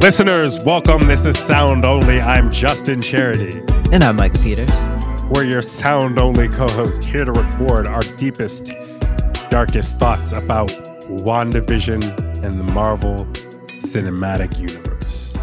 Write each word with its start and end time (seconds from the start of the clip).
Listeners, 0.00 0.64
welcome. 0.64 1.00
This 1.00 1.26
is 1.26 1.36
Sound 1.36 1.84
Only. 1.84 2.20
I'm 2.20 2.50
Justin 2.50 3.00
Charity. 3.00 3.60
And 3.92 4.04
I'm 4.04 4.14
Micah 4.14 4.38
Peters. 4.38 4.70
We're 5.28 5.42
your 5.42 5.60
sound 5.60 6.20
only 6.20 6.48
co 6.48 6.68
host 6.68 7.02
here 7.02 7.24
to 7.24 7.32
record 7.32 7.88
our 7.88 8.00
deepest, 8.16 8.74
darkest 9.50 9.98
thoughts 9.98 10.30
about 10.30 10.68
WandaVision 11.24 12.44
and 12.44 12.52
the 12.52 12.72
Marvel 12.72 13.16
Cinematic 13.80 14.60
Universe. 14.60 15.34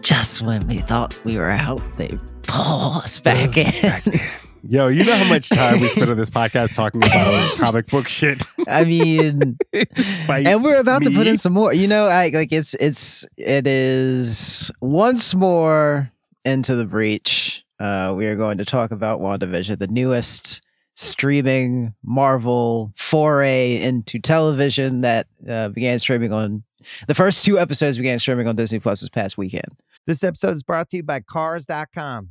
Just 0.00 0.46
when 0.46 0.64
we 0.68 0.78
thought 0.78 1.20
we 1.24 1.36
were 1.36 1.50
out, 1.50 1.84
they 1.96 2.16
pull 2.42 2.92
us 2.98 3.18
back 3.18 3.56
in. 3.56 3.82
Back 3.82 4.06
in. 4.06 4.20
Yo, 4.66 4.88
you 4.88 5.04
know 5.04 5.14
how 5.14 5.28
much 5.28 5.50
time 5.50 5.78
we 5.78 5.88
spend 5.88 6.10
on 6.10 6.16
this 6.16 6.30
podcast 6.30 6.74
talking 6.74 7.02
about 7.04 7.58
comic 7.58 7.86
book 7.88 8.08
shit? 8.08 8.42
I 8.66 8.84
mean, 8.84 9.58
and 10.28 10.64
we're 10.64 10.78
about 10.78 11.02
to 11.02 11.10
put 11.10 11.26
in 11.26 11.36
some 11.36 11.52
more. 11.52 11.74
You 11.74 11.86
know, 11.86 12.06
I 12.06 12.28
like 12.28 12.50
it's 12.50 12.72
it's 12.74 13.26
it 13.36 13.66
is 13.66 14.70
once 14.80 15.34
more 15.34 16.10
into 16.46 16.76
the 16.76 16.86
breach. 16.86 17.62
Uh, 17.78 18.14
we 18.16 18.26
are 18.26 18.36
going 18.36 18.56
to 18.56 18.64
talk 18.64 18.90
about 18.90 19.20
WandaVision, 19.20 19.78
the 19.78 19.86
newest 19.86 20.62
streaming 20.96 21.92
Marvel 22.02 22.90
foray 22.96 23.82
into 23.82 24.18
television 24.18 25.02
that 25.02 25.26
uh, 25.46 25.68
began 25.68 25.98
streaming 25.98 26.32
on 26.32 26.62
the 27.06 27.14
first 27.14 27.44
two 27.44 27.58
episodes 27.58 27.98
began 27.98 28.18
streaming 28.18 28.48
on 28.48 28.56
Disney 28.56 28.78
Plus 28.78 29.00
this 29.00 29.10
past 29.10 29.36
weekend. 29.36 29.76
This 30.06 30.24
episode 30.24 30.54
is 30.54 30.62
brought 30.62 30.88
to 30.90 30.98
you 30.98 31.02
by 31.02 31.20
Cars.com. 31.20 32.30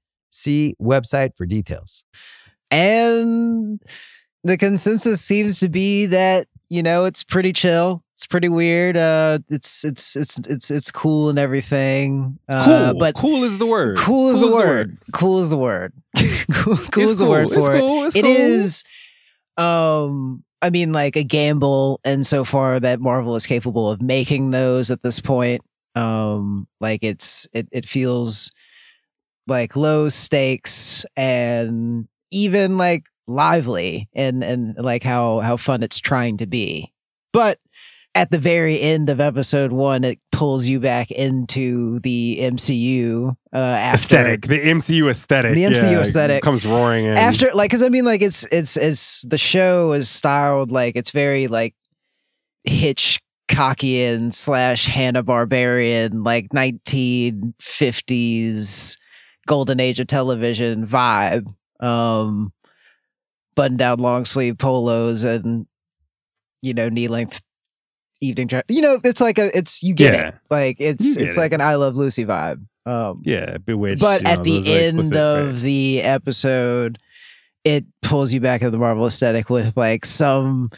See 0.31 0.75
website 0.81 1.35
for 1.35 1.45
details. 1.45 2.03
And 2.71 3.81
the 4.43 4.57
consensus 4.57 5.21
seems 5.21 5.59
to 5.59 5.69
be 5.69 6.05
that, 6.07 6.47
you 6.69 6.81
know, 6.81 7.05
it's 7.05 7.23
pretty 7.23 7.53
chill. 7.53 8.03
It's 8.15 8.25
pretty 8.27 8.49
weird. 8.49 8.95
Uh 8.97 9.39
it's 9.49 9.83
it's 9.83 10.15
it's 10.15 10.39
it's 10.47 10.71
it's 10.71 10.91
cool 10.91 11.29
and 11.29 11.37
everything. 11.39 12.37
Uh, 12.47 12.91
Cool. 12.91 12.99
but 12.99 13.15
cool 13.15 13.43
is 13.43 13.57
the 13.57 13.65
word. 13.65 13.97
cool 13.97 14.29
is 14.29 14.39
the 14.39 14.47
word. 14.51 14.97
Cool 15.11 15.41
is 15.41 15.49
the 15.49 15.57
word. 15.57 15.91
cool, 16.53 16.77
cool 16.91 17.03
It's 17.03 17.11
is 17.13 17.17
the 17.17 17.25
word 17.25 17.49
cool. 17.49 17.57
It's 17.57 17.65
for 17.67 17.75
it. 17.75 17.79
cool. 17.79 18.03
It's 18.05 18.15
It 18.15 18.23
cool. 18.23 18.35
is 18.35 18.83
um 19.57 20.43
I 20.61 20.69
mean 20.69 20.93
like 20.93 21.15
a 21.15 21.23
gamble 21.23 21.99
and 22.03 22.25
so 22.25 22.43
far 22.45 22.79
that 22.79 22.99
Marvel 23.01 23.35
is 23.35 23.45
capable 23.47 23.89
of 23.89 24.01
making 24.01 24.51
those 24.51 24.91
at 24.91 25.01
this 25.01 25.19
point. 25.19 25.61
Um 25.95 26.67
like 26.79 27.03
it's 27.03 27.47
it 27.53 27.67
it 27.71 27.85
feels 27.87 28.51
like 29.47 29.75
low 29.75 30.09
stakes 30.09 31.05
and 31.15 32.07
even 32.31 32.77
like 32.77 33.03
lively 33.27 34.09
and 34.13 34.43
and 34.43 34.75
like 34.77 35.03
how 35.03 35.39
how 35.39 35.57
fun 35.57 35.83
it's 35.83 35.99
trying 35.99 36.37
to 36.37 36.47
be. 36.47 36.91
But 37.33 37.59
at 38.13 38.29
the 38.29 38.39
very 38.39 38.81
end 38.81 39.09
of 39.09 39.21
episode 39.21 39.71
1 39.71 40.03
it 40.03 40.19
pulls 40.33 40.67
you 40.67 40.81
back 40.81 41.11
into 41.11 41.97
the 41.99 42.39
MCU 42.41 43.33
uh 43.53 43.57
after 43.57 43.93
aesthetic. 43.95 44.47
The 44.47 44.59
MCU 44.59 45.09
aesthetic. 45.09 45.55
The 45.55 45.63
MCU 45.63 45.91
yeah, 45.91 46.01
aesthetic. 46.01 46.43
comes 46.43 46.65
roaring 46.65 47.05
in. 47.05 47.17
after 47.17 47.49
like 47.53 47.69
because 47.69 47.81
i 47.81 47.89
mean 47.89 48.05
like 48.05 48.21
it's 48.21 48.43
it's 48.51 48.77
it's 48.77 49.23
the 49.23 49.37
show 49.37 49.91
is 49.93 50.09
styled 50.09 50.71
like 50.71 50.95
it's 50.95 51.11
very 51.11 51.47
like 51.47 51.73
hitchcockian 52.67 54.33
slash 54.33 54.85
hanna 54.85 55.23
barbarian 55.23 56.23
like 56.23 56.49
1950s 56.49 58.97
golden 59.51 59.81
age 59.81 59.99
of 59.99 60.07
television 60.07 60.87
vibe 60.87 61.45
um 61.81 62.53
button 63.53 63.75
down 63.75 63.99
long 63.99 64.23
sleeve 64.23 64.57
polos 64.57 65.25
and 65.25 65.67
you 66.61 66.73
know 66.73 66.87
knee 66.87 67.09
length 67.09 67.41
evening 68.21 68.47
dress 68.47 68.63
you 68.69 68.81
know 68.81 68.97
it's 69.03 69.19
like 69.19 69.37
a 69.37 69.55
it's 69.57 69.83
you 69.83 69.93
get 69.93 70.13
Yeah. 70.13 70.27
it 70.29 70.35
like 70.49 70.77
it's 70.79 71.17
it's 71.17 71.35
it. 71.35 71.39
like 71.39 71.51
an 71.51 71.59
i 71.59 71.75
love 71.75 71.97
lucy 71.97 72.23
vibe 72.23 72.65
um 72.85 73.21
yeah, 73.25 73.57
bewitched. 73.57 73.99
but 73.99 74.21
you 74.21 74.25
know, 74.25 74.31
at 74.31 74.43
the 74.45 74.73
end 74.73 75.13
of 75.13 75.53
right. 75.55 75.59
the 75.59 76.01
episode 76.01 76.97
it 77.65 77.83
pulls 78.01 78.31
you 78.31 78.39
back 78.39 78.61
into 78.61 78.71
the 78.71 78.77
marvel 78.77 79.05
aesthetic 79.05 79.49
with 79.49 79.75
like 79.75 80.05
some 80.05 80.69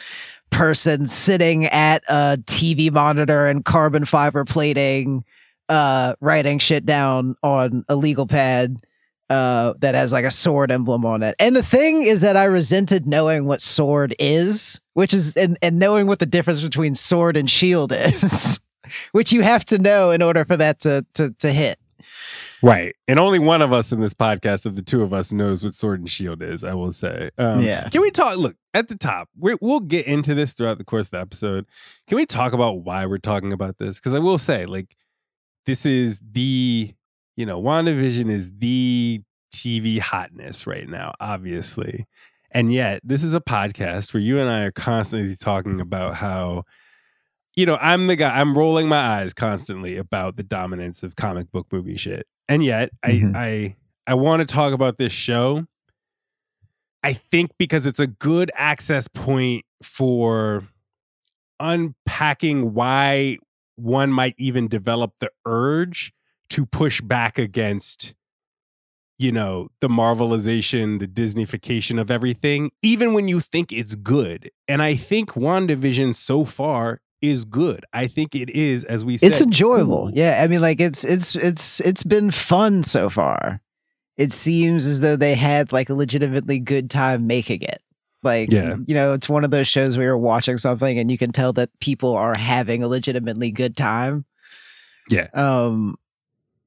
person 0.50 1.07
sitting 1.07 1.66
at 1.66 2.03
a 2.07 2.39
tv 2.45 2.91
monitor 2.91 3.45
and 3.45 3.66
carbon 3.66 4.03
fiber 4.03 4.44
plating 4.44 5.23
uh 5.73 6.16
writing 6.22 6.59
shit 6.59 6.85
down 6.85 7.35
on 7.41 7.84
a 7.89 7.95
legal 7.95 8.28
pad 8.28 8.78
uh 9.29 9.73
that 9.79 9.95
has 9.95 10.13
like 10.13 10.25
a 10.25 10.31
sword 10.31 10.72
emblem 10.72 11.06
on 11.06 11.23
it 11.23 11.35
and 11.39 11.56
the 11.56 11.63
thing 11.63 12.03
is 12.03 12.22
that 12.22 12.38
i 12.38 12.44
resented 12.44 13.07
knowing 13.07 13.45
what 13.45 13.61
sword 13.61 14.16
is 14.19 14.79
which 14.94 15.13
is 15.13 15.35
and, 15.35 15.57
and 15.62 15.79
knowing 15.79 16.06
what 16.06 16.19
the 16.19 16.25
difference 16.25 16.62
between 16.62 16.94
sword 16.94 17.35
and 17.35 17.50
shield 17.50 17.91
is 17.95 18.59
which 19.13 19.31
you 19.31 19.41
have 19.41 19.66
to 19.66 19.79
know 19.79 20.12
in 20.12 20.22
order 20.22 20.45
for 20.45 20.57
that 20.57 20.79
to 20.79 21.03
to, 21.13 21.31
to 21.39 21.51
hit 21.51 21.79
Right. 22.63 22.95
And 23.09 23.19
only 23.19 23.39
one 23.39 23.62
of 23.62 23.73
us 23.73 23.91
in 23.91 24.00
this 24.00 24.13
podcast 24.13 24.66
of 24.66 24.78
the 24.78 24.81
two 24.81 25.03
of 25.03 25.13
us 25.13 25.33
knows 25.33 25.66
what 25.66 25.75
sword 25.75 26.00
and 26.00 26.09
shield 26.09 26.41
is, 26.41 26.63
I 26.63 26.73
will 26.73 26.94
say. 26.94 27.29
Um, 27.38 27.62
Yeah. 27.62 27.89
Can 27.89 28.00
we 28.00 28.09
talk? 28.09 28.38
Look, 28.38 28.56
at 28.73 28.88
the 28.88 28.95
top, 28.95 29.28
we're, 29.38 29.57
we'll 29.59 29.81
get 29.81 30.07
into 30.07 30.33
this 30.33 30.53
throughout 30.53 30.78
the 30.78 30.85
course 30.85 31.07
of 31.07 31.12
the 31.12 31.19
episode. 31.19 31.66
Can 32.07 32.16
we 32.16 32.25
talk 32.25 32.53
about 32.53 32.83
why 32.83 33.06
we're 33.06 33.17
talking 33.17 33.51
about 33.51 33.79
this? 33.79 34.00
Because 34.00 34.13
I 34.13 34.19
will 34.19 34.38
say, 34.38 34.66
like, 34.66 34.95
this 35.66 35.85
is 35.85 36.19
the, 36.31 36.94
you 37.35 37.46
know, 37.46 37.62
WandaVision 37.62 38.29
is 38.29 38.51
the 38.57 39.22
TV 39.53 40.00
hotness 40.00 40.66
right 40.68 40.88
now, 40.88 41.13
obviously. 41.19 42.06
And 42.51 42.72
yet, 42.74 43.01
this 43.03 43.24
is 43.24 43.34
a 43.34 43.41
podcast 43.41 44.13
where 44.13 44.22
you 44.22 44.40
and 44.40 44.50
I 44.50 44.62
are 44.62 44.72
constantly 44.72 45.35
talking 45.35 45.81
about 45.81 46.16
how, 46.16 46.63
you 47.56 47.66
know, 47.66 47.78
I'm 47.81 48.07
the 48.07 48.16
guy, 48.16 48.40
I'm 48.40 48.57
rolling 48.57 48.88
my 48.88 49.22
eyes 49.22 49.34
constantly 49.34 49.97
about 49.97 50.35
the 50.35 50.44
dominance 50.44 51.01
of 51.03 51.16
comic 51.16 51.51
book 51.51 51.68
movie 51.72 51.97
shit. 51.97 52.28
And 52.47 52.63
yet, 52.63 52.90
Mhm. 53.06 53.35
I, 53.35 53.40
I, 53.45 53.75
I 54.07 54.13
want 54.16 54.47
to 54.47 54.53
talk 54.53 54.74
about 54.74 54.97
this 54.97 55.12
show. 55.13 55.66
I 57.03 57.13
think 57.13 57.51
because 57.57 57.85
it's 57.85 58.00
a 58.00 58.07
good 58.07 58.51
access 58.56 59.07
point 59.07 59.66
for 59.81 60.68
unpacking 61.60 62.74
why 62.74 63.38
one 63.75 64.12
might 64.12 64.36
even 64.38 64.68
develop 64.68 65.14
the 65.20 65.31
urge 65.46 66.14
to 66.50 66.66
push 66.66 67.02
back 67.02 67.38
against 67.38 68.14
you 69.18 69.31
know 69.31 69.70
the 69.80 69.88
marvelization 69.88 71.00
the 71.00 71.08
disneyfication 71.08 72.00
of 72.00 72.10
everything 72.12 72.72
even 72.81 73.14
when 73.14 73.28
you 73.28 73.40
think 73.40 73.72
it's 73.72 73.96
good. 73.96 74.52
And 74.68 74.81
i 74.81 74.96
think 74.96 75.31
wandavision 75.31 76.16
so 76.16 76.46
far 76.46 77.00
is 77.22 77.46
good. 77.46 77.86
I 77.94 78.08
think 78.08 78.36
it 78.36 78.50
is 78.50 78.84
as 78.84 79.06
we 79.06 79.18
said 79.18 79.30
it's 79.30 79.42
enjoyable. 79.42 80.08
cool. 80.08 80.12
yeah 80.14 80.42
i 80.44 80.48
mean 80.48 80.62
like 80.62 80.81
it's 80.81 81.04
it's 81.04 81.36
it's 81.36 81.80
it's 81.81 82.04
been 82.04 82.31
fun 82.31 82.84
so 82.84 83.10
far. 83.10 83.62
It 84.16 84.31
seems 84.31 84.86
as 84.86 85.00
though 85.00 85.16
they 85.16 85.34
had 85.34 85.72
like 85.72 85.90
a 85.90 85.96
legitimately 85.96 86.60
good 86.60 86.90
time 86.92 87.25
making 87.25 87.64
it 87.64 87.81
like 88.24 88.52
Yeah. 88.52 88.75
you 88.88 88.94
know 88.96 89.14
it's 89.14 89.30
one 89.30 89.44
of 89.44 89.52
those 89.52 89.68
shows 89.68 89.98
where 89.98 90.08
you're 90.08 90.18
watching 90.18 90.58
something 90.58 90.98
and 91.00 91.12
you 91.12 91.18
can 91.18 91.31
tell 91.31 91.54
that 91.54 91.70
people 91.80 92.16
are 92.16 92.36
having 92.36 92.84
a 92.84 92.88
legitimately 92.88 93.52
good 93.52 93.75
time 93.78 94.25
Yeah. 95.10 95.28
um 95.34 95.96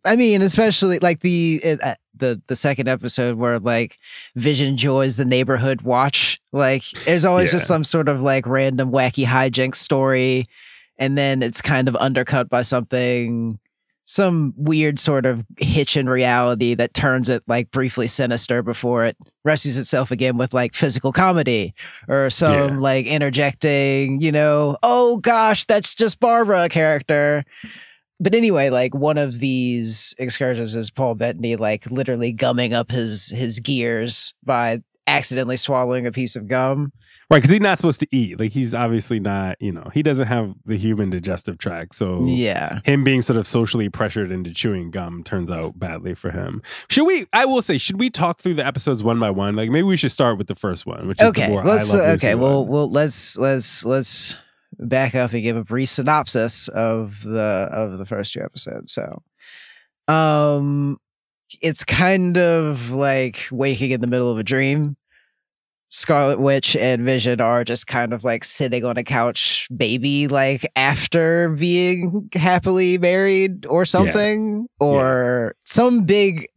i 0.04 0.16
mean 0.16 0.42
especially 0.42 0.98
like 1.00 1.20
the 1.20 1.60
it, 1.64 1.82
uh, 1.82 1.94
the 2.16 2.40
the 2.46 2.56
second 2.56 2.88
episode 2.88 3.36
where 3.36 3.58
like 3.58 3.98
vision 4.36 4.76
joys 4.76 5.16
the 5.16 5.24
neighborhood 5.24 5.82
watch 5.82 6.40
like 6.52 6.82
there's 7.04 7.24
always 7.24 7.50
just 7.50 7.66
some 7.66 7.84
sort 7.84 8.08
of 8.08 8.20
like 8.22 8.46
random 8.46 8.90
wacky 8.90 9.24
hijinks 9.26 9.76
story 9.76 10.46
and 10.98 11.18
then 11.18 11.42
it's 11.42 11.60
kind 11.60 11.88
of 11.88 11.96
undercut 11.96 12.48
by 12.48 12.62
something 12.62 13.58
some 14.08 14.54
weird 14.56 14.98
sort 15.00 15.26
of 15.26 15.44
hitch 15.58 15.96
in 15.96 16.08
reality 16.08 16.74
that 16.74 16.94
turns 16.94 17.28
it 17.28 17.42
like 17.48 17.70
briefly 17.72 18.06
sinister 18.06 18.62
before 18.62 19.04
it 19.04 19.16
rescues 19.44 19.76
itself 19.76 20.12
again 20.12 20.38
with 20.38 20.54
like 20.54 20.74
physical 20.74 21.12
comedy 21.12 21.74
or 22.08 22.30
some 22.30 22.52
Yeah. 22.74 22.78
like 22.78 23.06
interjecting, 23.06 24.20
you 24.20 24.30
know, 24.30 24.78
oh 24.84 25.16
gosh, 25.18 25.64
that's 25.64 25.92
just 25.94 26.20
Barbara 26.20 26.68
character. 26.68 27.44
But 28.20 28.34
anyway, 28.34 28.70
like 28.70 28.94
one 28.94 29.18
of 29.18 29.40
these 29.40 30.14
excursions 30.18 30.74
is 30.76 30.90
Paul 30.90 31.16
Bettany 31.16 31.56
like 31.56 31.90
literally 31.90 32.32
gumming 32.32 32.72
up 32.72 32.90
his 32.92 33.28
his 33.30 33.58
gears 33.58 34.34
by 34.44 34.82
accidentally 35.08 35.56
swallowing 35.56 36.06
a 36.06 36.12
piece 36.12 36.36
of 36.36 36.46
gum. 36.48 36.92
Right, 37.28 37.38
because 37.38 37.50
he's 37.50 37.60
not 37.60 37.76
supposed 37.76 37.98
to 38.00 38.06
eat. 38.12 38.38
Like 38.38 38.52
he's 38.52 38.72
obviously 38.72 39.18
not, 39.18 39.56
you 39.60 39.72
know, 39.72 39.90
he 39.92 40.04
doesn't 40.04 40.28
have 40.28 40.54
the 40.64 40.76
human 40.76 41.10
digestive 41.10 41.58
tract. 41.58 41.96
So 41.96 42.24
Yeah. 42.24 42.78
him 42.84 43.02
being 43.02 43.20
sort 43.20 43.36
of 43.36 43.48
socially 43.48 43.88
pressured 43.88 44.30
into 44.30 44.52
chewing 44.52 44.92
gum 44.92 45.24
turns 45.24 45.50
out 45.50 45.76
badly 45.76 46.14
for 46.14 46.30
him. 46.30 46.62
Should 46.88 47.04
we? 47.04 47.26
I 47.32 47.44
will 47.44 47.62
say, 47.62 47.78
should 47.78 47.98
we 47.98 48.10
talk 48.10 48.40
through 48.40 48.54
the 48.54 48.64
episodes 48.64 49.02
one 49.02 49.18
by 49.18 49.30
one? 49.30 49.56
Like 49.56 49.70
maybe 49.70 49.82
we 49.82 49.96
should 49.96 50.12
start 50.12 50.38
with 50.38 50.46
the 50.46 50.54
first 50.54 50.86
one, 50.86 51.08
which 51.08 51.20
is 51.20 51.24
the 51.32 51.40
okay 51.42 51.48
more 51.48 51.64
let's 51.64 51.92
uh, 51.92 52.12
okay 52.14 52.36
well 52.36 52.64
one. 52.64 52.72
well 52.72 52.90
let's 52.90 53.36
let's 53.36 53.84
let's 53.84 54.38
back 54.78 55.16
up 55.16 55.32
and 55.32 55.42
give 55.42 55.56
a 55.56 55.64
brief 55.64 55.88
synopsis 55.88 56.68
of 56.68 57.22
the 57.22 57.68
of 57.72 57.98
the 57.98 58.04
first 58.06 58.34
two 58.34 58.42
episodes 58.42 58.92
so 58.92 59.22
um 60.06 60.98
it's 61.62 61.82
kind 61.82 62.36
of 62.36 62.90
like 62.90 63.48
waking 63.50 63.90
in 63.92 64.00
the 64.00 64.06
middle 64.06 64.30
of 64.30 64.38
a 64.38 64.42
dream 64.42 64.96
scarlet 65.88 66.40
witch 66.40 66.74
and 66.76 67.04
vision 67.04 67.40
are 67.40 67.64
just 67.64 67.86
kind 67.86 68.12
of 68.12 68.24
like 68.24 68.44
sitting 68.44 68.84
on 68.84 68.96
a 68.96 69.04
couch 69.04 69.68
baby 69.76 70.26
like 70.26 70.70
after 70.74 71.50
being 71.50 72.28
happily 72.34 72.98
married 72.98 73.64
or 73.66 73.84
something 73.84 74.66
or 74.80 75.54
some 75.64 76.04
big 76.04 76.48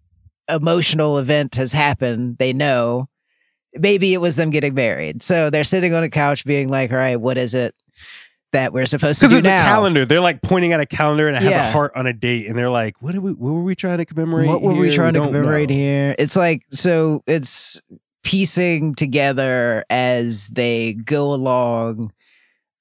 emotional 0.50 1.20
event 1.20 1.54
has 1.56 1.72
happened 1.72 2.38
they 2.40 2.52
know 2.54 3.08
maybe 3.76 4.16
it 4.16 4.18
was 4.18 4.36
them 4.36 4.50
getting 4.50 4.74
married. 4.74 5.22
So 5.22 5.52
they're 5.52 5.64
sitting 5.64 5.94
on 5.94 6.04
a 6.04 6.10
couch 6.10 6.44
being 6.44 6.70
like, 6.70 6.92
all 6.92 6.98
right, 6.98 7.18
what 7.18 7.38
is 7.38 7.54
it 7.54 7.76
that 8.52 8.74
we're 8.74 8.88
supposed 8.88 9.20
to 9.22 9.28
do 9.28 9.36
it's 9.38 9.44
now? 9.46 9.62
a 9.62 9.64
calendar. 9.64 10.06
They're 10.08 10.20
like 10.22 10.42
pointing 10.42 10.74
at 10.74 10.80
a 10.80 10.88
calendar 10.88 11.28
and 11.28 11.38
it 11.38 11.44
has 11.44 11.52
Yeah. 11.52 11.70
a 11.70 11.72
heart 11.72 11.92
on 11.96 12.08
a 12.08 12.14
date, 12.14 12.48
and 12.48 12.58
they're 12.58 12.72
like, 12.72 13.00
"What 13.00 13.14
we? 13.20 13.32
What 13.32 13.54
were 13.54 13.62
we 13.62 13.76
trying 13.76 14.00
to 14.00 14.06
commemorate? 14.06 14.48
What 14.48 14.64
were 14.64 14.74
we 14.74 14.88
here? 14.88 14.96
trying 14.96 15.14
to 15.14 15.20
commemorate 15.22 15.70
know." 15.70 15.76
here? 15.76 16.16
It's 16.18 16.36
like, 16.36 16.64
so 16.72 17.22
it's 17.28 17.80
piecing 18.30 18.94
together 18.94 19.84
as 19.90 20.50
they 20.50 20.94
go 20.94 21.34
along 21.34 22.14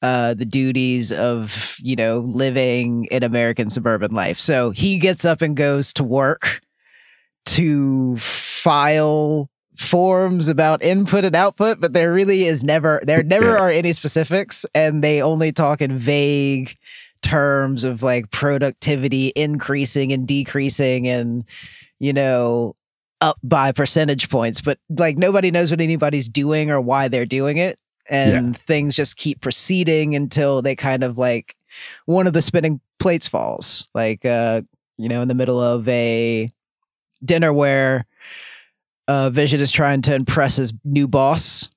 uh 0.02 0.34
the 0.34 0.44
duties 0.44 1.10
of 1.10 1.74
you 1.78 1.96
know 1.96 2.18
living 2.18 3.06
in 3.06 3.22
american 3.22 3.70
suburban 3.70 4.12
life. 4.12 4.38
So 4.38 4.72
he 4.72 4.98
gets 4.98 5.24
up 5.24 5.40
and 5.40 5.56
goes 5.56 5.94
to 5.94 6.04
work 6.04 6.60
to 7.46 8.18
file 8.18 9.48
forms 9.78 10.48
about 10.48 10.82
input 10.82 11.24
and 11.24 11.34
output 11.34 11.80
but 11.80 11.94
there 11.94 12.12
really 12.12 12.44
is 12.44 12.62
never 12.62 13.00
there 13.04 13.22
never 13.34 13.56
are 13.56 13.70
any 13.70 13.94
specifics 13.94 14.66
and 14.74 15.02
they 15.02 15.22
only 15.22 15.50
talk 15.50 15.80
in 15.80 15.98
vague 15.98 16.76
terms 17.22 17.84
of 17.84 18.02
like 18.02 18.30
productivity 18.32 19.32
increasing 19.34 20.12
and 20.12 20.28
decreasing 20.28 21.08
and 21.08 21.42
you 22.00 22.12
know 22.12 22.76
up 23.20 23.38
by 23.42 23.72
percentage 23.72 24.28
points 24.28 24.60
but 24.60 24.78
like 24.90 25.18
nobody 25.18 25.50
knows 25.50 25.70
what 25.70 25.80
anybody's 25.80 26.28
doing 26.28 26.70
or 26.70 26.80
why 26.80 27.08
they're 27.08 27.26
doing 27.26 27.56
it. 27.56 27.78
And 28.10 28.56
things 28.66 28.94
just 28.94 29.16
keep 29.16 29.42
proceeding 29.42 30.14
until 30.14 30.62
they 30.62 30.74
kind 30.74 31.04
of 31.04 31.18
like 31.18 31.54
one 32.06 32.26
of 32.26 32.32
the 32.32 32.40
spinning 32.40 32.80
plates 32.98 33.26
falls. 33.26 33.88
Like 33.94 34.24
uh 34.24 34.62
you 34.96 35.08
know 35.08 35.20
in 35.22 35.28
the 35.28 35.34
middle 35.34 35.60
of 35.60 35.86
a 35.88 36.52
dinner 37.24 37.52
where 37.52 38.06
uh 39.08 39.30
vision 39.30 39.60
is 39.60 39.72
trying 39.72 40.02
to 40.02 40.14
impress 40.14 40.56
his 40.56 40.72
new 40.84 41.08
boss 41.08 41.68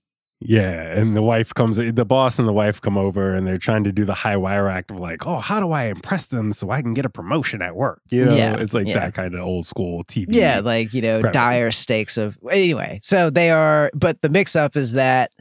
Yeah, 0.44 0.98
and 0.98 1.16
the 1.16 1.22
wife 1.22 1.54
comes, 1.54 1.78
the 1.78 2.06
boss 2.06 2.40
and 2.40 2.48
the 2.48 2.54
wife 2.54 2.82
come 2.82 2.98
over, 2.98 3.34
and 3.36 3.46
they're 3.48 3.58
trying 3.58 3.84
to 3.84 3.92
do 3.92 4.06
the 4.06 4.16
high 4.16 4.36
wire 4.38 4.68
act 4.68 4.90
of 4.90 5.00
like, 5.00 5.28
"Oh, 5.28 5.38
how 5.38 5.60
do 5.60 5.72
I 5.72 5.84
impress 5.86 6.26
them 6.26 6.52
so 6.52 6.72
I 6.72 6.82
can 6.82 6.96
get 6.96 7.06
a 7.06 7.10
promotion 7.10 7.62
at 7.62 7.76
work?" 7.76 8.02
You 8.10 8.26
know, 8.26 8.36
Yeah, 8.36 8.56
it's 8.58 8.74
like 8.74 8.88
yeah. 8.88 8.96
that 9.00 9.14
kind 9.14 9.36
of 9.36 9.42
old 9.42 9.68
school 9.68 10.04
TV. 10.06 10.28
yeah 10.34 10.60
like 10.60 10.94
you 10.94 11.02
know 11.04 11.20
premise. 11.22 11.34
dire 11.34 11.72
stakes 11.72 12.18
of 12.18 12.40
anyway 12.50 13.00
so 13.04 13.30
they 13.30 13.52
are 13.52 13.92
but 13.94 14.20
the 14.22 14.30
mix 14.30 14.56
up 14.56 14.76
is 14.76 14.94
that 14.94 15.32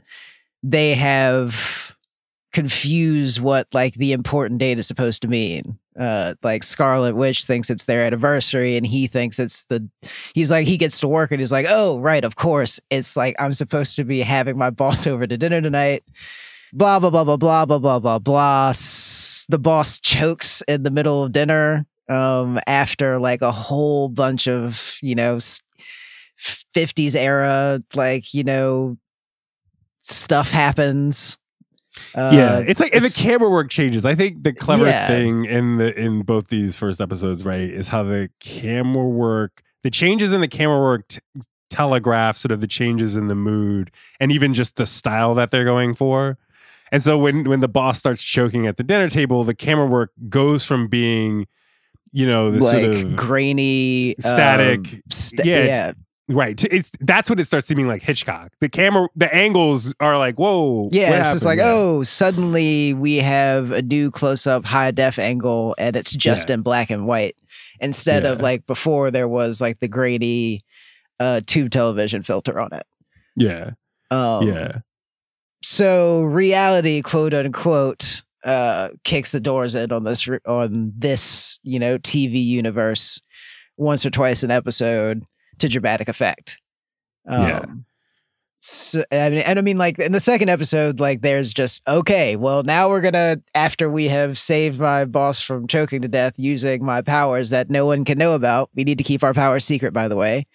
they 0.63 0.93
have 0.93 1.95
confused 2.53 3.39
what 3.41 3.67
like 3.73 3.95
the 3.95 4.11
important 4.11 4.59
date 4.59 4.77
is 4.77 4.85
supposed 4.85 5.21
to 5.23 5.27
mean 5.27 5.79
uh 5.99 6.33
like 6.41 6.63
scarlet 6.63 7.15
witch 7.15 7.43
thinks 7.43 7.69
it's 7.69 7.83
their 7.83 8.05
anniversary 8.05 8.77
and 8.77 8.85
he 8.87 9.07
thinks 9.07 9.39
it's 9.39 9.65
the 9.65 9.85
he's 10.33 10.49
like 10.49 10.65
he 10.65 10.77
gets 10.77 10.99
to 11.01 11.07
work 11.07 11.31
and 11.31 11.41
he's 11.41 11.51
like 11.51 11.65
oh 11.69 11.99
right 11.99 12.23
of 12.23 12.35
course. 12.35 12.79
It's 12.89 13.17
like 13.17 13.35
i'm 13.39 13.53
supposed 13.53 13.95
to 13.97 14.03
be 14.03 14.21
having 14.21 14.57
my 14.57 14.69
boss 14.69 15.05
over 15.11 15.27
to 15.27 15.37
dinner 15.37 15.61
tonight. 15.61 16.03
Blah 16.73 16.99
blah 16.99 17.09
blah 17.09 17.25
blah 17.25 17.37
blah 17.37 17.65
blah 17.65 17.79
blah 17.79 17.99
blah 17.99 18.19
blah. 18.19 18.71
The 18.71 19.59
boss 19.59 19.99
chokes 19.99 20.61
in 20.67 20.83
the 20.83 20.91
middle 20.91 21.23
of 21.23 21.33
dinner 21.33 21.85
um 22.09 22.59
after 22.67 23.19
like 23.19 23.41
a 23.41 23.51
whole 23.51 24.09
bunch 24.09 24.47
of 24.47 24.97
you 25.01 25.15
know 25.15 25.37
50s 26.37 27.15
era 27.15 27.81
like 27.93 28.33
you 28.33 28.43
know 28.43 28.97
stuff 30.01 30.49
happens 30.51 31.37
uh, 32.15 32.31
yeah, 32.33 32.59
it's 32.59 32.79
like 32.79 32.95
and 32.95 33.03
the 33.03 33.09
camera 33.15 33.49
work 33.49 33.69
changes. 33.69 34.05
I 34.05 34.15
think 34.15 34.43
the 34.43 34.53
clever 34.53 34.85
Yeah. 34.85 35.07
thing 35.07 35.45
in 35.45 35.77
the 35.77 35.97
in 35.99 36.21
both 36.23 36.47
these 36.47 36.75
first 36.75 37.01
episodes, 37.01 37.43
right, 37.45 37.69
is 37.69 37.89
how 37.89 38.03
the 38.03 38.29
camera 38.39 39.03
work, 39.05 39.61
the 39.83 39.89
changes 39.91 40.31
in 40.31 40.41
the 40.41 40.47
camera 40.47 40.79
work 40.79 41.07
t- 41.07 41.19
telegraph 41.69 42.35
sort 42.37 42.51
of 42.51 42.59
the 42.61 42.67
changes 42.67 43.15
in 43.15 43.27
the 43.27 43.35
mood 43.35 43.91
and 44.19 44.31
even 44.31 44.53
just 44.53 44.75
the 44.75 44.85
style 44.85 45.33
that 45.35 45.51
they're 45.51 45.63
going 45.65 45.93
for. 45.93 46.37
And 46.91 47.01
so 47.01 47.17
when 47.17 47.45
when 47.49 47.61
the 47.61 47.67
boss 47.69 47.99
starts 47.99 48.23
choking 48.23 48.67
at 48.67 48.77
the 48.77 48.83
dinner 48.83 49.09
table, 49.09 49.43
the 49.43 49.55
camera 49.55 49.85
work 49.85 50.11
goes 50.29 50.65
from 50.65 50.87
being, 50.87 51.47
you 52.11 52.25
know, 52.25 52.51
this 52.51 52.63
like 52.63 52.83
sort 52.93 52.95
of 53.05 53.15
grainy 53.15 54.15
static- 54.19 54.79
um, 54.93 55.01
sta- 55.09 55.43
yeah, 55.45 55.55
yeah, 55.55 55.61
it's- 55.89 55.95
Right. 56.31 56.63
It's 56.71 56.91
that's 56.99 57.29
what 57.29 57.39
it 57.39 57.45
starts 57.45 57.67
seeming 57.67 57.87
like 57.87 58.01
Hitchcock. 58.01 58.51
The 58.59 58.69
camera, 58.69 59.07
the 59.15 59.33
angles 59.33 59.93
are 59.99 60.17
like, 60.17 60.35
whoa. 60.35 60.89
yeah 60.91 61.19
it's 61.19 61.31
just 61.33 61.45
like? 61.45 61.59
Oh 61.61 62.03
suddenly 62.03 62.93
we 62.93 63.17
have 63.17 63.71
a 63.71 63.81
new 63.81 64.11
close-up 64.11 64.65
high 64.65 64.91
def 64.91 65.19
angle 65.19 65.75
and 65.77 65.95
it's 65.95 66.11
just 66.11 66.49
Yeah. 66.49 66.55
in 66.55 66.61
black 66.61 66.89
and 66.89 67.05
white 67.07 67.35
instead 67.79 68.25
of 68.25 68.41
like 68.41 68.65
before 68.67 69.11
there 69.11 69.27
was 69.27 69.59
like 69.61 69.79
the 69.79 69.87
grainy 69.87 70.63
uh 71.19 71.41
tube 71.45 71.71
television 71.71 72.23
filter 72.23 72.59
on 72.59 72.71
it 72.73 72.85
yeah, 73.35 73.71
um 74.11 74.47
yeah, 74.47 74.79
so 75.63 76.23
reality 76.23 77.01
quote 77.01 77.33
unquote 77.33 78.23
uh 78.43 78.89
kicks 79.03 79.31
the 79.31 79.39
doors 79.39 79.75
in 79.75 79.91
on 79.91 80.03
this 80.03 80.27
on 80.47 80.91
this 80.97 81.59
you 81.63 81.79
know 81.79 81.97
tv 81.99 82.43
universe 82.43 83.21
once 83.77 84.05
or 84.05 84.09
twice 84.09 84.43
an 84.43 84.51
episode 84.51 85.23
to 85.61 85.69
dramatic 85.69 86.07
effect 86.09 86.59
um 87.27 87.41
Yeah. 87.47 87.65
so, 88.63 89.03
I 89.11 89.29
mean, 89.31 89.39
and 89.39 89.57
I 89.57 89.61
mean, 89.63 89.77
like 89.77 89.97
in 89.97 90.11
the 90.11 90.19
second 90.19 90.49
episode, 90.49 90.99
like 90.99 91.21
there's 91.21 91.51
just 91.51 91.81
okay. 91.87 92.35
Well, 92.35 92.61
now 92.61 92.89
we're 92.89 93.01
gonna 93.01 93.41
after 93.55 93.89
we 93.89 94.07
have 94.07 94.37
saved 94.37 94.79
my 94.79 95.05
boss 95.05 95.41
from 95.41 95.65
choking 95.67 96.01
to 96.03 96.07
death 96.07 96.33
using 96.37 96.85
my 96.85 97.01
powers 97.01 97.49
that 97.49 97.71
no 97.71 97.87
one 97.87 98.05
can 98.05 98.19
know 98.19 98.33
about. 98.35 98.69
We 98.75 98.83
need 98.83 98.99
to 98.99 99.03
keep 99.03 99.23
our 99.23 99.33
powers 99.33 99.65
secret, 99.65 99.93
by 99.93 100.07
the 100.07 100.15
way. 100.15 100.45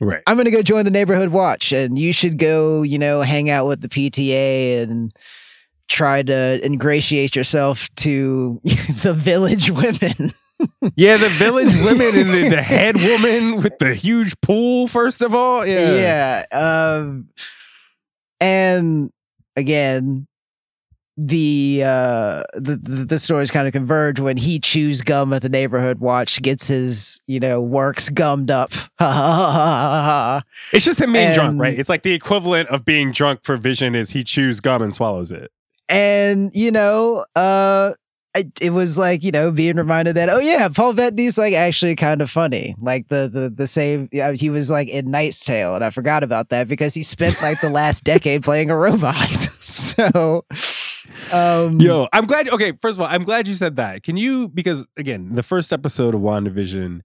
right. 0.00 0.22
I'm 0.26 0.36
gonna 0.36 0.50
go 0.50 0.62
join 0.62 0.84
the 0.84 0.90
neighborhood 0.90 1.30
watch, 1.30 1.72
and 1.72 1.98
you 1.98 2.12
should 2.12 2.38
go, 2.38 2.82
you 2.82 2.98
know, 2.98 3.22
hang 3.22 3.48
out 3.48 3.66
with 3.66 3.80
the 3.80 3.88
PTA 3.88 4.82
and 4.82 5.14
try 5.88 6.22
to 6.22 6.60
ingratiate 6.62 7.34
yourself 7.36 7.88
to 7.96 8.60
the 9.02 9.14
village 9.14 9.70
women. 9.70 10.32
Yeah, 10.94 11.16
the 11.16 11.28
village 11.28 11.74
women 11.84 12.16
and 12.16 12.30
the, 12.30 12.48
the 12.48 12.62
head 12.62 12.96
woman 12.96 13.56
with 13.56 13.78
the 13.78 13.94
huge 13.94 14.40
pool. 14.40 14.88
First 14.88 15.20
of 15.20 15.34
all, 15.34 15.66
yeah, 15.66 16.44
yeah. 16.52 16.96
Um, 16.98 17.28
and 18.40 19.10
again, 19.56 20.26
the 21.18 21.82
uh 21.84 22.42
the 22.54 22.76
the, 22.76 23.18
stories 23.18 23.50
kind 23.50 23.66
of 23.66 23.72
converge 23.72 24.20
when 24.20 24.36
he 24.36 24.58
chews 24.60 25.00
gum 25.00 25.32
at 25.32 25.40
the 25.42 25.48
neighborhood 25.48 25.98
watch, 25.98 26.40
gets 26.42 26.66
his 26.68 27.20
you 27.26 27.40
know 27.40 27.60
works 27.60 28.08
gummed 28.10 28.50
up. 28.50 28.72
It's 30.72 30.84
just 30.84 31.00
him 31.00 31.12
being 31.12 31.32
drunk, 31.32 31.60
right? 31.60 31.78
It's 31.78 31.88
like 31.88 32.02
the 32.02 32.12
equivalent 32.12 32.68
of 32.68 32.84
being 32.84 33.12
drunk 33.12 33.40
for 33.44 33.56
Vision 33.56 33.94
is 33.94 34.10
he 34.10 34.22
chews 34.24 34.60
gum 34.60 34.82
and 34.82 34.94
swallows 34.94 35.32
it. 35.32 35.50
and 35.88 36.50
you 36.54 36.70
know 36.70 37.24
uh 37.34 37.92
it, 38.36 38.60
it 38.60 38.70
was 38.70 38.96
like 38.96 39.22
you 39.22 39.30
know 39.30 39.50
being 39.50 39.76
reminded 39.76 40.14
that 40.16 40.28
oh 40.28 40.38
yeah 40.38 40.68
paul 40.68 40.92
bettany's 40.92 41.38
like 41.38 41.54
actually 41.54 41.96
kind 41.96 42.20
of 42.20 42.30
funny 42.30 42.74
like 42.80 43.08
the 43.08 43.28
the 43.32 43.50
the 43.50 43.66
same 43.66 44.08
yeah, 44.12 44.32
he 44.32 44.50
was 44.50 44.70
like 44.70 44.88
in 44.88 45.10
knight's 45.10 45.44
tale 45.44 45.74
and 45.74 45.84
i 45.84 45.90
forgot 45.90 46.22
about 46.22 46.48
that 46.50 46.68
because 46.68 46.94
he 46.94 47.02
spent 47.02 47.40
like 47.42 47.60
the 47.60 47.70
last 47.70 48.04
decade 48.04 48.42
playing 48.42 48.70
a 48.70 48.76
robot 48.76 49.16
so 49.60 50.44
Um, 51.32 51.80
Yo, 51.80 52.08
I'm 52.12 52.26
glad. 52.26 52.48
Okay, 52.48 52.72
first 52.72 52.96
of 52.98 53.00
all, 53.00 53.08
I'm 53.08 53.24
glad 53.24 53.48
you 53.48 53.54
said 53.54 53.76
that. 53.76 54.02
Can 54.02 54.16
you, 54.16 54.48
because 54.48 54.86
again, 54.96 55.34
the 55.34 55.42
first 55.42 55.72
episode 55.72 56.14
of 56.14 56.20
WandaVision, 56.20 57.00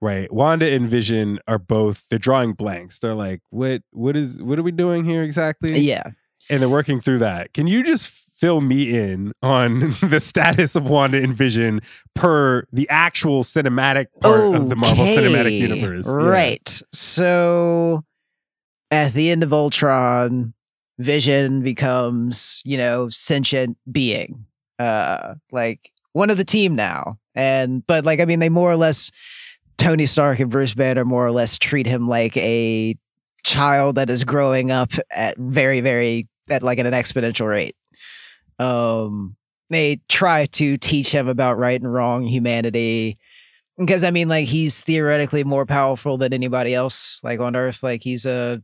right? 0.00 0.32
Wanda 0.32 0.66
and 0.66 0.88
Vision 0.88 1.40
are 1.46 1.58
both, 1.58 2.06
they're 2.08 2.18
drawing 2.18 2.52
blanks. 2.52 2.98
They're 2.98 3.14
like, 3.14 3.40
what, 3.50 3.82
what 3.90 4.16
is, 4.16 4.40
what 4.40 4.58
are 4.58 4.62
we 4.62 4.72
doing 4.72 5.04
here 5.04 5.22
exactly? 5.22 5.78
yeah. 5.78 6.10
And 6.48 6.62
they're 6.62 6.68
working 6.68 7.00
through 7.00 7.18
that. 7.18 7.54
Can 7.54 7.66
you 7.66 7.82
just 7.82 8.12
fill 8.36 8.60
me 8.60 8.96
in 8.96 9.32
on 9.42 9.96
the 10.02 10.20
status 10.20 10.76
of 10.76 10.88
Wanda 10.88 11.18
and 11.18 11.34
Vision 11.34 11.80
per 12.14 12.66
the 12.72 12.88
actual 12.90 13.42
cinematic 13.42 14.06
part 14.20 14.54
of 14.54 14.68
the 14.68 14.76
Marvel 14.76 15.04
Cinematic 15.04 15.46
Okay, 15.46 15.58
Universe? 15.58 16.06
Yeah. 16.06 16.14
Right. 16.14 16.82
So 16.92 18.04
at 18.90 19.12
the 19.14 19.30
end 19.30 19.42
of 19.42 19.52
Ultron, 19.52 20.52
Vision 20.98 21.62
becomes, 21.62 22.62
you 22.64 22.76
know, 22.76 23.08
sentient 23.08 23.76
being. 23.90 24.46
Uh 24.78 25.34
like 25.52 25.90
one 26.12 26.28
of 26.30 26.36
the 26.36 26.44
team 26.44 26.74
now. 26.74 27.18
And 27.34 27.86
but 27.86 28.04
like 28.04 28.20
I 28.20 28.24
mean 28.26 28.40
they 28.40 28.48
more 28.48 28.70
or 28.70 28.76
less 28.76 29.10
Tony 29.78 30.06
Stark 30.06 30.38
and 30.38 30.50
Bruce 30.50 30.74
Banner 30.74 31.04
more 31.04 31.26
or 31.26 31.30
less 31.30 31.58
treat 31.58 31.86
him 31.86 32.08
like 32.08 32.36
a 32.36 32.96
child 33.42 33.96
that 33.96 34.10
is 34.10 34.24
growing 34.24 34.70
up 34.70 34.92
at 35.10 35.36
very 35.38 35.80
very 35.80 36.28
at 36.48 36.62
like 36.62 36.78
at 36.78 36.86
an 36.86 36.92
exponential 36.92 37.48
rate. 37.48 37.76
Um 38.58 39.36
they 39.70 40.00
try 40.08 40.46
to 40.46 40.76
teach 40.76 41.10
him 41.10 41.28
about 41.28 41.58
right 41.58 41.80
and 41.80 41.92
wrong, 41.92 42.24
humanity, 42.24 43.18
because 43.78 44.04
I 44.04 44.10
mean, 44.10 44.28
like 44.28 44.46
he's 44.48 44.80
theoretically 44.80 45.44
more 45.44 45.66
powerful 45.66 46.18
than 46.18 46.32
anybody 46.32 46.74
else, 46.74 47.20
like 47.22 47.40
on 47.40 47.56
Earth. 47.56 47.82
Like 47.82 48.02
he's 48.02 48.24
a, 48.24 48.62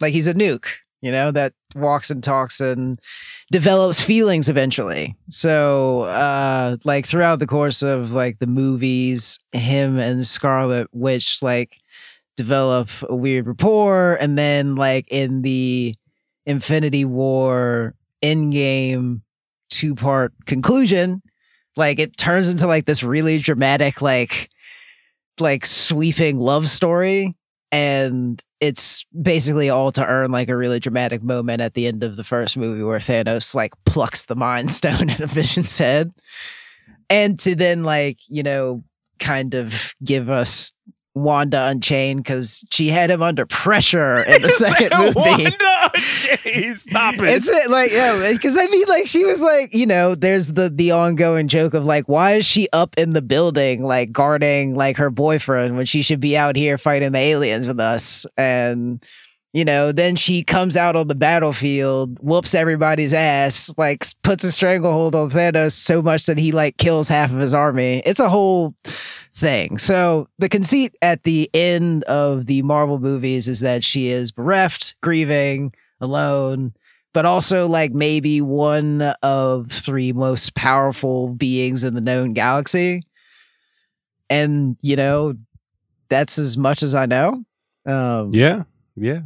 like 0.00 0.12
he's 0.12 0.26
a 0.26 0.34
nuke, 0.34 0.66
you 1.00 1.10
know, 1.10 1.30
that 1.32 1.54
walks 1.74 2.10
and 2.10 2.22
talks 2.22 2.60
and 2.60 3.00
develops 3.50 4.00
feelings 4.00 4.48
eventually. 4.48 5.16
So, 5.30 6.02
uh, 6.02 6.76
like 6.84 7.06
throughout 7.06 7.38
the 7.38 7.46
course 7.46 7.82
of 7.82 8.12
like 8.12 8.38
the 8.38 8.46
movies, 8.46 9.38
him 9.52 9.98
and 9.98 10.26
Scarlet 10.26 10.88
Witch 10.92 11.38
like 11.42 11.78
develop 12.36 12.88
a 13.08 13.16
weird 13.16 13.46
rapport, 13.46 14.16
and 14.20 14.36
then 14.36 14.74
like 14.74 15.08
in 15.10 15.42
the 15.42 15.94
Infinity 16.46 17.04
War 17.04 17.94
Endgame 18.22 19.22
two 19.70 19.94
part 19.94 20.32
conclusion. 20.46 21.22
Like 21.76 21.98
it 21.98 22.16
turns 22.16 22.48
into 22.48 22.66
like 22.66 22.84
this 22.84 23.02
really 23.02 23.38
dramatic 23.38 24.02
like 24.02 24.50
like 25.40 25.66
sweeping 25.66 26.38
love 26.38 26.68
story. 26.68 27.36
And 27.70 28.42
it's 28.60 29.04
basically 29.20 29.70
all 29.70 29.90
to 29.92 30.06
earn 30.06 30.30
like 30.30 30.50
a 30.50 30.56
really 30.56 30.78
dramatic 30.78 31.22
moment 31.22 31.62
at 31.62 31.74
the 31.74 31.86
end 31.86 32.04
of 32.04 32.16
the 32.16 32.24
first 32.24 32.56
movie 32.56 32.82
where 32.82 32.98
Thanos 32.98 33.54
like 33.54 33.72
plucks 33.84 34.26
the 34.26 34.36
mind 34.36 34.70
stone 34.78 35.08
in 35.08 35.22
a 35.22 35.26
vision's 35.26 35.76
head. 35.76 36.12
And 37.08 37.38
to 37.40 37.54
then 37.54 37.82
like 37.82 38.18
you 38.28 38.42
know 38.42 38.84
kind 39.18 39.54
of 39.54 39.94
give 40.04 40.28
us 40.28 40.72
Wanda 41.14 41.66
Unchained 41.66 42.22
because 42.22 42.64
she 42.70 42.88
had 42.88 43.10
him 43.10 43.22
under 43.22 43.44
pressure 43.46 44.22
in 44.22 44.40
the 44.40 44.48
second 44.50 44.92
movie. 44.98 45.14
Wanda, 45.14 45.90
jeez, 45.94 46.78
stop 46.78 47.14
it. 47.14 47.24
It's 47.24 47.48
it, 47.48 47.70
like 47.70 47.92
yeah, 47.92 48.32
because 48.32 48.56
I 48.56 48.66
mean, 48.66 48.86
like 48.88 49.06
she 49.06 49.24
was 49.24 49.42
like, 49.42 49.74
you 49.74 49.86
know, 49.86 50.14
there's 50.14 50.48
the 50.48 50.70
the 50.70 50.92
ongoing 50.92 51.48
joke 51.48 51.74
of 51.74 51.84
like, 51.84 52.08
why 52.08 52.34
is 52.34 52.46
she 52.46 52.68
up 52.72 52.96
in 52.98 53.12
the 53.12 53.22
building 53.22 53.82
like 53.82 54.12
guarding 54.12 54.74
like 54.74 54.96
her 54.96 55.10
boyfriend 55.10 55.76
when 55.76 55.86
she 55.86 56.02
should 56.02 56.20
be 56.20 56.36
out 56.36 56.56
here 56.56 56.78
fighting 56.78 57.12
the 57.12 57.18
aliens 57.18 57.66
with 57.66 57.80
us? 57.80 58.24
And 58.36 59.04
you 59.52 59.66
know, 59.66 59.92
then 59.92 60.16
she 60.16 60.42
comes 60.42 60.76
out 60.76 60.96
on 60.96 61.08
the 61.08 61.14
battlefield, 61.14 62.18
whoops 62.20 62.54
everybody's 62.54 63.12
ass, 63.12 63.72
like 63.76 64.06
puts 64.22 64.44
a 64.44 64.52
stranglehold 64.52 65.14
on 65.14 65.28
Thanos 65.28 65.72
so 65.72 66.00
much 66.00 66.24
that 66.26 66.38
he 66.38 66.52
like 66.52 66.78
kills 66.78 67.08
half 67.08 67.30
of 67.30 67.38
his 67.38 67.52
army. 67.52 68.02
It's 68.06 68.20
a 68.20 68.30
whole 68.30 68.74
thing. 69.34 69.76
So 69.76 70.28
the 70.38 70.48
conceit 70.48 70.96
at 71.02 71.24
the 71.24 71.50
end 71.52 72.04
of 72.04 72.46
the 72.46 72.62
Marvel 72.62 72.98
movies 72.98 73.46
is 73.46 73.60
that 73.60 73.84
she 73.84 74.08
is 74.08 74.30
bereft, 74.32 74.94
grieving, 75.02 75.74
alone, 76.00 76.72
but 77.12 77.26
also 77.26 77.66
like 77.66 77.92
maybe 77.92 78.40
one 78.40 79.02
of 79.22 79.70
three 79.70 80.12
most 80.12 80.54
powerful 80.54 81.28
beings 81.28 81.84
in 81.84 81.94
the 81.94 82.00
known 82.00 82.32
galaxy. 82.32 83.02
And 84.30 84.78
you 84.80 84.96
know, 84.96 85.34
that's 86.08 86.38
as 86.38 86.56
much 86.56 86.82
as 86.82 86.94
I 86.94 87.04
know. 87.04 87.44
Um 87.84 88.30
yeah, 88.32 88.62
yeah. 88.96 89.20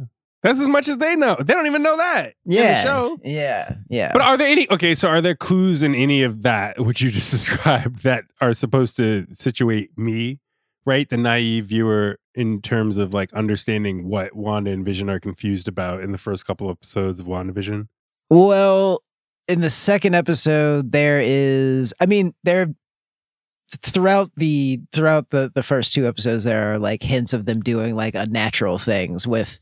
That's 0.47 0.61
as 0.61 0.69
much 0.69 0.87
as 0.87 0.97
they 0.97 1.17
know. 1.17 1.35
They 1.35 1.53
don't 1.53 1.65
even 1.65 1.83
know 1.83 1.97
that. 1.97 2.27
in 2.45 2.51
the 2.51 2.55
yeah, 2.55 2.81
show. 2.81 3.19
yeah, 3.21 3.75
yeah. 3.89 4.13
But 4.13 4.21
are 4.21 4.37
there 4.37 4.47
any 4.47 4.69
okay, 4.71 4.95
so 4.95 5.09
are 5.09 5.19
there 5.19 5.35
clues 5.35 5.83
in 5.83 5.93
any 5.93 6.23
of 6.23 6.43
that 6.43 6.79
which 6.79 7.01
you 7.01 7.11
just 7.11 7.31
described 7.31 8.03
that 8.03 8.23
are 8.39 8.53
supposed 8.53 8.95
to 8.95 9.27
situate 9.33 9.97
me, 9.97 10.39
right? 10.85 11.09
The 11.09 11.17
naive 11.17 11.65
viewer 11.65 12.17
in 12.33 12.61
terms 12.61 12.97
of 12.97 13.13
like 13.13 13.33
understanding 13.33 14.07
what 14.07 14.37
Wanda 14.37 14.71
and 14.71 14.85
Vision 14.85 15.09
are 15.09 15.19
confused 15.19 15.67
about 15.67 16.01
in 16.01 16.13
the 16.13 16.17
first 16.17 16.45
couple 16.45 16.69
episodes 16.69 17.19
of 17.19 17.25
WandaVision? 17.27 17.89
Well, 18.29 19.03
in 19.49 19.59
the 19.59 19.69
second 19.69 20.15
episode, 20.15 20.93
there 20.93 21.19
is. 21.21 21.93
I 21.99 22.05
mean, 22.05 22.33
there 22.45 22.67
throughout 23.81 24.31
the 24.37 24.79
throughout 24.93 25.29
the 25.31 25.51
the 25.53 25.63
first 25.63 25.93
two 25.93 26.07
episodes, 26.07 26.45
there 26.45 26.73
are 26.73 26.79
like 26.79 27.03
hints 27.03 27.33
of 27.33 27.45
them 27.45 27.59
doing 27.59 27.97
like 27.97 28.15
unnatural 28.15 28.77
things 28.77 29.27
with, 29.27 29.59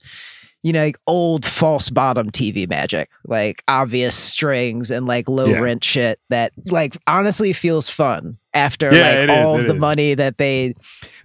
you 0.65 0.73
know, 0.73 0.83
like 0.83 0.97
old 1.05 1.45
false 1.45 1.91
bottom 1.91 2.31
TV 2.31 2.67
magic, 2.67 3.11
like 3.25 3.63
obvious 3.67 4.15
strings 4.15 4.89
and 4.89 5.05
like 5.05 5.29
low 5.29 5.45
Yeah. 5.45 5.59
rent 5.59 5.83
shit 5.83 6.19
that 6.31 6.53
like 6.71 6.97
honestly 7.05 7.53
feels 7.53 7.87
fun 7.87 8.39
after 8.55 8.91
Yeah, 8.91 9.25
like 9.27 9.29
all 9.45 9.59
it 9.59 9.67
the 9.67 9.75
is. 9.75 9.79
money 9.79 10.15
that 10.15 10.39
they 10.39 10.73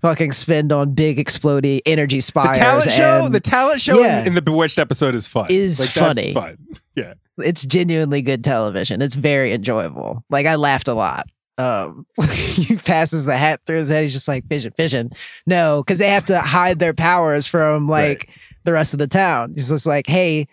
fucking 0.02 0.32
spend 0.32 0.72
on 0.72 0.92
big 0.92 1.18
exploding 1.18 1.80
energy 1.86 2.20
spires. 2.20 2.58
The 2.58 2.62
talent 2.62 2.90
show, 2.92 3.28
the 3.30 3.40
talent 3.40 3.80
show 3.80 4.00
Yeah. 4.02 4.20
in, 4.20 4.26
in 4.26 4.34
the 4.34 4.42
Bewitched 4.42 4.78
episode 4.78 5.14
is 5.14 5.26
fun. 5.26 5.46
Is 5.48 5.80
like, 5.80 5.94
that's 5.94 6.06
funny. 6.06 6.34
fun. 6.34 6.58
Yeah. 6.94 7.14
It's 7.38 7.64
genuinely 7.64 8.20
good 8.20 8.44
television. 8.44 9.00
It's 9.00 9.14
very 9.14 9.54
enjoyable. 9.54 10.22
Like 10.28 10.44
I 10.44 10.56
laughed 10.56 10.86
a 10.86 10.92
lot. 10.92 11.28
Um, 11.56 12.04
he 12.30 12.76
passes 12.76 13.24
the 13.24 13.36
hat 13.38 13.60
through 13.66 13.76
his 13.78 13.88
head. 13.90 14.02
He's 14.02 14.12
just 14.12 14.28
like 14.28 14.44
vision, 14.44 14.72
vision. 14.76 15.10
No, 15.46 15.82
because 15.82 15.98
they 15.98 16.08
have 16.10 16.26
to 16.26 16.40
hide 16.40 16.78
their 16.78 16.92
powers 16.92 17.46
from 17.46 17.88
like 17.88 18.28
the 18.64 18.72
rest 18.72 18.92
of 18.92 18.98
the 18.98 19.08
town. 19.08 19.52
He's 19.54 19.68
just 19.68 19.86
like, 19.86 20.06
hey, 20.06 20.46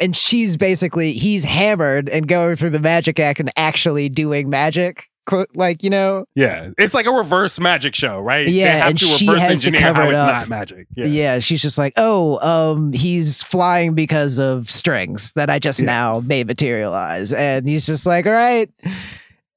and 0.00 0.16
she's 0.16 0.56
basically 0.56 1.12
he's 1.12 1.44
hammered 1.44 2.08
and 2.08 2.26
going 2.26 2.56
through 2.56 2.70
the 2.70 2.78
magic 2.80 3.18
act 3.20 3.40
and 3.40 3.52
actually 3.56 4.08
doing 4.08 4.48
magic. 4.50 5.06
Quote, 5.26 5.50
like 5.54 5.84
you 5.84 5.90
know, 5.90 6.24
Yeah. 6.34 6.70
It's 6.78 6.94
like 6.94 7.06
a 7.06 7.10
reverse 7.12 7.60
magic 7.60 7.94
show, 7.94 8.18
right? 8.18 8.46
they 8.46 8.52
Yeah, 8.52 8.78
have 8.78 8.88
and 8.88 8.98
to 8.98 9.04
she 9.04 9.28
reverse 9.28 9.42
has 9.42 9.62
to 9.62 9.70
cover 9.72 10.00
how 10.02 10.08
it 10.08 10.12
it's 10.12 10.18
up. 10.20 10.26
not 10.26 10.48
magic. 10.48 10.86
yeah. 10.96 11.06
Yeah. 11.06 11.38
she's 11.38 11.62
just 11.62 11.78
like, 11.78 11.92
oh, 11.96 12.38
um, 12.40 12.92
he's 12.92 13.42
flying 13.42 13.94
because 13.94 14.38
of 14.40 14.68
strings 14.70 15.32
that 15.36 15.48
I 15.50 15.58
just 15.60 15.80
Yeah. 15.80 15.86
now 15.86 16.20
made 16.20 16.46
materialize, 16.48 17.32
and 17.32 17.68
he's 17.68 17.86
just 17.86 18.06
like, 18.06 18.26
all 18.26 18.32
right, 18.32 18.70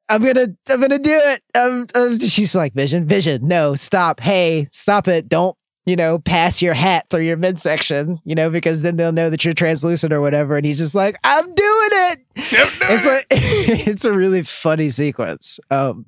I'm 0.10 0.22
gonna, 0.22 0.48
I'm 0.70 0.82
gonna 0.82 1.00
do 1.00 1.18
it. 1.18 1.42
Um, 1.56 1.88
um, 1.96 2.20
she's 2.20 2.54
like, 2.54 2.74
Vision, 2.74 3.08
Vision, 3.08 3.48
no, 3.48 3.74
stop, 3.74 4.20
hey, 4.20 4.68
stop 4.72 5.08
it, 5.08 5.28
don't, 5.30 5.56
you 5.86 5.96
know, 5.96 6.20
pass 6.20 6.62
your 6.62 6.74
hat 6.74 7.08
through 7.10 7.24
your 7.24 7.38
midsection, 7.38 8.20
you 8.24 8.36
know, 8.36 8.50
because 8.50 8.82
then 8.82 8.96
they'll 8.96 9.12
know 9.12 9.30
that 9.30 9.44
you're 9.44 9.54
translucent 9.54 10.14
or 10.14 10.22
whatever, 10.22 10.56
and 10.56 10.66
he's 10.66 10.78
just 10.78 10.96
like, 10.96 11.18
I'm 11.24 11.46
doing 11.46 11.90
it. 11.92 12.20
No, 12.54 12.70
It's 12.90 13.06
no. 13.06 13.12
like 13.12 13.26
it's 13.32 14.06
a 14.06 14.14
really 14.14 14.44
funny 14.44 14.90
sequence. 14.90 15.60
Um, 15.70 16.06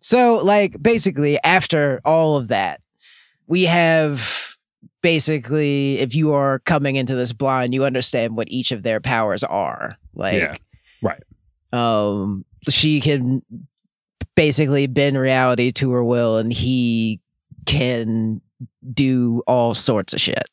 so 0.00 0.36
like 0.42 0.82
basically 0.82 1.38
after 1.44 2.00
all 2.04 2.36
of 2.36 2.48
that, 2.48 2.80
we 3.46 3.62
have 3.64 4.54
basically 5.00 5.98
if 5.98 6.14
you 6.14 6.32
are 6.32 6.58
coming 6.60 6.96
into 6.96 7.14
this 7.14 7.32
blind, 7.32 7.72
you 7.74 7.84
understand 7.84 8.36
what 8.36 8.48
each 8.50 8.72
of 8.72 8.82
their 8.82 9.00
powers 9.00 9.44
are. 9.44 9.96
Like, 10.14 10.34
Yeah, 10.34 10.54
right. 11.02 11.22
Um, 11.72 12.44
she 12.68 13.00
can 13.00 13.42
basically 14.34 14.86
bend 14.86 15.18
reality 15.18 15.72
to 15.72 15.90
her 15.92 16.02
will, 16.04 16.38
and 16.38 16.52
he 16.52 17.20
can 17.66 18.40
do 18.92 19.42
all 19.46 19.74
sorts 19.74 20.12
of 20.12 20.20
shit. 20.20 20.44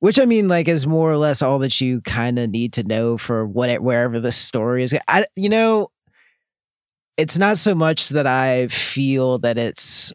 Which 0.00 0.18
I 0.18 0.26
mean, 0.26 0.48
like, 0.48 0.68
is 0.68 0.86
more 0.86 1.10
or 1.10 1.16
less 1.16 1.40
all 1.40 1.58
that 1.60 1.80
you 1.80 2.02
kind 2.02 2.38
of 2.38 2.50
need 2.50 2.74
to 2.74 2.82
know 2.82 3.16
for 3.16 3.46
what 3.46 3.82
wherever 3.82 4.20
the 4.20 4.32
story 4.32 4.82
is. 4.82 4.94
I, 5.08 5.24
you 5.34 5.48
know, 5.48 5.88
it's 7.16 7.38
not 7.38 7.56
so 7.56 7.74
much 7.74 8.10
that 8.10 8.26
I 8.26 8.68
feel 8.68 9.38
that 9.38 9.56
it's 9.56 10.12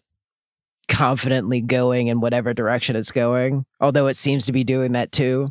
confidently 0.88 1.62
going 1.62 2.08
in 2.08 2.20
whatever 2.20 2.54
direction 2.54 2.96
it's 2.96 3.12
going, 3.12 3.66
although 3.80 4.08
it 4.08 4.16
seems 4.16 4.46
to 4.48 4.52
be 4.52 4.64
doing 4.64 4.92
that 4.92 5.12
too. 5.12 5.50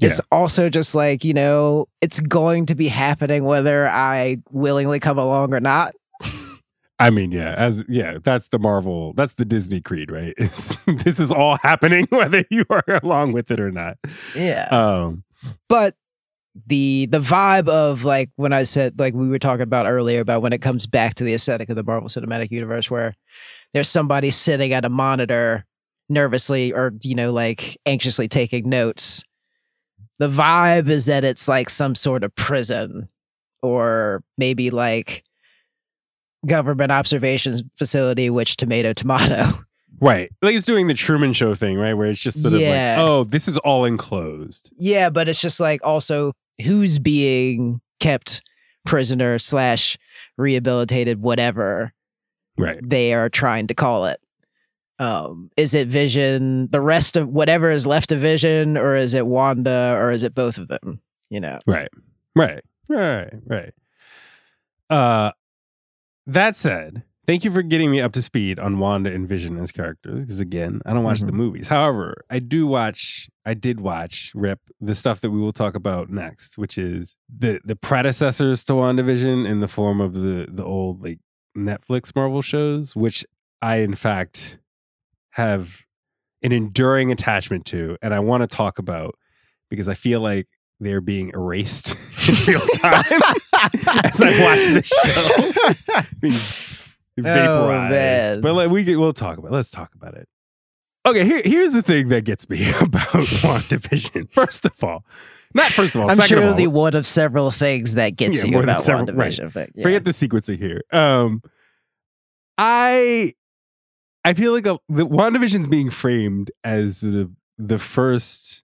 It's 0.00 0.20
also 0.30 0.68
just 0.68 0.94
like, 0.94 1.24
you 1.24 1.32
know, 1.32 1.88
it's 2.02 2.20
going 2.20 2.66
to 2.66 2.74
be 2.74 2.88
happening 2.88 3.44
whether 3.44 3.86
I 3.88 4.38
willingly 4.50 5.00
come 5.00 5.18
along 5.18 5.54
or 5.54 5.60
not. 5.60 5.94
I 6.98 7.10
mean, 7.10 7.30
yeah, 7.30 7.54
as 7.54 7.84
yeah, 7.88 8.18
that's 8.22 8.48
the 8.48 8.58
Marvel, 8.58 9.12
that's 9.14 9.34
the 9.34 9.44
Disney 9.44 9.80
creed, 9.80 10.10
right? 10.10 10.34
It's, 10.38 10.76
this 10.86 11.20
is 11.20 11.30
all 11.30 11.58
happening 11.62 12.06
whether 12.10 12.44
you 12.50 12.64
are 12.70 12.84
along 13.02 13.32
with 13.32 13.50
it 13.50 13.60
or 13.60 13.70
not. 13.70 13.98
Yeah. 14.34 14.68
Um, 14.70 15.24
but 15.68 15.94
the 16.66 17.06
the 17.06 17.20
vibe 17.20 17.68
of 17.68 18.04
like 18.04 18.30
when 18.36 18.52
I 18.52 18.62
said 18.62 18.98
like 18.98 19.12
we 19.12 19.28
were 19.28 19.38
talking 19.38 19.62
about 19.62 19.86
earlier 19.86 20.20
about 20.20 20.40
when 20.40 20.54
it 20.54 20.62
comes 20.62 20.86
back 20.86 21.14
to 21.16 21.24
the 21.24 21.34
aesthetic 21.34 21.68
of 21.68 21.76
the 21.76 21.82
Marvel 21.82 22.08
Cinematic 22.08 22.50
Universe 22.50 22.90
where 22.90 23.14
there's 23.74 23.90
somebody 23.90 24.30
sitting 24.30 24.72
at 24.72 24.86
a 24.86 24.88
monitor 24.88 25.66
nervously 26.08 26.72
or 26.72 26.94
you 27.02 27.14
know 27.14 27.32
like 27.32 27.78
anxiously 27.84 28.28
taking 28.28 28.70
notes. 28.70 29.22
The 30.18 30.30
vibe 30.30 30.88
is 30.88 31.04
that 31.06 31.24
it's 31.24 31.46
like 31.46 31.68
some 31.68 31.94
sort 31.94 32.24
of 32.24 32.34
prison 32.36 33.10
or 33.60 34.22
maybe 34.38 34.70
like 34.70 35.24
government 36.46 36.90
observations 36.92 37.62
facility 37.76 38.30
which 38.30 38.56
tomato 38.56 38.92
tomato. 38.92 39.44
Right. 39.98 40.30
Like 40.42 40.54
it's 40.54 40.66
doing 40.66 40.88
the 40.88 40.94
Truman 40.94 41.32
Show 41.32 41.54
thing, 41.54 41.78
right? 41.78 41.94
Where 41.94 42.08
it's 42.10 42.20
just 42.20 42.42
sort 42.42 42.52
Yeah. 42.54 42.92
of 42.94 42.98
like, 42.98 43.06
oh, 43.06 43.24
this 43.24 43.48
is 43.48 43.56
all 43.58 43.86
enclosed. 43.86 44.70
Yeah, 44.78 45.08
but 45.08 45.26
it's 45.26 45.40
just 45.40 45.58
like 45.58 45.80
also 45.82 46.32
who's 46.62 46.98
being 46.98 47.80
kept 47.98 48.42
prisoner 48.84 49.38
slash 49.38 49.96
rehabilitated, 50.36 51.22
whatever 51.22 51.94
Right. 52.58 52.78
they 52.82 53.14
are 53.14 53.30
trying 53.30 53.68
to 53.68 53.74
call 53.74 54.04
it. 54.04 54.20
Um, 54.98 55.50
is 55.56 55.72
it 55.72 55.88
Vision, 55.88 56.68
the 56.70 56.80
rest 56.82 57.16
of 57.16 57.28
whatever 57.28 57.70
is 57.70 57.86
left 57.86 58.12
of 58.12 58.20
Vision, 58.20 58.76
or 58.76 58.96
is 58.96 59.14
it 59.14 59.26
Wanda, 59.26 59.94
or 59.98 60.10
is 60.10 60.22
it 60.24 60.34
both 60.34 60.58
of 60.58 60.68
them? 60.68 61.00
You 61.30 61.40
know, 61.40 61.58
Right. 61.66 61.88
Right. 62.34 62.62
Right. 62.88 63.32
Right. 63.46 63.72
Uh 64.90 65.32
that 66.26 66.54
said, 66.56 67.02
thank 67.26 67.44
you 67.44 67.50
for 67.52 67.62
getting 67.62 67.90
me 67.90 68.00
up 68.00 68.12
to 68.12 68.22
speed 68.22 68.58
on 68.58 68.78
Wanda 68.78 69.12
and 69.12 69.28
Vision 69.28 69.58
as 69.58 69.72
characters. 69.72 70.24
Because 70.24 70.40
again, 70.40 70.80
I 70.86 70.92
don't 70.92 71.04
watch 71.04 71.20
the 71.20 71.26
Mhm. 71.32 71.36
movies. 71.36 71.68
However, 71.68 72.24
I 72.30 72.38
do 72.38 72.66
watch 72.66 73.28
I 73.44 73.54
did 73.54 73.80
watch 73.80 74.32
Rip 74.34 74.58
the 74.80 74.94
stuff 74.94 75.20
that 75.20 75.30
we 75.30 75.38
will 75.40 75.52
talk 75.52 75.76
about 75.76 76.10
next, 76.10 76.58
which 76.58 76.76
is 76.78 77.16
the 77.28 77.60
the 77.64 77.76
predecessors 77.76 78.64
to 78.64 78.72
WandaVision 78.74 79.46
in 79.48 79.60
the 79.60 79.68
form 79.68 80.00
of 80.00 80.14
the 80.14 80.46
the 80.50 80.64
old 80.64 81.02
like 81.02 81.18
Netflix 81.56 82.14
Marvel 82.14 82.42
shows, 82.42 82.94
which 82.96 83.24
I 83.62 83.76
in 83.76 83.94
fact 83.94 84.58
have 85.32 85.84
an 86.42 86.52
enduring 86.52 87.10
attachment 87.12 87.64
to 87.66 87.96
and 88.02 88.12
I 88.14 88.18
want 88.20 88.42
to 88.42 88.46
talk 88.46 88.78
about 88.78 89.14
because 89.70 89.88
I 89.88 89.94
feel 89.94 90.20
like 90.20 90.46
they're 90.80 91.00
being 91.00 91.30
erased 91.34 91.90
in 92.28 92.34
real 92.46 92.66
time 92.78 93.04
as 94.04 94.20
I 94.20 94.40
watch 94.40 94.66
this 94.66 94.86
show. 94.88 96.02
Being 96.20 96.34
vaporized. 97.18 97.90
man. 97.90 98.40
but 98.40 98.54
like, 98.54 98.70
we 98.70 98.84
get, 98.84 98.98
we'll 98.98 99.12
talk 99.12 99.38
about. 99.38 99.48
it. 99.48 99.54
Let's 99.54 99.70
talk 99.70 99.94
about 99.94 100.14
it. 100.14 100.28
Okay, 101.06 101.24
here, 101.24 101.40
here's 101.44 101.72
the 101.72 101.82
thing 101.82 102.08
that 102.08 102.24
gets 102.24 102.48
me 102.50 102.68
about 102.80 103.06
WandaVision. 103.08 104.30
First 104.32 104.64
of 104.66 104.82
all, 104.82 105.04
not 105.54 105.70
first 105.70 105.94
of 105.94 106.02
all, 106.02 106.10
I'm 106.10 106.16
second 106.16 106.38
sure 106.38 106.46
of 106.48 106.58
all, 106.58 106.70
one 106.70 106.94
of 106.94 107.06
several 107.06 107.50
things 107.50 107.94
that 107.94 108.16
gets 108.16 108.42
Yeah, 108.44 108.50
you 108.50 108.58
about 108.60 108.82
several- 108.82 109.06
WandaVision. 109.06 109.52
But, 109.52 109.70
yeah. 109.74 109.82
forget 109.82 110.04
the 110.04 110.10
sequencing 110.10 110.58
here. 110.58 110.82
Um, 110.92 111.42
I 112.58 113.32
I 114.24 114.34
feel 114.34 114.52
like 114.52 114.66
a, 114.66 114.78
the 114.88 115.06
WandaVision's 115.06 115.68
being 115.68 115.90
framed 115.90 116.50
as 116.64 116.98
sort 116.98 117.14
of 117.14 117.30
the 117.58 117.78
first 117.78 118.62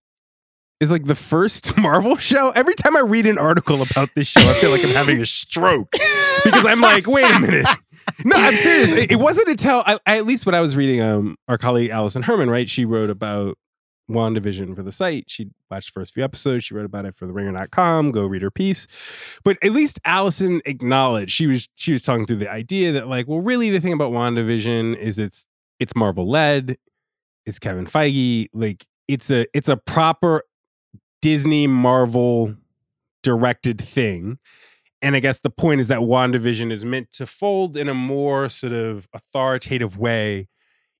is 0.82 0.90
like 0.90 1.04
the 1.04 1.14
first 1.14 1.76
Marvel 1.78 2.16
show. 2.16 2.50
Every 2.50 2.74
time 2.74 2.96
I 2.96 3.00
read 3.00 3.26
an 3.26 3.38
article 3.38 3.82
about 3.82 4.10
this 4.16 4.26
show, 4.26 4.40
I 4.40 4.52
feel 4.54 4.70
like 4.70 4.84
I'm 4.84 4.90
having 4.90 5.20
a 5.20 5.26
stroke 5.26 5.92
because 6.44 6.66
I'm 6.66 6.80
like, 6.80 7.06
wait 7.06 7.30
a 7.30 7.38
minute. 7.38 7.66
No, 8.24 8.34
I'm 8.34 8.54
serious. 8.56 8.90
It, 8.90 9.12
it 9.12 9.16
wasn't 9.16 9.48
until 9.48 9.84
I, 9.86 10.00
at 10.06 10.26
least 10.26 10.44
when 10.44 10.56
I 10.56 10.60
was 10.60 10.74
reading 10.74 11.00
um 11.00 11.36
our 11.46 11.56
colleague 11.56 11.90
Alison 11.90 12.22
Herman, 12.22 12.50
right? 12.50 12.68
She 12.68 12.84
wrote 12.84 13.10
about 13.10 13.56
WandaVision 14.10 14.74
for 14.74 14.82
the 14.82 14.90
site. 14.90 15.26
She 15.28 15.50
watched 15.70 15.94
the 15.94 16.00
first 16.00 16.14
few 16.14 16.24
episodes. 16.24 16.64
She 16.64 16.74
wrote 16.74 16.84
about 16.84 17.06
it 17.06 17.14
for 17.14 17.26
the 17.26 17.32
ringer.com. 17.32 18.10
Go 18.10 18.22
read 18.26 18.42
her 18.42 18.50
piece. 18.50 18.88
But 19.44 19.58
at 19.62 19.70
least 19.70 20.00
Alison 20.04 20.60
acknowledged 20.64 21.30
she 21.30 21.46
was 21.46 21.68
she 21.76 21.92
was 21.92 22.02
talking 22.02 22.26
through 22.26 22.38
the 22.38 22.50
idea 22.50 22.90
that 22.90 23.06
like, 23.06 23.28
well, 23.28 23.40
really 23.40 23.70
the 23.70 23.80
thing 23.80 23.92
about 23.92 24.10
WandaVision 24.10 24.96
is 24.96 25.20
it's 25.20 25.44
it's 25.78 25.94
Marvel 25.94 26.28
led, 26.28 26.76
it's 27.46 27.60
Kevin 27.60 27.86
Feige, 27.86 28.48
like 28.52 28.84
it's 29.06 29.30
a 29.30 29.46
it's 29.54 29.68
a 29.68 29.76
proper 29.76 30.42
Disney 31.22 31.66
Marvel 31.66 32.54
directed 33.22 33.80
thing. 33.80 34.38
And 35.00 35.16
I 35.16 35.20
guess 35.20 35.40
the 35.40 35.50
point 35.50 35.80
is 35.80 35.88
that 35.88 36.00
WandaVision 36.00 36.70
is 36.70 36.84
meant 36.84 37.10
to 37.12 37.26
fold 37.26 37.76
in 37.76 37.88
a 37.88 37.94
more 37.94 38.48
sort 38.48 38.72
of 38.72 39.08
authoritative 39.14 39.96
way 39.96 40.48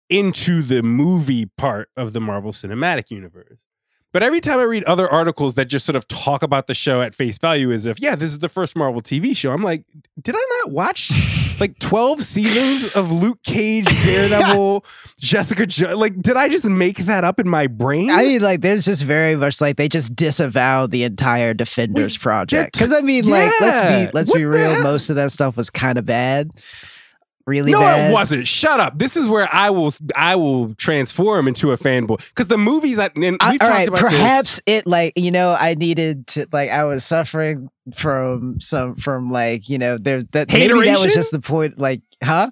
into 0.09 0.63
the 0.63 0.83
movie 0.83 1.47
part 1.47 1.89
of 1.97 2.13
the 2.13 2.21
Marvel 2.21 2.53
Cinematic 2.53 3.11
Universe. 3.11 3.67
But 4.13 4.23
every 4.23 4.41
time 4.41 4.59
I 4.59 4.65
read 4.65 4.85
other 4.85 5.09
articles 5.11 5.55
that 5.55 5.67
just 5.67 5.87
sort 5.87 5.97
of 5.97 6.07
talk 6.07 6.43
about 6.43 6.67
the 6.67 6.75
show 6.75 7.01
at 7.01 7.15
face 7.15 7.39
value 7.39 7.73
as 7.73 7.87
if, 7.87 7.99
yeah, 7.99 8.15
this 8.15 8.31
is 8.31 8.41
the 8.41 8.49
first 8.49 8.77
Marvel 8.77 9.01
TV 9.01 9.35
show, 9.35 9.53
I'm 9.53 9.63
like, 9.63 9.85
did 10.21 10.35
I 10.37 10.61
not 10.61 10.73
watch 10.73 11.11
like 11.61 11.79
12 11.79 12.23
seasons 12.23 12.95
of 12.95 13.11
Luke 13.12 13.43
Cage, 13.45 13.85
Daredevil, 14.05 14.85
Jessica 15.19 15.67
jo- 15.67 15.97
Like, 15.97 16.21
did 16.21 16.37
I 16.37 16.49
just 16.49 16.65
make 16.65 16.99
that 16.99 17.25
up 17.25 17.38
in 17.38 17.49
my 17.49 17.67
brain? 17.67 18.11
I 18.11 18.23
mean, 18.25 18.43
like, 18.43 18.61
there's 18.61 18.85
just 18.85 19.03
very 19.03 19.37
much 19.37 19.61
like 19.61 19.77
they 19.77 19.88
just 19.88 20.15
disavow 20.17 20.87
the 20.87 21.05
entire 21.05 21.55
Defenders 21.55 22.19
Wait, 22.19 22.23
project. 22.23 22.73
Because 22.73 22.93
I 22.93 23.01
mean, 23.01 23.29
like, 23.29 23.53
let's 23.61 23.81
be 23.81 24.12
let's 24.12 24.31
What 24.31 24.38
be 24.38 24.45
real. 24.45 24.83
Most 24.83 25.11
of 25.11 25.17
that 25.17 25.33
stuff 25.33 25.57
was 25.57 25.71
kind 25.71 25.99
of 25.99 26.07
bad, 26.07 26.51
really 27.47 27.73
no, 27.73 27.81
bad. 27.81 28.11
it 28.11 28.13
wasn't. 28.13 28.47
Shut 28.47 28.81
up. 28.81 28.99
This 28.99 29.17
is 29.17 29.27
where 29.27 29.49
I 29.53 29.71
will 29.71 29.93
I 30.15 30.37
will 30.37 30.75
transform 30.75 31.49
into 31.49 31.73
a 31.73 31.79
fanboy 31.79 32.19
because 32.29 32.49
the 32.49 32.59
movies 32.59 32.97
that 32.97 33.17
and 33.17 33.25
we've 33.25 33.39
I, 33.41 33.57
talked 33.57 33.71
right, 33.71 33.89
about 33.89 34.01
perhaps 34.01 34.61
it 34.67 34.87
like 34.87 35.13
you 35.17 35.31
know 35.31 35.57
I 35.59 35.75
needed 35.75 36.27
to 36.29 36.47
like 36.53 36.71
I 36.71 36.85
was 36.85 37.05
suffering 37.05 37.69
from 37.95 38.61
some 38.61 38.97
from 38.97 39.31
like 39.31 39.69
you 39.69 39.79
know 39.79 39.99
there 39.99 40.23
that 40.33 40.53
maybe 40.53 40.73
that 40.85 41.01
was 41.01 41.15
just 41.15 41.33
the 41.33 41.41
point. 41.41 41.79
Like, 41.79 42.03
huh? 42.23 42.51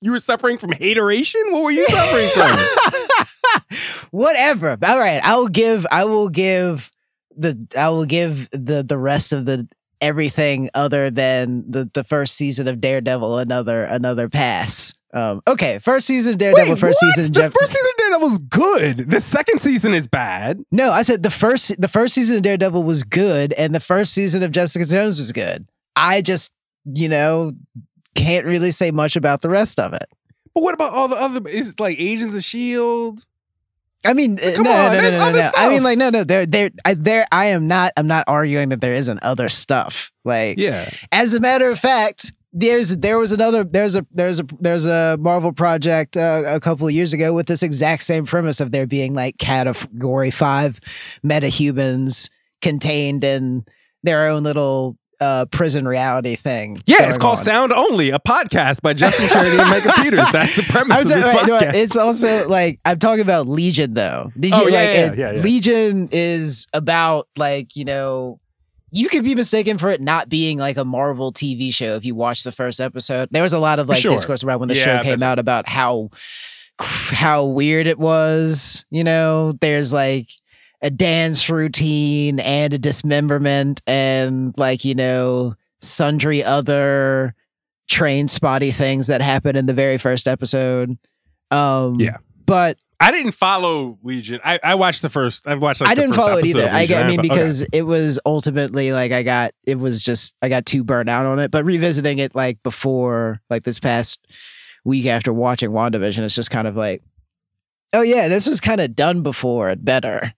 You 0.00 0.12
were 0.12 0.20
suffering 0.20 0.58
from 0.58 0.72
hateration. 0.72 1.42
What 1.50 1.64
were 1.64 1.70
you 1.72 1.84
suffering 1.86 2.28
from? 2.28 3.68
Whatever. 4.12 4.78
All 4.82 4.98
right, 4.98 5.24
I 5.24 5.36
will 5.36 5.48
give. 5.48 5.86
I 5.90 6.04
will 6.04 6.28
give 6.28 6.92
the. 7.36 7.66
I 7.76 7.88
will 7.90 8.04
give 8.04 8.48
the 8.50 8.84
the 8.84 8.98
rest 8.98 9.32
of 9.32 9.44
the 9.44 9.68
everything 10.00 10.70
other 10.74 11.10
than 11.10 11.64
the 11.70 11.90
the 11.94 12.04
first 12.04 12.34
season 12.36 12.68
of 12.68 12.80
Daredevil 12.80 13.38
another 13.38 13.84
another 13.84 14.28
pass. 14.28 14.94
Um. 15.14 15.40
Okay, 15.46 15.78
first 15.78 16.06
season 16.06 16.32
of 16.34 16.38
Daredevil. 16.38 16.74
Wait, 16.74 16.78
first 16.80 16.98
what? 17.00 17.14
season. 17.14 17.32
The 17.32 17.40
Jeff- 17.40 17.54
first 17.58 17.72
season 17.72 17.90
of 17.90 17.96
Daredevil's 17.98 18.38
good. 18.38 19.10
The 19.10 19.20
second 19.20 19.60
season 19.60 19.94
is 19.94 20.06
bad. 20.06 20.60
no, 20.70 20.90
I 20.90 21.02
said 21.02 21.22
the 21.22 21.30
first 21.30 21.80
the 21.80 21.88
first 21.88 22.14
season 22.14 22.36
of 22.36 22.42
Daredevil 22.42 22.82
was 22.82 23.02
good, 23.02 23.52
and 23.54 23.74
the 23.74 23.80
first 23.80 24.12
season 24.12 24.42
of 24.42 24.52
Jessica 24.52 24.84
Jones 24.84 25.16
was 25.16 25.32
good. 25.32 25.66
I 25.96 26.20
just 26.22 26.52
you 26.84 27.08
know 27.08 27.52
can't 28.14 28.44
really 28.46 28.70
say 28.70 28.90
much 28.90 29.16
about 29.16 29.40
the 29.42 29.48
rest 29.48 29.80
of 29.80 29.94
it. 29.94 30.08
But 30.54 30.62
what 30.62 30.74
about 30.74 30.92
all 30.92 31.08
the 31.08 31.16
other? 31.16 31.48
Is 31.48 31.70
it 31.70 31.80
like 31.80 31.98
Agents 31.98 32.34
of 32.34 32.44
Shield? 32.44 33.24
I 34.04 34.12
mean, 34.12 34.38
uh, 34.38 34.52
Come 34.54 34.62
no, 34.64 34.70
on, 34.70 34.76
no, 34.76 34.92
no, 34.92 35.00
there's 35.02 35.14
no, 35.14 35.18
no, 35.20 35.26
other 35.26 35.38
no. 35.38 35.50
I 35.56 35.68
mean, 35.68 35.78
stuff. 35.78 35.84
like, 35.84 35.98
no, 35.98 36.10
no. 36.10 36.24
There, 36.24 36.46
there, 36.46 36.70
I, 36.84 36.94
there. 36.94 37.26
I 37.32 37.46
am 37.46 37.66
not. 37.66 37.92
I'm 37.96 38.06
not 38.06 38.24
arguing 38.28 38.68
that 38.68 38.80
there 38.80 38.94
isn't 38.94 39.18
other 39.22 39.48
stuff. 39.48 40.12
Like, 40.24 40.56
Yeah. 40.58 40.88
as 41.10 41.34
a 41.34 41.40
matter 41.40 41.68
of 41.70 41.78
fact, 41.80 42.32
there's 42.52 42.96
there 42.96 43.18
was 43.18 43.30
another 43.32 43.62
there's 43.64 43.94
a 43.94 44.06
there's 44.10 44.40
a 44.40 44.46
there's 44.60 44.86
a 44.86 45.16
Marvel 45.20 45.52
project 45.52 46.16
uh, 46.16 46.44
a 46.46 46.60
couple 46.60 46.86
of 46.86 46.94
years 46.94 47.12
ago 47.12 47.34
with 47.34 47.46
this 47.46 47.62
exact 47.62 48.04
same 48.04 48.24
premise 48.24 48.60
of 48.60 48.72
there 48.72 48.86
being 48.86 49.14
like 49.14 49.36
category 49.38 50.30
five 50.30 50.80
metahumans 51.24 52.30
contained 52.62 53.22
in 53.24 53.64
their 54.02 54.28
own 54.28 54.44
little 54.44 54.96
uh, 55.20 55.46
prison 55.46 55.86
reality 55.86 56.36
thing. 56.36 56.82
Yeah, 56.86 57.08
it's 57.08 57.18
called 57.18 57.38
on. 57.38 57.44
Sound 57.44 57.72
Only, 57.72 58.10
a 58.10 58.18
podcast 58.18 58.82
by 58.82 58.92
Justin 58.94 59.28
Charity 59.30 59.58
and 59.58 59.68
Micah 59.70 59.92
Peters. 60.02 60.30
That's 60.32 60.56
the 60.56 60.62
premise 60.62 61.02
of 61.02 61.08
this 61.08 61.24
right, 61.24 61.46
no, 61.46 61.58
podcast. 61.58 61.74
it's 61.74 61.96
also 61.96 62.48
like 62.48 62.80
I'm 62.84 62.98
talking 62.98 63.22
about 63.22 63.46
Legion 63.48 63.94
though. 63.94 64.32
Did 64.38 64.52
Oh, 64.54 64.66
you 64.66 64.72
yeah, 64.72 64.78
like 65.08 65.18
yeah, 65.18 65.32
yeah. 65.32 65.40
Legion 65.42 66.08
is 66.12 66.66
about 66.72 67.28
like, 67.36 67.74
you 67.76 67.84
know, 67.84 68.38
you 68.90 69.08
could 69.08 69.24
be 69.24 69.34
mistaken 69.34 69.76
for 69.76 69.90
it 69.90 70.00
not 70.00 70.28
being 70.28 70.58
like 70.58 70.76
a 70.76 70.84
Marvel 70.84 71.32
TV 71.32 71.74
show 71.74 71.96
if 71.96 72.04
you 72.04 72.14
watch 72.14 72.42
the 72.42 72.52
first 72.52 72.80
episode. 72.80 73.28
There 73.30 73.42
was 73.42 73.52
a 73.52 73.58
lot 73.58 73.78
of 73.80 73.88
like 73.88 74.00
sure. 74.00 74.10
discourse 74.10 74.42
around 74.42 74.60
when 74.60 74.68
the 74.68 74.74
show 74.74 75.02
came 75.02 75.22
out 75.22 75.38
about 75.38 75.68
how 75.68 76.10
how 76.78 77.44
weird 77.44 77.86
it 77.86 77.98
was. 77.98 78.84
You 78.90 79.04
know, 79.04 79.52
there's 79.60 79.92
like 79.92 80.28
a 80.80 80.90
dance 80.90 81.48
routine 81.48 82.40
and 82.40 82.72
a 82.72 82.78
dismemberment 82.78 83.82
and 83.86 84.54
like, 84.56 84.84
you 84.84 84.94
know, 84.94 85.54
sundry 85.80 86.42
other 86.44 87.34
train 87.88 88.28
spotty 88.28 88.70
things 88.70 89.06
that 89.06 89.20
happen 89.20 89.56
in 89.56 89.66
the 89.66 89.74
very 89.74 89.98
first 89.98 90.28
episode. 90.28 90.96
Um 91.50 91.98
Yeah. 91.98 92.18
But 92.46 92.78
I 93.00 93.12
didn't 93.12 93.32
follow 93.32 93.98
Legion. 94.02 94.40
I, 94.44 94.58
I 94.62 94.74
watched 94.74 95.02
the 95.02 95.08
first. 95.08 95.46
I've 95.46 95.62
watched. 95.62 95.82
Like, 95.82 95.90
I 95.90 95.94
didn't 95.94 96.14
follow 96.14 96.38
it 96.38 96.46
either. 96.46 96.68
I, 96.68 96.80
I 96.80 96.80
mean, 96.80 96.88
thought, 96.88 97.04
okay. 97.04 97.20
because 97.20 97.62
it 97.72 97.82
was 97.82 98.18
ultimately 98.26 98.92
like 98.92 99.12
I 99.12 99.22
got 99.22 99.52
it 99.64 99.76
was 99.76 100.02
just 100.02 100.34
I 100.42 100.48
got 100.48 100.66
too 100.66 100.82
burnt 100.82 101.08
out 101.08 101.24
on 101.24 101.38
it. 101.38 101.52
But 101.52 101.64
revisiting 101.64 102.18
it 102.18 102.34
like 102.34 102.60
before, 102.64 103.40
like 103.50 103.62
this 103.62 103.78
past 103.78 104.18
week 104.84 105.06
after 105.06 105.32
watching 105.32 105.70
WandaVision, 105.70 106.18
it's 106.24 106.34
just 106.34 106.50
kind 106.50 106.66
of 106.66 106.76
like, 106.76 107.02
oh 107.92 108.02
yeah, 108.02 108.26
this 108.26 108.48
was 108.48 108.60
kind 108.60 108.80
of 108.80 108.96
done 108.96 109.22
before 109.22 109.68
and 109.68 109.84
better. 109.84 110.32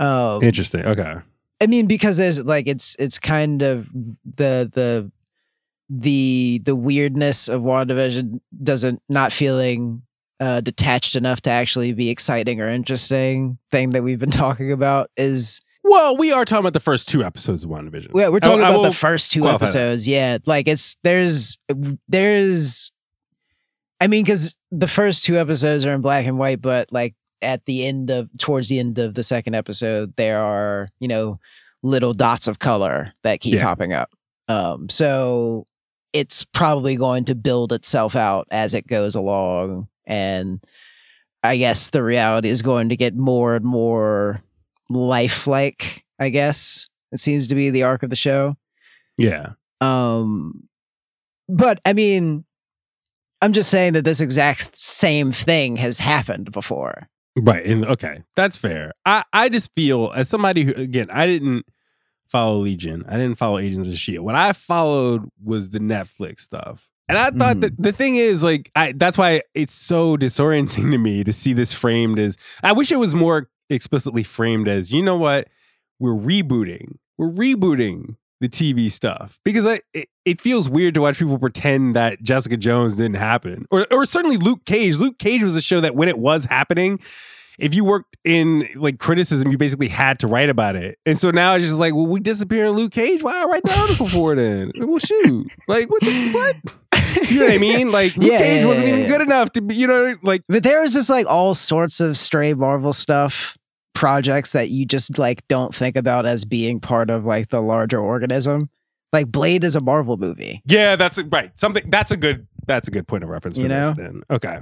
Um, 0.00 0.42
interesting. 0.42 0.84
Okay. 0.84 1.14
I 1.62 1.66
mean, 1.66 1.86
because 1.86 2.16
there's 2.16 2.42
like 2.44 2.66
it's 2.66 2.96
it's 2.98 3.18
kind 3.18 3.62
of 3.62 3.88
the 3.92 4.70
the 4.72 5.10
the 5.90 6.60
the 6.64 6.74
weirdness 6.76 7.48
of 7.48 7.62
WandaVision 7.62 8.40
doesn't 8.62 9.02
not 9.08 9.32
feeling 9.32 10.02
uh, 10.40 10.60
detached 10.62 11.16
enough 11.16 11.42
to 11.42 11.50
actually 11.50 11.92
be 11.92 12.08
exciting 12.08 12.60
or 12.62 12.68
interesting 12.68 13.58
thing 13.70 13.90
that 13.90 14.02
we've 14.02 14.18
been 14.18 14.30
talking 14.46 14.72
about 14.72 15.10
is 15.18 15.60
Well, 15.84 16.16
we 16.16 16.32
are 16.32 16.46
talking 16.46 16.60
about 16.62 16.72
the 16.72 16.80
first 16.80 17.08
two 17.08 17.22
episodes 17.22 17.64
of 17.64 17.68
WandaVision. 17.70 18.12
yeah, 18.14 18.28
we're 18.28 18.40
talking 18.40 18.64
I 18.64 18.68
about 18.70 18.78
will 18.78 18.84
the 18.84 18.92
first 18.92 19.32
two 19.32 19.40
qualify 19.40 19.58
that. 19.58 19.64
episodes. 19.76 20.08
Yeah, 20.08 20.38
like 20.46 20.66
it's 20.66 20.96
there's 21.02 21.58
there's, 22.08 22.90
I 24.00 24.06
mean, 24.06 24.24
because 24.24 24.56
the 24.70 24.88
first 24.88 25.24
two 25.24 25.36
episodes 25.36 25.84
are 25.84 25.92
in 25.92 26.00
black 26.00 26.24
and 26.24 26.38
white, 26.38 26.62
but 26.62 26.90
like 26.90 27.14
at 27.42 27.64
the 27.66 27.86
end 27.86 28.10
of 28.10 28.28
towards 28.38 28.68
the 28.68 28.78
end 28.78 28.98
of 28.98 29.14
the 29.14 29.22
second 29.24 29.54
episode, 29.54 30.14
there 30.16 30.40
are 30.40 30.88
you 31.00 31.08
know 31.08 31.38
little 31.82 32.12
dots 32.14 32.46
of 32.46 32.58
color 32.58 33.12
that 33.22 33.40
keep 33.40 33.54
Yeah. 33.54 33.64
popping 33.64 33.92
up. 33.92 34.10
Um, 34.48 34.88
so 34.88 35.64
it's 36.12 36.44
probably 36.44 36.96
going 36.96 37.24
to 37.26 37.34
build 37.34 37.72
itself 37.72 38.16
out 38.16 38.46
as 38.50 38.74
it 38.74 38.86
goes 38.86 39.14
along, 39.14 39.88
and 40.06 40.60
I 41.42 41.56
guess 41.56 41.90
the 41.90 42.02
reality 42.02 42.48
is 42.50 42.60
going 42.62 42.88
to 42.90 42.96
get 42.96 43.14
more 43.14 43.56
and 43.56 43.64
more 43.64 44.42
lifelike. 44.90 46.04
I 46.18 46.28
guess 46.28 46.88
it 47.12 47.18
seems 47.20 47.48
to 47.48 47.54
be 47.54 47.70
the 47.70 47.84
arc 47.84 48.02
of 48.02 48.10
the 48.10 48.16
show. 48.16 48.56
Yeah. 49.16 49.50
Um, 49.80 50.68
but 51.48 51.80
I 51.86 51.92
mean, 51.94 52.44
I'm 53.40 53.52
just 53.54 53.70
saying 53.70 53.94
that 53.94 54.04
this 54.04 54.20
exact 54.20 54.76
same 54.78 55.32
thing 55.32 55.76
has 55.76 55.98
happened 55.98 56.52
before. 56.52 57.08
Right. 57.36 57.64
And 57.64 57.84
okay, 57.86 58.22
that's 58.36 58.56
fair. 58.56 58.92
I, 59.06 59.24
I 59.32 59.48
just 59.48 59.72
feel 59.74 60.12
as 60.14 60.28
somebody 60.28 60.64
who 60.64 60.72
again, 60.74 61.06
I 61.10 61.26
didn't 61.26 61.64
follow 62.26 62.58
Legion. 62.58 63.04
I 63.08 63.12
didn't 63.16 63.36
follow 63.36 63.58
Agents 63.58 63.88
of 63.88 63.96
Shield. 63.96 64.24
What 64.24 64.34
I 64.34 64.52
followed 64.52 65.28
was 65.42 65.70
the 65.70 65.78
Netflix 65.80 66.40
stuff. 66.40 66.88
And 67.08 67.18
I 67.18 67.30
thought 67.30 67.56
Mhm. 67.56 67.60
that 67.62 67.82
the 67.82 67.92
thing 67.92 68.16
is 68.16 68.42
like 68.42 68.70
I 68.76 68.92
that's 68.92 69.16
why 69.18 69.42
it's 69.54 69.74
so 69.74 70.16
disorienting 70.16 70.90
to 70.92 70.98
me 70.98 71.24
to 71.24 71.32
see 71.32 71.52
this 71.52 71.72
framed 71.72 72.18
as 72.18 72.36
I 72.62 72.72
wish 72.72 72.92
it 72.92 72.96
was 72.96 73.14
more 73.14 73.48
explicitly 73.68 74.22
framed 74.24 74.68
as, 74.68 74.92
you 74.92 75.02
know 75.02 75.16
what? 75.16 75.48
We're 75.98 76.14
rebooting. 76.14 76.96
We're 77.18 77.30
rebooting 77.30 78.16
the 78.40 78.48
TV 78.48 78.90
stuff 78.90 79.38
because 79.44 79.66
I, 79.66 79.80
it, 79.94 80.08
it 80.24 80.40
feels 80.40 80.68
weird 80.68 80.94
to 80.94 81.00
watch 81.02 81.18
people 81.18 81.38
pretend 81.38 81.94
that 81.96 82.22
Jessica 82.22 82.56
Jones 82.56 82.96
didn't 82.96 83.16
happen, 83.16 83.66
or 83.70 83.86
or 83.90 84.04
certainly 84.06 84.36
Luke 84.36 84.64
Cage. 84.64 84.96
Luke 84.96 85.18
Cage 85.18 85.42
was 85.42 85.56
a 85.56 85.60
show 85.60 85.80
that 85.80 85.94
when 85.94 86.08
it 86.08 86.18
was 86.18 86.44
happening, 86.46 87.00
if 87.58 87.74
you 87.74 87.84
worked 87.84 88.16
in 88.24 88.68
like 88.74 88.98
criticism, 88.98 89.50
you 89.52 89.58
basically 89.58 89.88
had 89.88 90.18
to 90.20 90.26
write 90.26 90.48
about 90.48 90.76
it. 90.76 90.98
And 91.06 91.20
so 91.20 91.30
now 91.30 91.54
it's 91.54 91.66
just 91.66 91.78
like, 91.78 91.94
well, 91.94 92.06
we 92.06 92.20
disappear 92.20 92.66
in 92.66 92.72
Luke 92.72 92.92
Cage. 92.92 93.22
Why 93.22 93.44
write 93.44 93.62
the 93.64 93.78
article 93.78 94.08
for 94.08 94.32
it 94.32 94.36
then? 94.36 94.72
Well, 94.88 94.98
shoot, 94.98 95.46
like 95.68 95.90
what? 95.90 96.00
The, 96.00 96.30
what? 96.32 96.56
You 97.30 97.40
know 97.40 97.46
what 97.46 97.54
I 97.54 97.58
mean? 97.58 97.90
Like 97.92 98.16
Luke 98.16 98.30
Yeah, 98.30 98.38
Cage 98.38 98.60
yeah, 98.60 98.66
wasn't 98.66 98.86
yeah, 98.88 98.94
even 98.94 99.06
good 99.06 99.20
enough 99.20 99.52
to 99.52 99.62
be. 99.62 99.74
You 99.74 99.86
know, 99.86 100.14
like 100.22 100.42
But 100.48 100.62
there 100.62 100.82
is 100.82 100.92
just 100.94 101.10
like 101.10 101.26
all 101.26 101.54
sorts 101.54 102.00
of 102.00 102.16
stray 102.16 102.54
Marvel 102.54 102.92
stuff 102.92 103.56
projects 103.94 104.52
that 104.52 104.70
you 104.70 104.86
just 104.86 105.18
like 105.18 105.46
don't 105.48 105.74
think 105.74 105.96
about 105.96 106.26
as 106.26 106.44
being 106.44 106.80
part 106.80 107.10
of 107.10 107.24
like 107.24 107.48
the 107.48 107.60
larger 107.60 108.00
organism. 108.00 108.70
Like 109.12 109.26
Blade 109.28 109.64
is 109.64 109.74
a 109.74 109.80
Marvel 109.80 110.16
movie. 110.16 110.62
Yeah, 110.66 110.94
that's 110.96 111.18
a, 111.18 111.24
right. 111.24 111.50
Something 111.58 111.90
that's 111.90 112.10
a 112.10 112.16
good 112.16 112.46
that's 112.66 112.86
a 112.88 112.90
good 112.90 113.08
point 113.08 113.24
of 113.24 113.30
reference 113.30 113.56
for 113.56 113.62
You 113.62 113.68
this 113.68 113.88
know? 113.88 113.92
then. 114.02 114.22
Okay. 114.30 114.58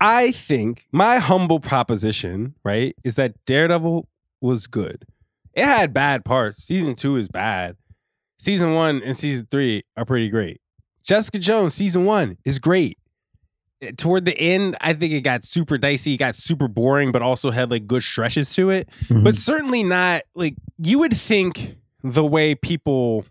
I 0.00 0.30
think 0.30 0.86
my 0.92 1.18
humble 1.18 1.60
proposition, 1.60 2.54
right, 2.64 2.94
is 3.04 3.16
that 3.16 3.34
Daredevil 3.46 4.08
was 4.40 4.66
good. 4.68 5.04
It 5.54 5.64
had 5.64 5.92
bad 5.92 6.24
parts. 6.24 6.62
Season 6.62 6.94
2 6.94 7.16
is 7.16 7.28
bad. 7.28 7.76
Season 8.38 8.74
1 8.74 9.02
and 9.02 9.16
season 9.16 9.48
3 9.50 9.82
are 9.96 10.04
pretty 10.04 10.28
great. 10.28 10.60
Jessica 11.02 11.38
Jones 11.40 11.74
season 11.74 12.04
1 12.04 12.38
is 12.44 12.60
great. 12.60 12.96
Eh, 13.80 13.92
Toward 13.96 14.24
the 14.24 14.36
end, 14.38 14.76
I 14.80 14.92
think 14.92 15.12
it 15.12 15.20
got 15.22 15.44
super 15.44 15.78
dicey, 15.78 16.14
it 16.14 16.18
got 16.18 16.34
super 16.34 16.68
boring, 16.68 17.12
but 17.12 17.22
also 17.22 17.50
had 17.50 17.70
like 17.70 17.86
good 17.86 18.02
stretches 18.02 18.52
to 18.54 18.70
it 18.70 18.88
but 19.10 19.36
certainly 19.36 19.82
not 19.82 20.22
like 20.34 20.54
you 20.78 20.98
would 20.98 21.16
think 21.16 21.76
the 22.02 22.24
way 22.24 22.54
people 22.54 23.24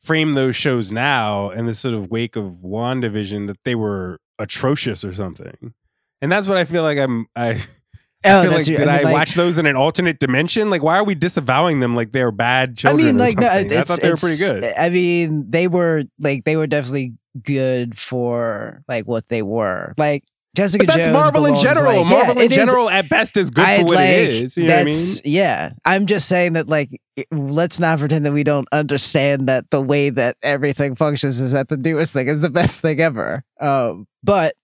frame 0.00 0.34
those 0.34 0.54
shows 0.56 0.92
now 0.92 1.50
in 1.50 1.66
the 1.66 1.74
sort 1.74 1.94
of 1.94 2.10
wake 2.10 2.36
of 2.36 2.58
WandaVision 2.62 3.46
that 3.46 3.56
they 3.64 3.74
were 3.74 4.18
atrocious 4.38 5.04
or 5.04 5.12
something. 5.14 5.72
And 6.20 6.30
that's 6.30 6.46
what 6.48 6.56
I 6.56 6.64
feel 6.64 6.82
like 6.82 6.98
I'm 6.98 7.26
I, 7.36 7.50
I 8.24 8.30
Oh, 8.30 8.42
feel 8.42 8.52
like 8.52 8.66
your- 8.66 8.78
did 8.78 8.88
I, 8.88 8.96
mean, 8.96 9.04
like- 9.04 9.12
watch 9.14 9.34
those 9.34 9.58
in 9.58 9.66
an 9.66 9.76
alternate 9.76 10.18
dimension? 10.18 10.70
Like 10.70 10.82
why 10.82 10.98
are 10.98 11.04
we 11.04 11.14
disavowing 11.14 11.80
them 11.80 11.94
like 11.94 12.12
they're 12.12 12.30
bad 12.30 12.76
children? 12.76 13.02
I 13.06 13.12
mean, 13.12 13.18
like 13.18 13.38
no? 13.38 13.46
I 13.48 13.82
thought 13.84 14.00
they 14.00 14.10
were 14.10 14.16
pretty 14.16 14.38
good. 14.38 14.64
I 14.76 14.88
mean, 14.90 15.50
they 15.50 15.68
were 15.68 16.04
like 16.18 16.44
they 16.44 16.56
were 16.56 16.66
definitely 16.66 17.14
good 17.42 17.98
for 17.98 18.82
like 18.88 19.06
what 19.06 19.28
they 19.28 19.42
were. 19.42 19.94
Like 19.96 20.24
Jessica 20.56 20.84
But 20.84 20.94
that's 20.94 21.04
Jones 21.06 21.12
Marvel 21.12 21.46
in 21.46 21.56
general. 21.56 22.02
like- 22.02 22.04
yeah, 22.04 22.10
Marvel 22.10 22.36
in 22.38 22.42
it 22.42 22.50
is- 22.52 22.56
general 22.56 22.88
at 22.88 23.08
best 23.08 23.36
is 23.36 23.50
good 23.50 23.64
I'd 23.64 23.80
for 23.80 23.86
what 23.86 23.94
like, 23.96 24.08
it 24.10 24.28
is. 24.28 24.56
You 24.56 24.64
know 24.68 24.74
what 24.76 24.80
I 24.82 24.84
mean? 24.84 25.16
yeah. 25.24 25.72
I'm 25.84 26.06
just 26.06 26.28
saying 26.28 26.52
that 26.52 26.68
like 26.68 27.00
it- 27.16 27.26
let's 27.32 27.80
not 27.80 27.98
pretend 27.98 28.24
that 28.26 28.32
we 28.32 28.44
don't 28.44 28.68
understand 28.70 29.48
that 29.48 29.68
the 29.70 29.80
way 29.82 30.10
that 30.10 30.36
everything 30.42 30.94
functions 30.94 31.40
is 31.40 31.52
that 31.52 31.68
the 31.68 31.76
newest 31.76 32.12
thing 32.12 32.28
is 32.28 32.40
the 32.40 32.50
best 32.62 32.80
thing 32.82 33.00
ever. 33.00 33.42
Um, 33.60 34.06
but 34.22 34.54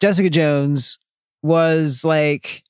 Jessica 0.00 0.30
Jones 0.30 0.98
was 1.42 2.04
like 2.04 2.62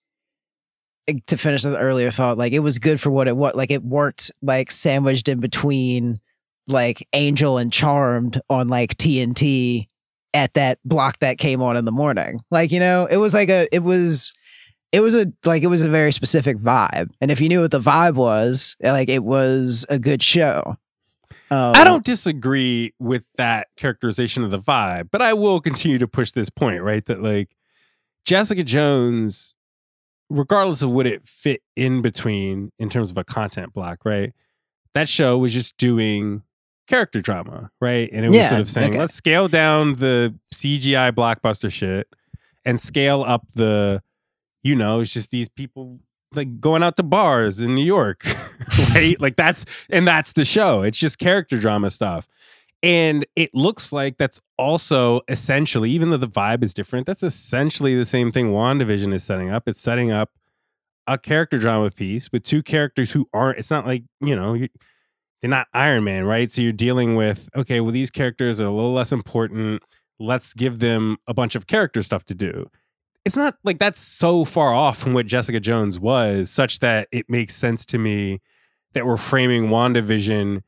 eh, 1.09 1.15
to 1.27 1.37
finish 1.37 1.63
the 1.63 1.77
earlier 1.79 2.11
thought, 2.11 2.39
like 2.39 2.53
it 2.55 2.61
was 2.61 2.79
good 2.79 3.01
for 3.03 3.11
what 3.11 3.29
it 3.29 3.37
was. 3.37 3.55
Like 3.55 3.71
it 3.71 3.83
worked 3.85 4.31
like 4.41 4.71
sandwiched 4.71 5.29
in 5.29 5.41
between 5.41 6.21
like 6.69 7.07
Angel 7.13 7.59
and 7.59 7.73
Charmed 7.73 8.41
on 8.49 8.69
like 8.69 8.97
TNT 8.97 9.87
at 10.35 10.55
that 10.55 10.79
block 10.85 11.19
that 11.21 11.39
came 11.39 11.63
on 11.63 11.77
in 11.77 11.85
the 11.85 11.93
morning. 11.93 12.41
Like, 12.51 12.73
you 12.73 12.81
know, 12.81 13.07
it 13.11 13.19
was 13.19 13.35
like 13.35 13.49
a 13.49 13.69
it 13.75 13.81
was 13.81 14.33
it 14.93 15.01
was 15.01 15.15
a 15.15 15.33
like 15.45 15.63
it 15.63 15.69
was 15.69 15.83
a 15.83 15.89
very 15.89 16.13
specific 16.13 16.59
vibe. 16.59 17.11
And 17.21 17.31
if 17.31 17.41
you 17.41 17.49
knew 17.49 17.63
what 17.63 17.71
the 17.71 17.81
vibe 17.81 18.15
was, 18.15 18.77
like 18.83 19.09
it 19.09 19.25
was 19.25 19.87
a 19.89 19.99
good 19.99 20.23
show. 20.23 20.77
Um, 21.51 21.73
I 21.75 21.85
don't 21.85 22.05
disagree 22.05 22.95
with 22.99 23.25
that 23.37 23.69
characterization 23.77 24.43
of 24.43 24.51
the 24.51 24.59
vibe, 24.59 25.11
but 25.11 25.21
I 25.21 25.35
will 25.35 25.61
continue 25.61 25.99
to 25.99 26.09
push 26.09 26.31
this 26.31 26.49
point, 26.49 26.83
right? 26.83 27.05
That 27.05 27.23
like 27.23 27.51
Jessica 28.25 28.63
Jones, 28.63 29.55
regardless 30.31 30.81
of 30.81 30.91
what 30.91 31.07
it 31.07 31.27
fit 31.27 31.63
in 31.77 32.01
between 32.01 32.73
in 32.79 32.89
terms 32.89 33.11
of 33.11 33.19
a 33.19 33.25
content 33.25 33.75
block, 33.75 34.05
right? 34.07 34.33
That 34.95 35.09
show 35.11 35.37
was 35.37 35.53
just 35.53 35.77
doing 35.77 36.43
character 36.89 37.21
drama, 37.21 37.71
right? 37.81 38.09
And 38.13 38.25
it 38.25 38.29
was 38.29 38.37
Yeah, 38.37 38.49
sort 38.49 38.61
of 38.61 38.71
saying, 38.71 38.91
okay. 38.91 38.99
let's 38.99 39.15
scale 39.15 39.49
down 39.49 39.95
the 39.97 40.35
CGI 40.55 41.13
blockbuster 41.13 41.71
shit 41.73 42.09
and 42.65 42.79
scale 42.81 43.23
up 43.27 43.49
the, 43.55 44.03
you 44.63 44.75
know, 44.77 45.01
it's 45.01 45.13
just 45.13 45.31
these 45.31 45.49
people 45.49 46.01
like 46.35 46.61
going 46.61 46.83
out 46.83 46.97
to 46.97 47.03
bars 47.03 47.61
in 47.61 47.75
New 47.75 47.85
York, 47.85 48.25
right? 48.95 49.21
like 49.21 49.37
that's 49.37 49.65
and 49.91 50.07
that's 50.09 50.33
the 50.33 50.45
show. 50.45 50.83
It's 50.83 50.99
just 50.99 51.19
character 51.19 51.59
drama 51.59 51.91
stuff. 51.91 52.27
And 52.85 53.25
it 53.37 53.55
looks 53.55 53.93
like 53.93 54.19
that's 54.19 54.41
also 54.59 55.21
essentially, 55.29 55.91
even 55.91 56.11
though 56.11 56.17
the 56.17 56.27
vibe 56.27 56.65
is 56.65 56.75
different, 56.75 57.07
that's 57.07 57.23
essentially 57.23 57.95
the 57.97 58.05
same 58.05 58.31
thing 58.33 58.51
WandaVision 58.51 59.15
is 59.15 59.23
setting 59.23 59.51
up. 59.51 59.69
It's 59.69 59.81
setting 59.81 60.11
up 60.11 60.31
a 61.07 61.17
character 61.17 61.59
drama 61.59 61.91
piece 61.93 62.33
with 62.33 62.43
two 62.43 62.61
characters 62.63 63.13
who 63.13 63.29
aren't, 63.33 63.59
it's 63.59 63.71
not 63.71 63.87
like, 63.87 64.03
you 64.21 64.35
know, 64.35 64.57
they're 65.43 65.51
not 65.51 65.67
Iron 65.75 66.05
Man, 66.05 66.25
right? 66.25 66.51
So 66.51 66.63
you're 66.63 66.73
dealing 66.73 67.17
with, 67.17 67.51
okay, 67.55 67.81
well, 67.81 67.93
these 67.93 68.11
characters 68.11 68.61
are 68.61 68.67
a 68.67 68.71
little 68.71 68.95
less 68.95 69.13
important. 69.13 69.83
Let's 70.19 70.55
give 70.55 70.79
them 70.79 71.19
a 71.27 71.35
bunch 71.35 71.55
of 71.55 71.67
character 71.67 72.03
stuff 72.03 72.25
to 72.27 72.35
do 72.35 72.71
it's 73.25 73.37
not 73.37 73.57
like 73.65 73.79
that's 73.79 74.01
so 74.01 74.45
far 74.45 74.75
off 74.75 74.99
from 74.99 75.15
what 75.15 75.27
Jessica 75.27 75.61
Jones 75.61 75.99
was, 75.99 76.51
such 76.51 76.81
that 76.81 77.09
it 77.13 77.29
makes 77.29 77.55
sense 77.55 77.87
to 77.87 77.99
me 77.99 78.41
that 78.95 79.07
we're 79.07 79.17
framing 79.17 79.69
WandaVision 79.69 80.63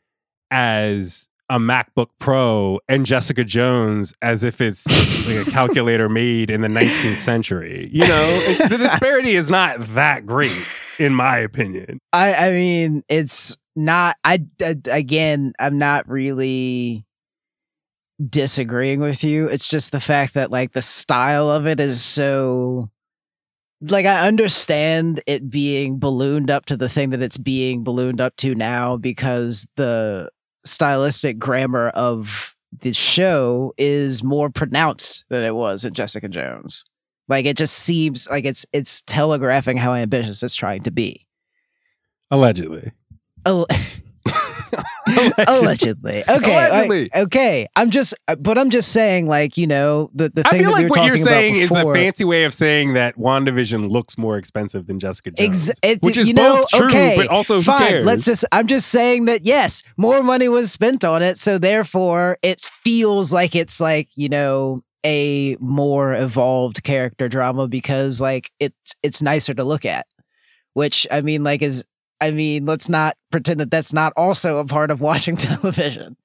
as 0.50 1.28
a 1.50 1.58
MacBook 1.58 2.08
Pro 2.18 2.80
and 2.88 3.04
Jessica 3.04 3.44
Jones 3.44 4.14
as 4.22 4.44
if 4.44 4.60
it's 4.60 4.86
like 5.26 5.46
a 5.46 5.50
calculator 5.50 6.08
made 6.08 6.50
in 6.50 6.60
the 6.60 6.68
19th 6.68 7.18
century. 7.18 7.88
You 7.92 8.06
know, 8.06 8.24
it's, 8.46 8.68
the 8.68 8.78
disparity 8.78 9.34
is 9.34 9.50
not 9.50 9.78
that 9.94 10.24
great, 10.24 10.64
in 10.98 11.14
my 11.14 11.38
opinion. 11.38 11.98
I 12.12 12.34
I 12.34 12.52
mean, 12.52 13.02
it's 13.08 13.56
not. 13.76 14.16
I, 14.24 14.44
I 14.60 14.76
again, 14.86 15.52
I'm 15.58 15.78
not 15.78 16.08
really 16.08 17.04
disagreeing 18.28 19.00
with 19.00 19.24
you. 19.24 19.46
It's 19.48 19.68
just 19.68 19.92
the 19.92 20.00
fact 20.00 20.34
that 20.34 20.50
like 20.50 20.72
the 20.72 20.82
style 20.82 21.50
of 21.50 21.66
it 21.66 21.80
is 21.80 22.02
so. 22.02 22.90
Like 23.80 24.06
I 24.06 24.26
understand 24.26 25.22
it 25.26 25.50
being 25.50 25.98
ballooned 25.98 26.50
up 26.50 26.66
to 26.66 26.76
the 26.76 26.88
thing 26.88 27.10
that 27.10 27.20
it's 27.20 27.36
being 27.36 27.84
ballooned 27.84 28.20
up 28.20 28.34
to 28.36 28.54
now 28.54 28.96
because 28.96 29.66
the 29.76 30.30
stylistic 30.64 31.38
grammar 31.38 31.88
of 31.90 32.54
the 32.80 32.92
show 32.92 33.74
is 33.78 34.22
more 34.22 34.50
pronounced 34.50 35.24
than 35.28 35.44
it 35.44 35.54
was 35.54 35.84
in 35.84 35.94
Jessica 35.94 36.28
Jones. 36.28 36.84
Like 37.28 37.46
it 37.46 37.56
just 37.56 37.74
seems 37.74 38.28
like 38.28 38.44
it's 38.44 38.66
it's 38.72 39.02
telegraphing 39.02 39.76
how 39.76 39.94
ambitious 39.94 40.42
it's 40.42 40.54
trying 40.54 40.82
to 40.82 40.90
be. 40.90 41.26
Allegedly. 42.30 42.92
Al- 43.46 43.66
Allegedly. 45.06 45.44
allegedly. 45.46 46.22
Okay. 46.28 46.56
like- 46.56 46.70
Allegedly. 46.72 47.10
okay. 47.14 47.68
I'm 47.76 47.90
just, 47.90 48.14
uh, 48.26 48.34
but 48.36 48.58
I'm 48.58 48.70
just 48.70 48.90
saying, 48.90 49.26
like, 49.28 49.56
you 49.56 49.66
know, 49.66 50.10
the, 50.14 50.30
the 50.30 50.46
I 50.46 50.50
thing 50.50 50.60
feel 50.62 50.70
that 50.72 50.76
we 50.78 50.82
like 50.84 50.90
were 50.94 51.00
what 51.00 51.06
you're 51.06 51.16
talking 51.18 51.62
about 51.62 51.62
is 51.62 51.70
a 51.70 51.92
fancy 51.92 52.24
way 52.24 52.44
of 52.44 52.54
saying 52.54 52.94
that 52.94 53.16
WandaVision 53.16 53.90
looks 53.90 54.16
more 54.18 54.36
expensive 54.38 54.86
than 54.86 54.98
Jessica 54.98 55.30
Jones. 55.30 55.68
Ex- 55.70 55.78
it- 55.82 56.02
which 56.02 56.16
is 56.16 56.26
you 56.26 56.34
know, 56.34 56.56
both 56.56 56.68
true, 56.70 56.86
okay, 56.86 57.14
but 57.16 57.28
also 57.28 57.56
who 57.56 57.62
Fine. 57.62 57.78
cares? 57.88 58.04
Let's 58.06 58.24
just. 58.24 58.44
I'm 58.50 58.66
just 58.66 58.88
saying 58.88 59.26
that 59.26 59.44
yes, 59.44 59.82
more 59.96 60.22
money 60.22 60.48
was 60.48 60.72
spent 60.72 61.04
on 61.04 61.22
it, 61.22 61.38
so 61.38 61.58
therefore 61.58 62.38
it 62.42 62.62
feels 62.82 63.32
like 63.32 63.54
it's 63.54 63.80
like 63.80 64.08
you 64.16 64.28
know 64.28 64.82
a 65.04 65.56
more 65.60 66.14
evolved 66.14 66.82
character 66.82 67.28
drama 67.28 67.68
because 67.68 68.20
like 68.20 68.50
it's 68.58 68.96
it's 69.02 69.22
nicer 69.22 69.52
to 69.54 69.64
look 69.64 69.84
at. 69.84 70.06
Which 70.72 71.06
I 71.10 71.20
mean, 71.20 71.44
like 71.44 71.62
is 71.62 71.84
I 72.20 72.30
mean, 72.30 72.64
let's 72.66 72.88
not 72.88 73.16
pretend 73.30 73.60
that 73.60 73.70
that's 73.70 73.92
not 73.92 74.12
also 74.16 74.58
a 74.58 74.64
part 74.64 74.90
of 74.90 75.00
watching 75.00 75.36
television. 75.36 76.16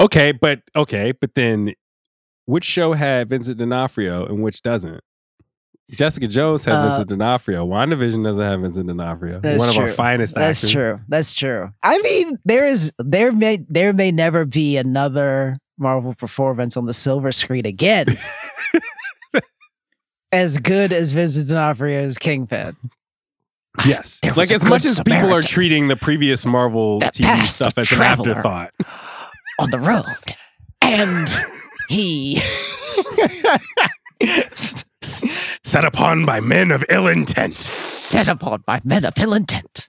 Okay, 0.00 0.32
but 0.32 0.62
okay, 0.74 1.12
but 1.12 1.34
then 1.34 1.74
which 2.46 2.64
show 2.64 2.92
had 2.92 3.28
Vincent 3.28 3.58
D'Onofrio 3.58 4.26
and 4.26 4.42
which 4.42 4.62
doesn't? 4.62 5.00
Jessica 5.90 6.26
Jones 6.26 6.64
had 6.64 6.76
Uh, 6.76 6.88
Vincent 6.88 7.08
D'Onofrio. 7.10 7.66
WandaVision 7.66 8.24
doesn't 8.24 8.42
have 8.42 8.60
Vincent 8.60 8.86
D'Onofrio. 8.86 9.40
One 9.40 9.68
of 9.68 9.76
our 9.76 9.86
true. 9.86 9.92
finest 9.92 10.34
That's 10.34 10.58
actors. 10.58 10.72
true. 10.72 11.00
That's 11.08 11.34
true. 11.34 11.70
I 11.82 11.98
mean, 12.00 12.38
there 12.46 12.66
is 12.66 12.90
there 12.98 13.32
may 13.32 13.64
there 13.68 13.92
may 13.92 14.10
never 14.10 14.46
be 14.46 14.76
another 14.78 15.56
Marvel 15.78 16.14
performance 16.14 16.76
on 16.76 16.86
the 16.86 16.94
silver 16.94 17.32
screen 17.32 17.66
again. 17.66 18.06
as 20.32 20.58
good 20.58 20.92
as 20.92 21.12
Vincent 21.12 21.48
D'Onofrio's 21.48 22.18
Kingpin. 22.18 22.76
Yes. 23.84 24.20
Like 24.36 24.50
as 24.50 24.62
much 24.64 24.84
as 24.84 25.00
people 25.00 25.34
are 25.34 25.42
treating 25.42 25.88
the 25.88 25.96
previous 25.96 26.46
Marvel 26.46 27.00
That 27.00 27.14
TV 27.14 27.46
stuff 27.46 27.76
as 27.76 27.90
an 27.92 28.00
afterthought. 28.02 28.72
on 29.60 29.70
the 29.70 29.80
road. 29.80 30.04
And 30.80 31.28
he 31.88 32.40
Set 35.02 35.84
upon 35.84 36.24
by 36.24 36.40
men 36.40 36.70
of 36.70 36.84
ill 36.88 37.06
intent. 37.08 37.52
set 37.52 38.28
upon 38.28 38.62
by 38.66 38.80
men 38.84 39.04
of 39.04 39.12
ill 39.18 39.34
intent. 39.34 39.88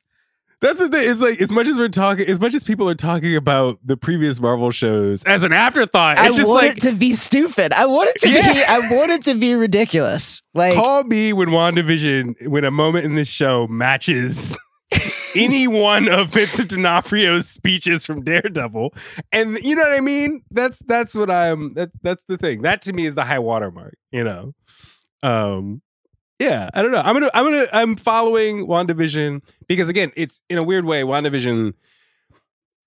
That's 0.65 0.79
the 0.79 0.89
thing. 0.89 1.07
It's 1.07 1.21
like 1.21 1.39
as 1.39 1.51
much 1.51 1.67
as 1.67 1.77
we're 1.77 1.89
talking, 1.89 2.25
as 2.25 2.39
much 2.39 2.55
as 2.55 2.63
people 2.63 2.89
are 2.89 2.95
talking 2.95 3.35
about 3.35 3.77
the 3.83 3.95
previous 3.95 4.39
Marvel 4.39 4.71
shows 4.71 5.23
as 5.25 5.43
an 5.43 5.53
afterthought, 5.53 6.17
I 6.17 6.29
just 6.29 6.49
want 6.49 6.65
like 6.65 6.77
it 6.77 6.81
to 6.81 6.93
be 6.93 7.13
stupid. 7.13 7.71
I 7.71 7.85
want 7.85 8.09
it 8.09 8.21
to 8.21 8.27
be 8.29 8.63
I 8.63 8.79
want 8.95 9.11
it 9.11 9.23
to 9.25 9.35
be 9.35 9.53
ridiculous. 9.53 10.41
Like 10.55 10.73
call 10.73 11.03
me 11.03 11.33
when 11.33 11.49
WandaVision, 11.49 12.47
when 12.47 12.63
a 12.63 12.71
moment 12.71 13.05
in 13.05 13.13
this 13.13 13.27
show 13.27 13.67
matches 13.67 14.57
any 15.35 15.67
one 15.67 16.09
of 16.09 16.29
Vincent 16.29 16.69
D'Onofrio's 16.69 17.47
speeches 17.47 18.03
from 18.03 18.23
Daredevil, 18.23 18.91
and 19.31 19.59
you 19.59 19.75
know 19.75 19.83
what 19.83 19.95
I 19.95 20.01
mean. 20.01 20.41
That's 20.49 20.79
that's 20.79 21.13
what 21.13 21.29
I'm. 21.29 21.75
That's 21.75 21.95
that's 22.01 22.23
the 22.27 22.37
thing. 22.37 22.63
That 22.63 22.81
to 22.83 22.93
me 22.93 23.05
is 23.05 23.13
the 23.13 23.23
high 23.25 23.37
watermark. 23.37 23.97
You 24.11 24.23
know. 24.23 24.55
Um. 25.21 25.83
Yeah, 26.39 26.69
I 26.73 26.81
don't 26.81 26.91
know. 26.91 27.01
I'm 27.01 27.13
gonna, 27.13 27.29
I'm 27.33 27.45
gonna, 27.45 27.67
I'm 27.71 27.95
following 27.95 28.67
WandaVision 28.67 29.41
because 29.67 29.87
again, 29.87 30.11
it's 30.15 30.41
in 30.49 30.57
a 30.57 30.63
weird 30.63 30.85
way. 30.85 31.01
WandaVision 31.01 31.73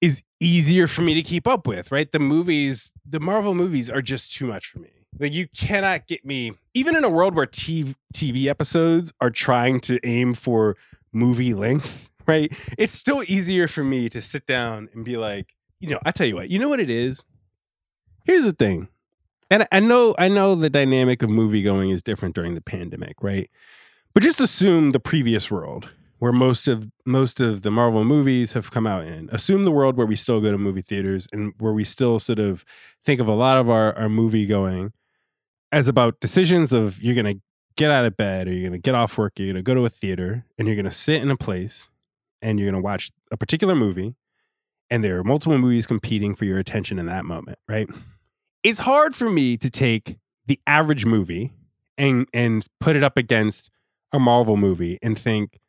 is 0.01 0.23
easier 0.41 0.87
for 0.87 1.01
me 1.01 1.15
to 1.15 1.23
keep 1.23 1.47
up 1.47 1.67
with, 1.67 1.91
right? 1.91 2.11
The 2.13 2.19
movies, 2.19 2.93
the 3.09 3.21
Marvel 3.21 3.55
movies 3.55 3.91
are 3.91 4.03
just 4.03 4.35
too 4.35 4.47
much 4.47 4.67
for 4.67 4.81
me. 4.81 4.91
Like 5.19 5.33
you 5.33 5.49
cannot 5.57 6.07
get 6.07 6.25
me, 6.25 6.53
even 6.75 6.95
in 6.95 7.05
a 7.05 7.09
world 7.09 7.35
where 7.35 7.47
TV, 7.47 7.95
TV 8.15 8.47
episodes 8.47 9.13
are 9.21 9.31
trying 9.31 9.81
to 9.81 9.99
aim 10.07 10.35
for 10.35 10.77
movie 11.13 11.55
length, 11.55 12.11
right? 12.27 12.53
It's 12.77 12.93
still 12.93 13.25
easier 13.27 13.67
for 13.67 13.83
me 13.83 14.09
to 14.11 14.21
sit 14.21 14.47
down 14.47 14.89
and 14.93 15.05
be 15.05 15.17
like, 15.17 15.55
you 15.81 15.89
know, 15.89 15.99
I 16.05 16.11
tell 16.11 16.27
you 16.27 16.37
what, 16.37 16.51
you 16.51 16.59
know 16.59 16.69
what 16.69 16.81
it 16.81 16.91
is? 16.91 17.25
Here's 18.27 18.45
the 18.45 18.53
thing. 18.53 18.89
And 19.51 19.67
I 19.73 19.81
know 19.81 20.15
I 20.19 20.29
know 20.29 20.55
the 20.55 20.71
dynamic 20.71 21.23
of 21.23 21.31
movie 21.31 21.63
going 21.63 21.91
is 21.91 22.03
different 22.03 22.35
during 22.35 22.55
the 22.55 22.61
pandemic, 22.61 23.17
right? 23.23 23.51
But 24.15 24.23
just 24.23 24.41
assume 24.41 24.91
the 24.91 25.01
previous 25.01 25.51
world 25.51 25.89
where 26.19 26.33
most 26.33 26.67
of 26.67 26.91
most 27.07 27.41
of 27.41 27.63
the 27.63 27.71
Marvel 27.71 28.05
movies 28.05 28.53
have 28.53 28.71
come 28.71 28.87
out 28.87 29.07
in. 29.07 29.29
Assume 29.31 29.65
the 29.65 29.71
world 29.71 29.97
where 29.97 30.07
we 30.07 30.17
still 30.17 30.41
go 30.41 30.51
to 30.51 30.59
movie 30.59 30.83
theaters 30.83 31.29
and 31.33 31.55
where 31.59 31.73
we 31.73 31.85
still 31.85 32.19
sort 32.19 32.39
of 32.39 32.65
think 33.05 33.21
of 33.21 33.29
a 33.29 33.35
lot 33.35 33.57
of 33.57 33.71
our, 33.71 33.97
our 33.97 34.09
movie 34.09 34.47
going 34.47 34.93
as 35.71 35.89
about 35.89 36.21
decisions 36.21 36.73
of 36.73 37.01
you're 37.03 37.15
gonna 37.15 37.35
get 37.77 37.91
out 37.91 38.05
of 38.05 38.17
bed 38.17 38.49
or 38.49 38.53
you're 38.53 38.69
gonna 38.69 38.79
get 38.79 38.95
off 38.95 39.17
work, 39.17 39.39
you're 39.39 39.49
gonna 39.49 39.63
go 39.63 39.75
to 39.75 39.85
a 39.85 39.91
theater 39.91 40.45
and 40.59 40.67
you're 40.67 40.77
gonna 40.77 40.91
sit 40.91 41.23
in 41.23 41.31
a 41.31 41.37
place 41.37 41.89
and 42.43 42.59
you're 42.59 42.71
gonna 42.71 42.83
watch 42.83 43.13
a 43.31 43.37
particular 43.37 43.75
movie 43.75 44.15
and 44.91 45.05
there 45.05 45.19
are 45.19 45.25
multiple 45.25 45.59
movies 45.59 45.87
competing 45.87 46.35
for 46.35 46.45
your 46.45 46.59
attention 46.59 46.99
in 46.99 47.07
that 47.07 47.25
moment, 47.25 47.59
right? 47.69 47.89
It's 48.63 48.81
hard 48.81 49.15
for 49.15 49.31
me 49.31 49.57
to 49.59 49.71
take 49.71 50.19
the 50.47 50.61
average 50.67 51.05
movie 51.05 51.53
and 51.97 52.29
and 52.33 52.67
put 52.81 52.97
it 52.97 53.03
up 53.03 53.17
against 53.17 53.71
a 54.13 54.19
Marvel 54.19 54.57
movie 54.57 54.99
and 55.03 55.19
think, 55.19 55.61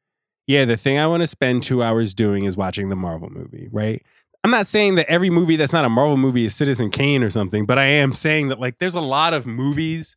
yeah, 0.48 0.66
the 0.66 0.78
thing 0.78 0.98
I 0.98 1.08
want 1.08 1.22
to 1.22 1.28
spend 1.28 1.64
two 1.64 1.84
hours 1.84 2.14
doing 2.14 2.46
is 2.46 2.56
watching 2.56 2.90
the 2.90 2.96
Marvel 2.96 3.30
movie, 3.30 3.68
right? 3.72 4.04
I'm 4.44 4.52
not 4.52 4.68
saying 4.68 4.96
that 4.96 5.10
every 5.10 5.30
movie 5.30 5.58
that's 5.58 5.74
not 5.74 5.84
a 5.84 5.90
Marvel 5.90 6.16
movie 6.16 6.46
is 6.46 6.56
Citizen 6.56 6.90
Kane 6.90 7.24
or 7.24 7.30
something, 7.30 7.66
but 7.66 7.78
I 7.78 7.86
am 7.86 8.14
saying 8.14 8.48
that 8.50 8.60
like 8.60 8.78
there's 8.78 8.96
a 8.96 9.02
lot 9.02 9.34
of 9.34 9.46
movies 9.46 10.16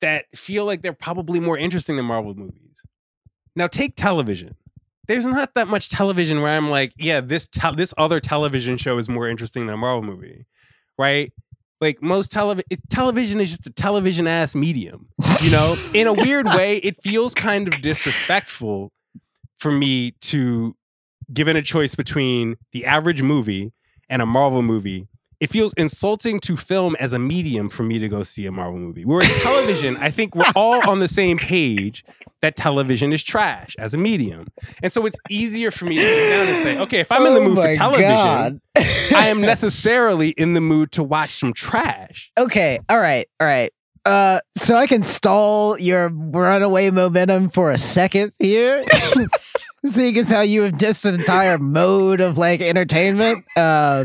that 0.00 0.26
feel 0.36 0.64
like 0.64 0.82
they're 0.82 0.92
probably 0.92 1.40
more 1.40 1.58
interesting 1.58 1.96
than 1.96 2.04
Marvel 2.04 2.34
movies. 2.34 2.82
Now 3.56 3.66
take 3.66 3.96
television. 3.96 4.54
There's 5.08 5.26
not 5.26 5.54
that 5.54 5.68
much 5.68 5.88
television 5.88 6.42
where 6.42 6.56
I'm 6.56 6.70
like, 6.70 6.92
yeah, 6.98 7.20
this 7.20 7.48
tel- 7.48 7.74
this 7.74 7.94
other 7.96 8.20
television 8.20 8.76
show 8.76 8.98
is 8.98 9.08
more 9.08 9.28
interesting 9.28 9.66
than 9.66 9.74
a 9.74 9.78
Marvel 9.78 10.02
movie, 10.02 10.46
right? 10.98 11.32
Like 11.80 12.02
most 12.02 12.32
television, 12.32 12.64
television 12.88 13.40
is 13.40 13.50
just 13.50 13.66
a 13.66 13.70
television 13.70 14.26
ass 14.26 14.54
medium. 14.54 15.08
You 15.42 15.50
know, 15.50 15.76
in 15.94 16.06
a 16.06 16.12
weird 16.12 16.46
way, 16.46 16.76
it 16.78 16.96
feels 17.02 17.34
kind 17.34 17.68
of 17.68 17.82
disrespectful 17.82 18.92
for 19.56 19.70
me 19.70 20.12
to 20.22 20.74
given 21.32 21.56
a 21.56 21.62
choice 21.62 21.94
between 21.94 22.56
the 22.72 22.86
average 22.86 23.22
movie 23.22 23.72
and 24.08 24.22
a 24.22 24.26
Marvel 24.26 24.62
movie. 24.62 25.08
It 25.38 25.50
feels 25.50 25.74
insulting 25.76 26.40
to 26.40 26.56
film 26.56 26.96
as 26.98 27.12
a 27.12 27.18
medium 27.18 27.68
for 27.68 27.82
me 27.82 27.98
to 27.98 28.08
go 28.08 28.22
see 28.22 28.46
a 28.46 28.52
Marvel 28.52 28.78
movie. 28.78 29.04
Whereas 29.04 29.30
television, 29.42 29.96
I 29.98 30.10
think 30.10 30.34
we're 30.34 30.50
all 30.54 30.88
on 30.88 31.00
the 31.00 31.08
same 31.08 31.36
page 31.38 32.04
that 32.40 32.56
television 32.56 33.12
is 33.12 33.22
trash 33.22 33.76
as 33.78 33.92
a 33.92 33.98
medium. 33.98 34.48
And 34.82 34.90
so 34.90 35.04
it's 35.04 35.18
easier 35.28 35.70
for 35.70 35.84
me 35.84 35.96
to 35.96 36.02
sit 36.02 36.30
down 36.30 36.48
and 36.48 36.56
say, 36.56 36.78
okay, 36.78 37.00
if 37.00 37.12
I'm 37.12 37.26
in 37.26 37.34
the 37.34 37.40
Oh 37.40 37.48
mood 37.48 37.58
for 37.58 37.72
television, 37.72 38.60
I 38.76 39.28
am 39.28 39.40
necessarily 39.42 40.30
in 40.30 40.54
the 40.54 40.60
mood 40.60 40.92
to 40.92 41.02
watch 41.02 41.32
some 41.32 41.52
trash. 41.52 42.32
Okay, 42.38 42.78
all 42.88 42.98
right, 42.98 43.28
all 43.38 43.46
right. 43.46 43.72
Uh, 44.06 44.40
so 44.56 44.76
I 44.76 44.86
can 44.86 45.02
stall 45.02 45.78
your 45.78 46.08
runaway 46.08 46.90
momentum 46.90 47.50
for 47.50 47.72
a 47.72 47.78
second 47.78 48.32
here. 48.38 48.84
Seeing 49.86 50.16
as 50.16 50.30
how 50.30 50.42
you 50.42 50.62
have 50.62 50.78
just 50.78 51.04
an 51.04 51.16
entire 51.16 51.58
mode 51.58 52.20
of 52.20 52.38
like 52.38 52.60
entertainment. 52.60 53.44
Uh, 53.56 54.04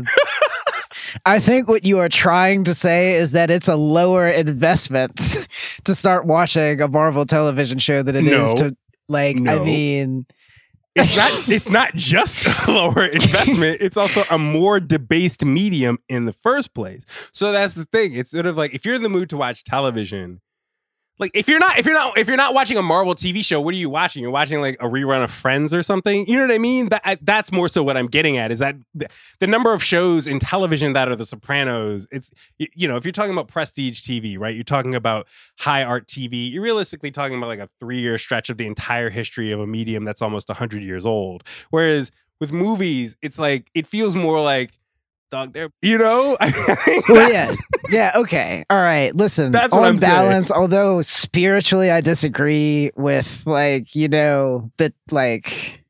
I 1.26 1.40
think 1.40 1.68
what 1.68 1.84
you 1.84 1.98
are 1.98 2.08
trying 2.08 2.64
to 2.64 2.74
say 2.74 3.14
is 3.14 3.32
that 3.32 3.50
it's 3.50 3.68
a 3.68 3.76
lower 3.76 4.28
investment 4.28 5.46
to 5.84 5.94
start 5.94 6.26
watching 6.26 6.80
a 6.80 6.88
Marvel 6.88 7.26
television 7.26 7.78
show 7.78 8.02
than 8.02 8.16
it 8.16 8.26
is 8.26 8.48
No. 8.50 8.54
to 8.70 8.76
like. 9.08 9.36
I 9.36 9.58
mean, 9.58 10.26
It's 10.94 11.16
not 11.16 11.48
it's 11.48 11.70
not 11.70 11.94
just 11.94 12.44
a 12.46 12.54
lower 12.70 13.06
investment, 13.06 13.78
it's 13.80 13.96
also 13.96 14.24
a 14.30 14.38
more 14.38 14.78
debased 14.80 15.44
medium 15.44 15.98
in 16.08 16.26
the 16.26 16.32
first 16.32 16.74
place. 16.74 17.04
So 17.32 17.50
that's 17.52 17.74
the 17.74 17.84
thing. 17.86 18.14
It's 18.14 18.30
sort 18.30 18.46
of 18.46 18.56
like 18.56 18.74
if 18.74 18.84
you're 18.84 18.94
in 18.94 19.02
the 19.02 19.08
mood 19.08 19.30
to 19.30 19.36
watch 19.36 19.64
television, 19.64 20.40
like 21.18 21.30
if 21.34 21.48
you're 21.48 21.58
not 21.58 21.78
if 21.78 21.86
you're 21.86 21.94
not 21.94 22.16
if 22.18 22.26
you're 22.26 22.36
not 22.36 22.54
watching 22.54 22.76
a 22.76 22.82
Marvel 22.82 23.14
TV 23.14 23.44
show, 23.44 23.60
what 23.60 23.74
are 23.74 23.76
you 23.76 23.90
watching? 23.90 24.22
You're 24.22 24.32
watching 24.32 24.60
like 24.60 24.76
a 24.80 24.86
rerun 24.86 25.22
of 25.22 25.30
Friends 25.30 25.74
or 25.74 25.82
something. 25.82 26.26
You 26.26 26.36
know 26.36 26.46
what 26.46 26.54
I 26.54 26.58
mean? 26.58 26.88
That 26.88 27.02
I- 27.04 27.18
that's 27.20 27.52
more 27.52 27.68
so 27.68 27.82
what 27.82 27.96
I'm 27.96 28.06
getting 28.06 28.38
at 28.38 28.50
is 28.50 28.58
that 28.60 28.76
the, 28.94 29.46
number 29.46 29.72
of 29.72 29.82
shows 29.84 30.26
in 30.26 30.38
television 30.40 30.94
that 30.94 31.08
are 31.08 31.16
The 31.16 31.26
Sopranos. 31.26 32.08
It's 32.10 32.32
you, 32.58 32.66
you 32.74 32.88
know 32.88 32.96
if 32.96 33.04
you're 33.04 33.12
talking 33.12 33.32
about 33.32 33.48
prestige 33.48 34.00
TV, 34.02 34.38
right? 34.38 34.54
You're 34.54 34.64
talking 34.64 34.94
about 34.94 35.28
high 35.58 35.84
art 35.84 36.06
TV. 36.06 36.50
You're 36.50 36.62
realistically 36.62 37.10
talking 37.10 37.36
about 37.36 37.48
like 37.48 37.60
a 37.60 37.68
three 37.78 38.00
year 38.00 38.16
stretch 38.18 38.50
of 38.50 38.56
the 38.56 38.66
entire 38.66 39.10
history 39.10 39.52
of 39.52 39.60
a 39.60 39.66
medium 39.66 40.04
that's 40.04 40.22
almost 40.22 40.50
hundred 40.50 40.82
years 40.82 41.06
old. 41.06 41.44
Whereas 41.70 42.10
with 42.40 42.52
movies, 42.52 43.16
it's 43.22 43.38
like 43.38 43.70
it 43.74 43.86
feels 43.86 44.16
more 44.16 44.40
like 44.42 44.72
dog. 45.32 45.52
There, 45.52 45.70
you 45.80 45.98
know. 45.98 46.36
Well, 47.08 47.32
yeah, 47.32 47.52
yeah, 47.90 48.12
okay, 48.14 48.64
all 48.70 48.80
right. 48.80 49.14
Listen, 49.16 49.50
That's 49.50 49.74
what 49.74 49.82
on 49.82 49.88
I'm 49.88 49.98
saying. 49.98 50.12
balance, 50.12 50.50
although 50.52 51.02
spiritually 51.02 51.90
I 51.90 52.00
disagree 52.00 52.92
with 52.94 53.42
like 53.46 53.96
you 53.96 54.08
know 54.08 54.70
that 54.76 54.92
like 55.10 55.80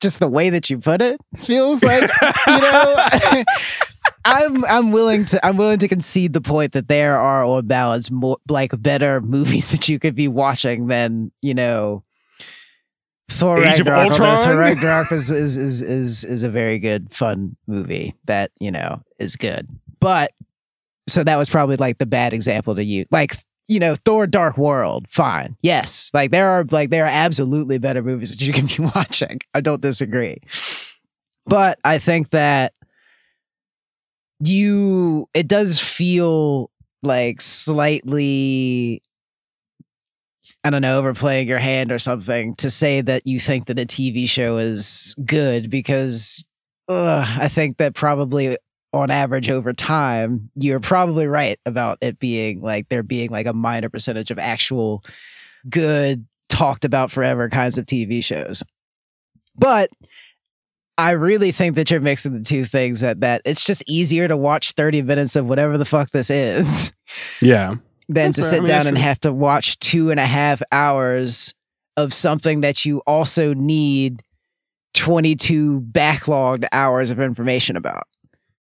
just 0.00 0.20
the 0.20 0.28
way 0.28 0.50
that 0.50 0.70
you 0.70 0.78
put 0.78 1.02
it 1.02 1.20
feels 1.38 1.82
like 1.90 2.02
you 2.46 2.60
know. 2.60 3.04
I'm 4.24 4.64
I'm 4.66 4.92
willing 4.92 5.24
to 5.26 5.44
I'm 5.44 5.56
willing 5.56 5.78
to 5.78 5.88
concede 5.88 6.34
the 6.34 6.40
point 6.42 6.72
that 6.72 6.88
there 6.88 7.18
are 7.18 7.42
on 7.42 7.66
balance 7.66 8.10
more 8.10 8.36
like 8.48 8.70
better 8.80 9.20
movies 9.22 9.70
that 9.70 9.88
you 9.88 9.98
could 9.98 10.14
be 10.14 10.28
watching 10.28 10.88
than 10.88 11.32
you 11.40 11.54
know 11.54 12.04
Thor 13.30 13.58
Age 13.62 13.80
Ragnarok? 13.80 14.12
Thor 14.44 14.56
Ragnarok 14.56 15.12
is, 15.12 15.30
is 15.30 15.56
is 15.56 15.82
is 15.82 16.24
is 16.24 16.42
a 16.42 16.50
very 16.50 16.78
good, 16.78 17.12
fun 17.12 17.56
movie 17.66 18.14
that 18.26 18.50
you 18.60 18.70
know 18.70 19.02
is 19.18 19.36
good. 19.36 19.68
But 20.00 20.32
so 21.08 21.24
that 21.24 21.36
was 21.36 21.48
probably 21.48 21.76
like 21.76 21.98
the 21.98 22.06
bad 22.06 22.32
example 22.32 22.74
to 22.74 22.84
use. 22.84 23.06
Like 23.10 23.36
you 23.68 23.78
know, 23.78 23.94
Thor: 23.94 24.26
Dark 24.26 24.58
World, 24.58 25.06
fine, 25.08 25.56
yes. 25.62 26.10
Like 26.12 26.30
there 26.30 26.48
are 26.48 26.64
like 26.70 26.90
there 26.90 27.04
are 27.04 27.08
absolutely 27.08 27.78
better 27.78 28.02
movies 28.02 28.30
that 28.30 28.44
you 28.44 28.52
can 28.52 28.66
be 28.66 28.90
watching. 28.94 29.40
I 29.54 29.60
don't 29.60 29.80
disagree, 29.80 30.38
but 31.46 31.78
I 31.84 31.98
think 31.98 32.30
that 32.30 32.74
you 34.40 35.28
it 35.34 35.46
does 35.46 35.78
feel 35.78 36.70
like 37.02 37.40
slightly 37.40 39.02
I 40.62 40.70
don't 40.70 40.82
know, 40.82 40.98
overplaying 40.98 41.48
your 41.48 41.58
hand 41.58 41.90
or 41.90 41.98
something 41.98 42.54
to 42.56 42.68
say 42.68 43.00
that 43.00 43.26
you 43.26 43.40
think 43.40 43.66
that 43.66 43.78
a 43.78 43.86
TV 43.86 44.28
show 44.28 44.58
is 44.58 45.14
good 45.24 45.70
because 45.70 46.44
I 46.88 47.48
think 47.48 47.78
that 47.78 47.94
probably 47.94 48.58
on 48.92 49.10
average 49.10 49.48
over 49.48 49.72
time, 49.72 50.50
you're 50.54 50.80
probably 50.80 51.26
right 51.26 51.58
about 51.64 51.98
it 52.00 52.18
being 52.18 52.60
like 52.60 52.88
there 52.88 53.02
being 53.02 53.30
like 53.30 53.46
a 53.46 53.52
minor 53.52 53.88
percentage 53.88 54.30
of 54.30 54.38
actual 54.38 55.04
good, 55.68 56.26
talked 56.48 56.84
about 56.84 57.10
forever 57.10 57.48
kinds 57.48 57.78
of 57.78 57.86
TV 57.86 58.22
shows. 58.22 58.62
But 59.56 59.90
I 60.98 61.12
really 61.12 61.52
think 61.52 61.76
that 61.76 61.90
you're 61.90 62.00
mixing 62.00 62.34
the 62.34 62.44
two 62.44 62.64
things 62.64 63.00
that 63.00 63.20
that 63.20 63.42
it's 63.44 63.64
just 63.64 63.82
easier 63.86 64.28
to 64.28 64.36
watch 64.36 64.72
30 64.72 65.02
minutes 65.02 65.36
of 65.36 65.46
whatever 65.46 65.78
the 65.78 65.84
fuck 65.86 66.10
this 66.10 66.28
is 66.28 66.92
Yeah. 67.40 67.76
Than 68.12 68.32
That's 68.32 68.36
to 68.36 68.42
fair. 68.42 68.48
I 68.48 68.50
sit 68.52 68.60
mean, 68.62 68.68
down 68.68 68.86
and 68.86 68.96
true. 68.96 69.02
have 69.04 69.20
to 69.20 69.32
watch 69.32 69.78
two 69.78 70.10
and 70.10 70.18
a 70.20 70.26
half 70.26 70.62
hours 70.72 71.54
of 71.96 72.12
something 72.12 72.60
that 72.62 72.84
you 72.84 72.98
also 73.06 73.54
need 73.54 74.22
22 74.94 75.80
backlogged 75.92 76.66
hours 76.72 77.10
of 77.10 77.20
information 77.20 77.76
about. 77.76 78.04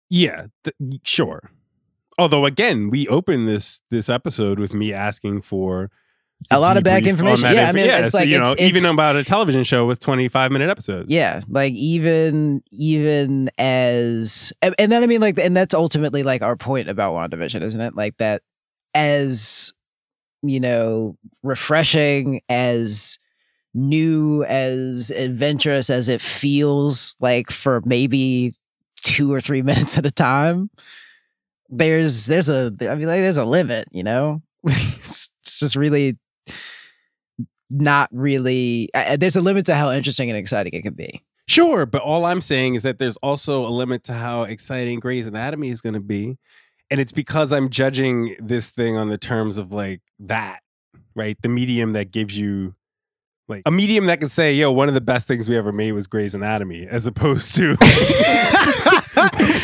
Yeah, 0.10 0.46
th- 0.64 0.76
sure. 1.04 1.50
Although 2.18 2.46
again, 2.46 2.90
we 2.90 3.08
open 3.10 3.46
this 3.46 3.82
this 3.92 4.08
episode 4.08 4.60
with 4.60 4.74
me 4.74 4.94
asking 4.94 5.42
for 5.42 5.90
A 6.52 6.60
lot 6.60 6.78
of 6.78 6.84
back 6.84 7.04
information. 7.04 7.52
Yeah, 7.52 7.66
I 7.66 7.70
info- 7.70 7.74
mean, 7.74 7.90
it's 7.90 8.12
so, 8.12 8.18
like 8.20 8.30
you 8.30 8.38
it's, 8.40 8.48
know, 8.48 8.54
it's- 8.54 8.70
even 8.78 8.86
about 8.90 9.18
a 9.18 9.24
television 9.26 9.64
show 9.66 9.86
with 9.86 10.00
twenty 10.00 10.30
five 10.30 10.52
minute 10.52 10.70
episodes. 10.70 11.12
yeah, 11.12 11.42
like 11.50 11.74
even 11.74 12.62
even 12.72 13.50
as 13.58 14.54
and, 14.62 14.74
and 14.80 14.92
then 14.92 15.04
I 15.04 15.08
mean 15.08 15.20
like 15.20 15.38
and 15.40 15.58
that's 15.58 15.74
ultimately 15.74 16.24
like 16.24 16.42
our 16.42 16.56
point 16.56 16.88
about 16.88 17.14
WandaVision, 17.14 17.62
isn't 17.62 17.82
it? 17.82 17.96
Like 17.96 18.16
that 18.18 18.42
as 18.96 19.72
you 20.42 20.60
know, 20.60 21.18
refreshing 21.44 22.42
as 22.50 23.18
new 23.74 24.44
as 24.46 25.12
adventurous 25.12 25.90
as 25.90 26.08
it 26.08 26.22
feels 26.22 27.16
like 27.20 27.52
for 27.52 27.82
maybe 27.86 28.54
two 29.02 29.34
or 29.34 29.42
three 29.42 29.62
minutes 29.62 29.98
at 29.98 30.06
a 30.06 30.12
time 30.12 30.70
there's 31.68 32.28
there's 32.28 32.48
a 32.48 32.72
i 32.82 32.96
mean 32.96 33.08
like 33.08 33.20
there's 33.20 33.36
a 33.36 33.44
limit 33.44 33.86
you 33.92 34.04
know 34.04 34.42
it's, 34.64 35.30
it's 35.42 35.60
just 35.60 35.76
really 35.76 36.16
not 37.70 38.08
really 38.14 38.90
there's 39.18 39.36
a 39.36 39.42
limit 39.42 39.66
to 39.66 39.76
how 39.76 39.92
interesting 39.92 40.30
and 40.30 40.38
exciting 40.38 40.72
it 40.74 40.84
can 40.84 40.94
be 40.94 41.22
Sure, 41.48 41.86
but 41.86 42.02
all 42.02 42.26
I'm 42.26 42.42
saying 42.42 42.74
is 42.74 42.84
that 42.84 42.98
there's 42.98 43.18
also 43.18 43.68
a 43.68 43.70
limit 43.70 44.04
to 44.06 44.14
how 44.14 44.44
exciting 44.44 45.00
Grey's 45.00 45.28
Anatomy 45.28 45.70
is 45.70 45.80
going 45.80 45.94
to 45.94 46.00
be. 46.00 46.38
And 46.92 47.00
it's 47.00 47.12
because 47.12 47.52
I'm 47.52 47.70
judging 47.70 48.36
this 48.40 48.70
thing 48.70 48.96
on 48.98 49.10
the 49.10 49.18
terms 49.18 49.58
of 49.58 49.72
like 49.72 50.02
that, 50.20 50.60
right? 51.16 51.38
The 51.42 51.50
medium 51.50 51.94
that 51.94 52.12
gives 52.12 52.38
you 52.38 52.76
like 53.48 53.64
a 53.66 53.72
medium 53.72 54.06
that 54.08 54.20
can 54.20 54.30
say, 54.30 54.54
yo, 54.54 54.72
one 54.72 54.88
of 54.88 54.94
the 54.94 55.02
best 55.02 55.28
things 55.28 55.48
we 55.50 55.58
ever 55.58 55.72
made 55.72 55.92
was 55.94 56.08
Grey's 56.08 56.34
Anatomy, 56.36 56.88
as 56.88 57.06
opposed 57.08 57.56
to. 57.56 57.76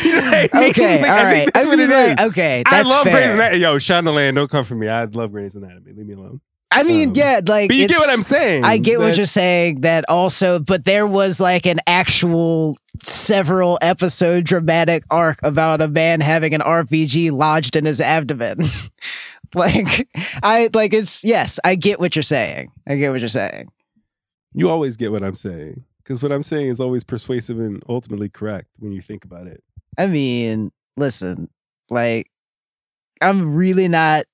You 0.04 0.20
know 0.20 0.30
I 0.30 0.48
mean? 0.54 0.70
okay 0.70 1.00
Like, 1.02 1.10
all 1.10 1.16
I 1.18 1.22
right 1.24 1.50
that's 1.52 1.66
I 1.66 1.68
what 1.68 1.78
mean, 1.78 1.90
it 1.90 1.94
like, 1.94 2.20
is. 2.20 2.26
okay 2.30 2.62
I 2.66 2.82
love 2.82 3.04
fair. 3.04 3.12
Grey's 3.12 3.34
Anatomy. 3.34 3.62
Yo, 3.62 3.76
Shondaland, 3.76 4.34
don't 4.34 4.50
come 4.50 4.64
for 4.64 4.74
me. 4.74 4.88
I 4.88 5.04
love 5.04 5.30
Grey's 5.32 5.54
Anatomy. 5.54 5.92
Leave 5.92 6.06
me 6.06 6.14
alone. 6.14 6.40
i 6.70 6.82
mean 6.82 7.10
um, 7.10 7.14
yeah 7.14 7.40
like 7.46 7.68
But 7.68 7.76
you 7.76 7.86
get 7.88 7.98
what 7.98 8.10
I'm 8.10 8.22
saying. 8.22 8.64
I 8.64 8.78
get 8.78 8.98
what 8.98 9.16
you're 9.16 9.26
saying. 9.26 9.82
That 9.82 10.04
also, 10.08 10.58
but 10.58 10.84
there 10.84 11.06
was 11.06 11.38
like 11.38 11.66
an 11.66 11.78
actual 11.86 12.76
several 13.02 13.78
episode 13.80 14.44
dramatic 14.44 15.04
arc 15.10 15.38
about 15.42 15.80
a 15.80 15.88
man 15.88 16.20
having 16.20 16.54
an 16.54 16.60
RPG 16.60 17.32
lodged 17.32 17.76
in 17.76 17.84
his 17.84 18.00
abdomen. 18.00 18.64
like 19.54 20.08
I 20.42 20.70
like 20.72 20.92
it's 20.92 21.24
yes, 21.24 21.58
I 21.64 21.74
get 21.74 22.00
what 22.00 22.16
you're 22.16 22.22
saying. 22.22 22.70
I 22.86 22.96
get 22.96 23.10
what 23.10 23.20
you're 23.20 23.28
saying. 23.28 23.70
You 24.54 24.68
always 24.70 24.96
get 24.96 25.12
what 25.12 25.22
I'm 25.22 25.34
saying. 25.34 25.84
Because 26.02 26.22
what 26.22 26.32
I'm 26.32 26.42
saying 26.42 26.68
is 26.68 26.80
always 26.80 27.04
persuasive 27.04 27.58
and 27.60 27.82
ultimately 27.88 28.28
correct 28.28 28.68
when 28.78 28.92
you 28.92 29.00
think 29.00 29.24
about 29.24 29.46
it. 29.46 29.62
I 29.96 30.06
mean, 30.06 30.72
listen, 30.96 31.48
like 31.90 32.30
I'm 33.20 33.54
really 33.54 33.88
not 33.88 34.24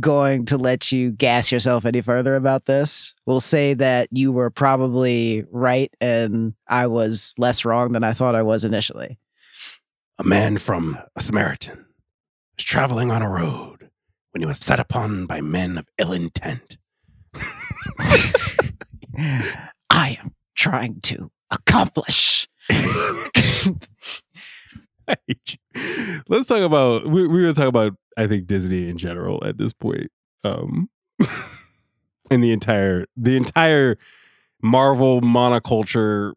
going 0.00 0.46
to 0.46 0.58
let 0.58 0.92
you 0.92 1.10
gas 1.10 1.50
yourself 1.52 1.84
any 1.84 2.00
further 2.00 2.36
about 2.36 2.66
this. 2.66 3.14
We'll 3.26 3.40
say 3.40 3.74
that 3.74 4.08
you 4.10 4.32
were 4.32 4.50
probably 4.50 5.44
right 5.50 5.92
and 6.00 6.54
I 6.68 6.86
was 6.86 7.34
less 7.38 7.64
wrong 7.64 7.92
than 7.92 8.04
I 8.04 8.12
thought 8.12 8.34
I 8.34 8.42
was 8.42 8.64
initially. 8.64 9.18
A 10.18 10.24
man 10.24 10.58
from 10.58 10.98
a 11.14 11.20
Samaritan 11.20 11.86
was 12.56 12.64
traveling 12.64 13.10
on 13.10 13.22
a 13.22 13.28
road 13.28 13.90
when 14.32 14.40
he 14.40 14.46
was 14.46 14.58
set 14.58 14.80
upon 14.80 15.26
by 15.26 15.40
men 15.40 15.78
of 15.78 15.86
ill 15.98 16.12
intent. 16.12 16.78
I 19.90 20.18
am 20.20 20.34
trying 20.54 21.00
to 21.02 21.30
accomplish. 21.50 22.48
Let's 26.28 26.48
talk 26.48 26.62
about 26.62 27.06
we, 27.06 27.26
we're 27.26 27.42
gonna 27.42 27.54
talk 27.54 27.68
about 27.68 27.94
I 28.16 28.26
think 28.26 28.46
Disney 28.46 28.88
in 28.88 28.98
general 28.98 29.44
at 29.44 29.58
this 29.58 29.72
point. 29.72 30.08
Um 30.44 30.88
and 32.30 32.42
the 32.42 32.52
entire 32.52 33.06
the 33.16 33.36
entire 33.36 33.96
Marvel 34.62 35.20
monoculture 35.20 36.32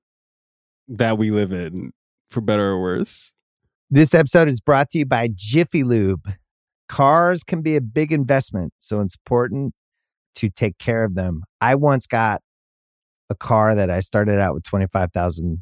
that 0.88 1.18
we 1.18 1.32
live 1.32 1.52
in, 1.52 1.92
for 2.30 2.42
better 2.42 2.70
or 2.70 2.82
worse. 2.82 3.32
This 3.90 4.14
episode 4.14 4.48
is 4.48 4.60
brought 4.60 4.90
to 4.92 5.00
you 5.00 5.06
by 5.06 5.30
Jiffy 5.34 5.84
Lube. 5.84 6.34
Cars 6.88 7.44
can 7.44 7.62
be 7.62 7.76
a 7.76 7.82
big 7.82 8.12
investment, 8.12 8.74
so 8.80 9.02
it's 9.02 9.16
important 9.16 9.74
to 10.36 10.50
take 10.50 10.78
care 10.78 11.04
of 11.04 11.16
them. 11.16 11.44
I 11.62 11.76
once 11.76 12.08
got 12.08 12.42
a 13.30 13.36
car 13.36 13.76
that 13.76 13.90
I 13.90 14.00
started 14.00 14.40
out 14.40 14.54
with 14.54 14.64
25,000 14.64 15.62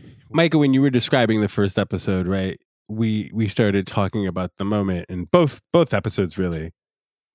Micah, 0.33 0.57
when 0.57 0.73
you 0.73 0.81
were 0.81 0.89
describing 0.89 1.41
the 1.41 1.47
first 1.49 1.77
episode, 1.79 2.27
right? 2.27 2.59
We 2.89 3.31
we 3.33 3.47
started 3.47 3.87
talking 3.87 4.27
about 4.27 4.51
the 4.57 4.65
moment 4.65 5.07
in 5.09 5.25
both 5.25 5.61
both 5.73 5.93
episodes 5.93 6.37
really. 6.37 6.71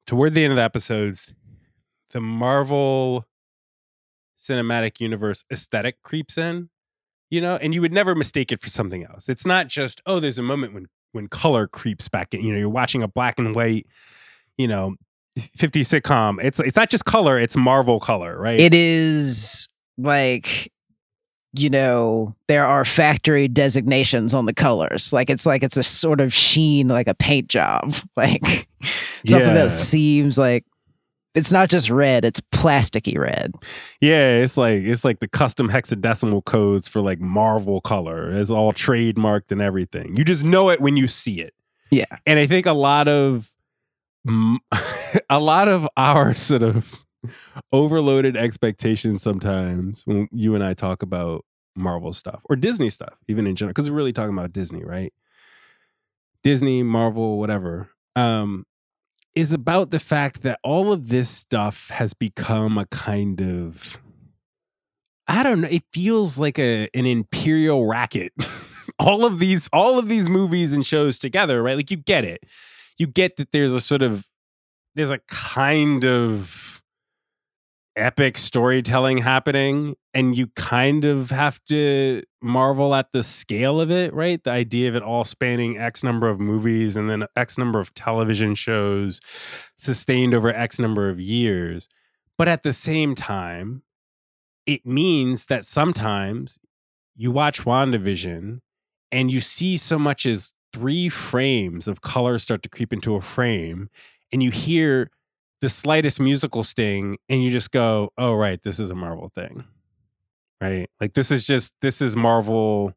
Toward 0.07 0.35
the 0.35 0.45
end 0.45 0.53
of 0.53 0.57
the 0.57 0.63
episodes, 0.63 1.35
the 2.11 2.21
Marvel 2.21 3.25
cinematic 4.39 5.01
universe 5.01 5.45
aesthetic 5.53 6.03
creeps 6.03 6.39
in. 6.39 6.69
you 7.31 7.41
know, 7.41 7.57
and 7.57 7.75
you 7.75 7.81
would 7.81 7.93
never 7.93 8.15
mistake 8.15 8.53
it 8.53 8.61
for 8.61 8.69
something 8.69 9.05
else. 9.05 9.29
It's 9.29 9.47
not 9.47 9.69
just, 9.69 10.01
oh, 10.07 10.21
there's 10.21 10.39
a 10.39 10.43
moment 10.43 10.75
when 10.75 10.87
when 11.13 11.29
color 11.29 11.67
creeps 11.67 12.09
back 12.09 12.35
in. 12.35 12.43
You 12.43 12.53
know, 12.53 12.59
you're 12.59 12.69
watching 12.69 13.03
a 13.03 13.09
black 13.09 13.39
and 13.39 13.55
white, 13.55 13.87
you 14.59 14.69
know, 14.69 14.95
50 15.57 15.81
sitcom. 15.83 16.43
It's 16.43 16.61
it's 16.61 16.77
not 16.77 16.91
just 16.91 17.05
color, 17.05 17.39
it's 17.39 17.57
Marvel 17.57 18.01
color, 18.01 18.39
right? 18.39 18.61
It 18.61 18.75
is 18.75 19.69
like 19.99 20.73
you 21.59 21.71
know 21.71 22.35
there 22.49 22.65
are 22.65 22.85
factory 22.85 23.49
designations 23.49 24.33
on 24.35 24.47
the 24.47 24.55
colors 24.55 25.13
like 25.13 25.31
it's 25.31 25.47
like 25.47 25.63
it's 25.63 25.77
a 25.77 25.83
sort 25.83 26.21
of 26.21 26.33
sheen 26.33 26.89
like 26.89 27.07
a 27.09 27.15
paint 27.15 27.49
job 27.49 27.95
like 28.17 28.67
something 29.27 29.49
Yeah. 29.49 29.55
that 29.67 29.71
seems 29.71 30.37
like 30.39 30.65
it's 31.35 31.53
not 31.53 31.69
just 31.69 31.91
red 31.91 32.25
it's 32.25 32.41
plasticky 32.53 33.19
red 33.19 33.53
Yeah, 34.01 34.37
it's 34.39 34.57
like 34.57 34.83
it's 34.85 35.05
like 35.05 35.21
the 35.21 35.29
custom 35.29 35.69
hexadecimal 35.69 36.45
codes 36.45 36.89
for 36.89 37.01
like 37.03 37.21
Marvel 37.21 37.81
color. 37.83 38.31
It's 38.39 38.51
all 38.51 38.73
trademarked 38.73 39.53
and 39.53 39.61
everything. 39.61 40.17
You 40.17 40.25
just 40.25 40.45
know 40.45 40.71
it 40.71 40.81
when 40.81 40.97
you 40.97 41.07
see 41.09 41.41
it. 41.43 41.53
Yeah. 41.91 42.07
And 42.27 42.39
I 42.39 42.47
think 42.47 42.65
a 42.67 42.73
lot 42.73 43.07
of 43.07 43.51
a 45.31 45.39
lot 45.41 45.69
of 45.69 45.89
our 45.97 46.35
sort 46.35 46.63
of 46.63 47.05
overloaded 47.73 48.37
expectations 48.37 49.23
sometimes 49.23 50.03
when 50.05 50.29
you 50.33 50.55
and 50.55 50.65
I 50.65 50.75
talk 50.75 51.03
about 51.03 51.45
Marvel 51.75 52.13
stuff 52.13 52.43
or 52.49 52.57
Disney 52.57 52.91
stuff, 52.91 53.19
even 53.29 53.47
in 53.47 53.57
general, 53.57 53.73
because 53.73 53.91
we're 53.91 53.97
really 53.97 54.13
talking 54.13 54.37
about 54.37 54.53
Disney, 54.53 54.85
right? 54.85 55.13
Disney, 56.43 56.83
Marvel, 56.83 57.39
whatever. 57.39 57.91
Um, 58.15 58.65
is 59.35 59.53
about 59.53 59.91
the 59.91 60.01
fact 60.01 60.43
that 60.43 60.59
all 60.65 60.93
of 60.93 61.09
this 61.09 61.29
stuff 61.29 61.91
has 61.91 62.15
become 62.15 62.79
a 62.79 62.87
kind 62.87 63.43
of 63.43 64.01
I 65.29 65.43
don't 65.43 65.61
know, 65.61 65.69
it 65.69 65.83
feels 65.93 66.39
like 66.39 66.59
a 66.59 66.89
an 66.95 67.07
imperial 67.07 67.87
racket. 67.87 68.33
all 68.99 69.25
of 69.25 69.39
these 69.39 69.69
all 69.73 69.99
of 69.99 70.09
these 70.09 70.29
movies 70.29 70.73
and 70.73 70.87
shows 70.87 71.19
together, 71.19 71.63
right? 71.63 71.77
Like 71.77 71.91
you 71.91 71.97
get 71.97 72.25
it. 72.25 72.45
You 72.99 73.07
get 73.07 73.37
that 73.37 73.53
there's 73.53 73.75
a 73.75 73.81
sort 73.81 74.03
of 74.03 74.27
there's 74.95 75.11
a 75.11 75.21
kind 75.29 76.05
of 76.05 76.76
epic 77.97 78.37
storytelling 78.37 79.19
happening 79.19 79.97
and 80.13 80.37
you 80.37 80.49
kind 80.55 81.05
of 81.05 81.31
have 81.31 81.59
to 81.65 82.23
marvel 82.43 82.95
at 82.95 83.13
the 83.13 83.23
scale 83.23 83.81
of 83.81 83.91
it 83.91 84.13
right? 84.13 84.43
The 84.45 84.51
idea 84.51 84.89
of 84.89 84.95
it 84.97 85.03
all 85.03 85.25
spanning 85.25 85.79
x 85.79 86.03
number 86.03 86.29
of 86.29 86.39
movies 86.39 86.97
and 86.97 87.09
then 87.09 87.27
x 87.37 87.57
number 87.57 87.81
of 87.81 87.95
television 87.95 88.55
shows 88.55 89.21
sustained 89.77 90.35
over 90.35 90.51
x 90.51 90.79
number 90.79 91.09
of 91.09 91.19
years. 91.19 91.89
But 92.37 92.49
at 92.49 92.63
the 92.63 92.73
same 92.73 93.15
time 93.15 93.83
it 94.67 94.85
means 94.85 95.47
that 95.47 95.65
sometimes 95.65 96.59
you 97.15 97.31
watch 97.31 97.63
WandaVision 97.63 98.61
and 99.11 99.33
you 99.33 99.41
see 99.41 99.77
so 99.77 99.99
much 99.99 100.27
as 100.27 100.53
three 100.73 101.09
frames 101.09 101.89
of 101.89 102.03
color 102.03 102.39
start 102.39 102.63
to 102.63 102.69
creep 102.69 102.93
into 102.93 103.15
a 103.15 103.21
frame 103.21 103.89
and 104.33 104.43
you 104.43 104.51
hear 104.51 105.11
the 105.61 105.69
slightest 105.69 106.21
musical 106.21 106.65
sting 106.65 107.19
and 107.29 107.43
you 107.43 107.51
just 107.51 107.71
go, 107.71 108.11
oh, 108.19 108.35
right, 108.35 108.63
this 108.63 108.79
is 108.79 108.91
a 108.91 108.95
Marvel 108.95 109.31
thing. 109.35 109.65
Right? 110.61 110.89
Like, 111.01 111.15
this 111.15 111.31
is 111.31 111.47
just, 111.47 111.75
this 111.83 112.01
is 112.01 112.17
Marvel. 112.17 112.95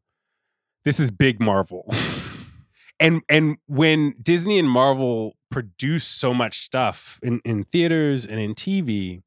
This 0.84 0.98
is 1.00 1.10
big 1.10 1.40
Marvel. 1.40 1.92
and 3.00 3.22
and 3.28 3.56
when 3.66 4.14
Disney 4.22 4.58
and 4.58 4.68
Marvel 4.68 5.36
produce 5.50 6.06
so 6.06 6.32
much 6.32 6.60
stuff 6.60 7.18
in, 7.22 7.40
in 7.44 7.64
theaters 7.64 8.26
and 8.26 8.38
in 8.38 8.54
TV, 8.54 9.22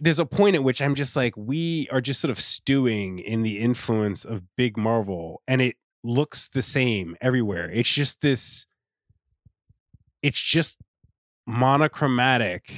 there's 0.00 0.18
a 0.18 0.26
point 0.26 0.54
at 0.54 0.62
which 0.62 0.82
I'm 0.82 0.94
just 0.94 1.16
like, 1.16 1.36
we 1.36 1.88
are 1.90 2.00
just 2.00 2.20
sort 2.20 2.30
of 2.30 2.38
stewing 2.38 3.18
in 3.18 3.42
the 3.42 3.58
influence 3.58 4.24
of 4.24 4.42
big 4.56 4.76
Marvel, 4.76 5.42
and 5.48 5.60
it 5.60 5.76
looks 6.02 6.48
the 6.48 6.62
same 6.62 7.16
everywhere. 7.20 7.70
It's 7.70 7.90
just 7.90 8.20
this, 8.20 8.66
it's 10.22 10.40
just 10.40 10.78
monochromatic 11.46 12.72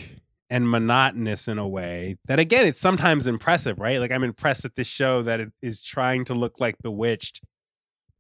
and 0.48 0.70
monotonous 0.70 1.48
in 1.48 1.58
a 1.58 1.66
way 1.66 2.16
that, 2.26 2.38
again, 2.38 2.66
it's 2.66 2.80
sometimes 2.80 3.26
impressive, 3.26 3.78
right? 3.78 3.98
Like, 3.98 4.12
I'm 4.12 4.22
impressed 4.24 4.64
at 4.64 4.76
this 4.76 4.86
show 4.86 5.22
that 5.24 5.40
it 5.40 5.52
is 5.62 5.82
trying 5.82 6.24
to 6.26 6.34
look 6.34 6.60
like 6.60 6.76
Bewitched 6.82 7.40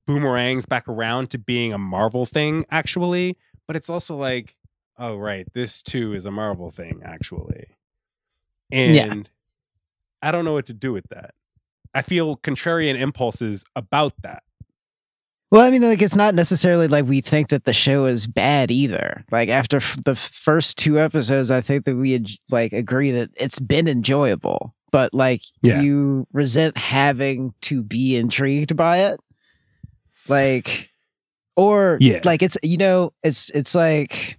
boomerangs 0.06 0.66
back 0.66 0.88
around 0.88 1.30
to 1.30 1.38
being 1.38 1.72
a 1.72 1.78
Marvel 1.78 2.26
thing, 2.26 2.64
actually. 2.70 3.36
But 3.66 3.76
it's 3.76 3.90
also 3.90 4.16
like, 4.16 4.56
oh, 4.98 5.16
right, 5.16 5.46
this 5.52 5.82
too 5.82 6.14
is 6.14 6.26
a 6.26 6.30
Marvel 6.30 6.70
thing, 6.70 7.00
actually. 7.04 7.66
And 8.72 8.94
Yeah. 8.96 9.22
I 10.22 10.30
don't 10.30 10.44
know 10.44 10.54
what 10.54 10.66
to 10.66 10.74
do 10.74 10.92
with 10.92 11.08
that. 11.10 11.34
I 11.94 12.02
feel 12.02 12.36
contrarian 12.36 12.98
impulses 12.98 13.64
about 13.76 14.14
that. 14.22 14.42
Well 15.56 15.66
i 15.66 15.70
mean 15.70 15.80
like 15.82 16.02
it's 16.02 16.14
not 16.16 16.34
necessarily 16.34 16.86
like 16.86 17.06
we 17.06 17.20
think 17.22 17.48
that 17.48 17.64
the 17.64 17.72
show 17.72 18.04
is 18.04 18.26
bad 18.26 18.70
either 18.70 19.24
like 19.30 19.48
after 19.48 19.78
f- 19.78 19.96
the 20.04 20.14
first 20.14 20.76
two 20.76 20.98
episodes 21.00 21.50
i 21.50 21.60
think 21.62 21.84
that 21.86 21.96
we 21.96 22.24
like 22.50 22.72
agree 22.74 23.10
that 23.10 23.30
it's 23.36 23.58
been 23.58 23.88
enjoyable 23.88 24.74
but 24.92 25.12
like 25.14 25.42
Yeah. 25.62 25.80
you 25.80 26.26
resent 26.32 26.76
having 26.76 27.54
to 27.62 27.82
be 27.82 28.16
intrigued 28.16 28.76
by 28.76 28.98
it 28.98 29.18
like 30.28 30.90
or 31.56 31.96
Yeah. 32.00 32.20
like 32.24 32.42
it's 32.42 32.58
you 32.62 32.76
know 32.76 33.14
it's 33.22 33.48
it's 33.50 33.74
like 33.74 34.38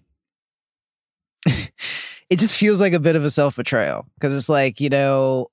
it 1.46 2.38
just 2.38 2.56
feels 2.56 2.80
like 2.80 2.94
a 2.94 3.00
bit 3.00 3.16
of 3.16 3.24
a 3.26 3.30
self-betrayal 3.32 4.06
because 4.20 4.38
it's 4.38 4.50
like 4.50 4.80
you 4.80 4.90
know 4.90 5.50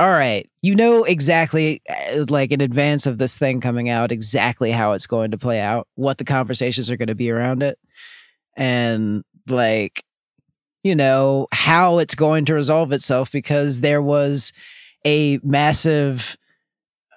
all 0.00 0.10
right 0.10 0.50
you 0.62 0.74
know 0.74 1.04
exactly 1.04 1.82
uh, 1.88 2.24
like 2.28 2.50
in 2.50 2.60
advance 2.60 3.06
of 3.06 3.18
this 3.18 3.36
thing 3.36 3.60
coming 3.60 3.88
out 3.88 4.10
exactly 4.10 4.70
how 4.70 4.92
it's 4.92 5.06
going 5.06 5.30
to 5.30 5.38
play 5.38 5.60
out 5.60 5.86
what 5.94 6.18
the 6.18 6.24
conversations 6.24 6.90
are 6.90 6.96
going 6.96 7.06
to 7.08 7.14
be 7.14 7.30
around 7.30 7.62
it 7.62 7.78
and 8.56 9.22
like 9.46 10.02
you 10.82 10.94
know 10.94 11.46
how 11.52 11.98
it's 11.98 12.14
going 12.14 12.46
to 12.46 12.54
resolve 12.54 12.92
itself 12.92 13.30
because 13.30 13.82
there 13.82 14.00
was 14.00 14.52
a 15.04 15.38
massive 15.42 16.36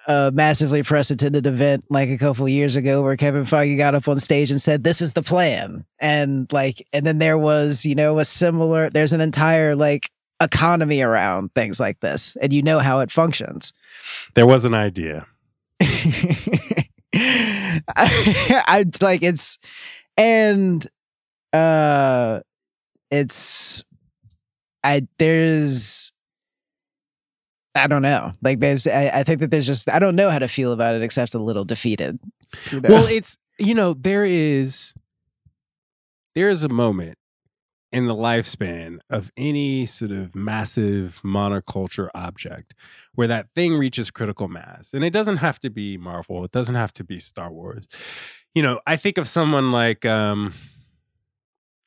a 0.06 0.30
massively 0.32 0.82
precedented 0.82 1.46
event 1.46 1.84
like 1.88 2.10
a 2.10 2.18
couple 2.18 2.46
years 2.46 2.76
ago 2.76 3.02
where 3.02 3.16
Kevin 3.16 3.44
Feige 3.44 3.78
got 3.78 3.94
up 3.94 4.06
on 4.06 4.20
stage 4.20 4.50
and 4.50 4.60
said, 4.60 4.84
This 4.84 5.00
is 5.00 5.14
the 5.14 5.22
plan. 5.22 5.84
And 5.98 6.52
like, 6.52 6.86
and 6.92 7.06
then 7.06 7.18
there 7.18 7.38
was, 7.38 7.86
you 7.86 7.94
know, 7.94 8.18
a 8.18 8.24
similar, 8.26 8.90
there's 8.90 9.14
an 9.14 9.22
entire 9.22 9.74
like 9.74 10.10
economy 10.44 11.02
around 11.02 11.54
things 11.54 11.80
like 11.80 12.00
this, 12.00 12.36
and 12.40 12.52
you 12.52 12.62
know 12.62 12.78
how 12.78 13.00
it 13.00 13.10
functions. 13.10 13.72
There 14.34 14.46
was 14.46 14.64
an 14.64 14.74
idea. 14.74 15.26
I, 15.80 16.88
I 18.66 18.84
like 19.00 19.22
it's, 19.22 19.58
and 20.16 20.86
uh, 21.52 22.40
it's, 23.10 23.84
I, 24.82 25.06
there's, 25.18 26.12
I 27.74 27.86
don't 27.86 28.02
know. 28.02 28.32
Like 28.42 28.60
there's, 28.60 28.86
I, 28.86 29.10
I 29.12 29.24
think 29.24 29.40
that 29.40 29.50
there's 29.50 29.66
just, 29.66 29.90
I 29.90 29.98
don't 29.98 30.16
know 30.16 30.30
how 30.30 30.38
to 30.38 30.48
feel 30.48 30.72
about 30.72 30.94
it 30.94 31.02
except 31.02 31.34
a 31.34 31.38
little 31.38 31.64
defeated. 31.64 32.18
you 32.70 32.80
know? 32.80 32.88
Well, 32.88 33.06
it's 33.06 33.36
you 33.58 33.74
know 33.74 33.94
there 33.94 34.24
is 34.24 34.94
there 36.34 36.48
is 36.48 36.62
a 36.62 36.68
moment 36.68 37.18
in 37.94 38.06
the 38.06 38.14
lifespan 38.14 38.98
of 39.08 39.30
any 39.36 39.86
sort 39.86 40.10
of 40.10 40.34
massive 40.34 41.20
monoculture 41.24 42.08
object 42.12 42.74
where 43.14 43.28
that 43.28 43.46
thing 43.54 43.74
reaches 43.74 44.10
critical 44.10 44.48
mass, 44.48 44.92
and 44.92 45.04
it 45.04 45.12
doesn't 45.12 45.36
have 45.36 45.60
to 45.60 45.70
be 45.70 45.96
Marvel. 45.96 46.44
It 46.44 46.50
doesn't 46.50 46.74
have 46.74 46.92
to 46.94 47.04
be 47.04 47.20
Star 47.20 47.52
Wars. 47.52 47.86
You 48.52 48.62
know, 48.62 48.80
I 48.84 48.96
think 48.96 49.16
of 49.16 49.28
someone 49.28 49.70
like 49.70 50.04
um 50.04 50.54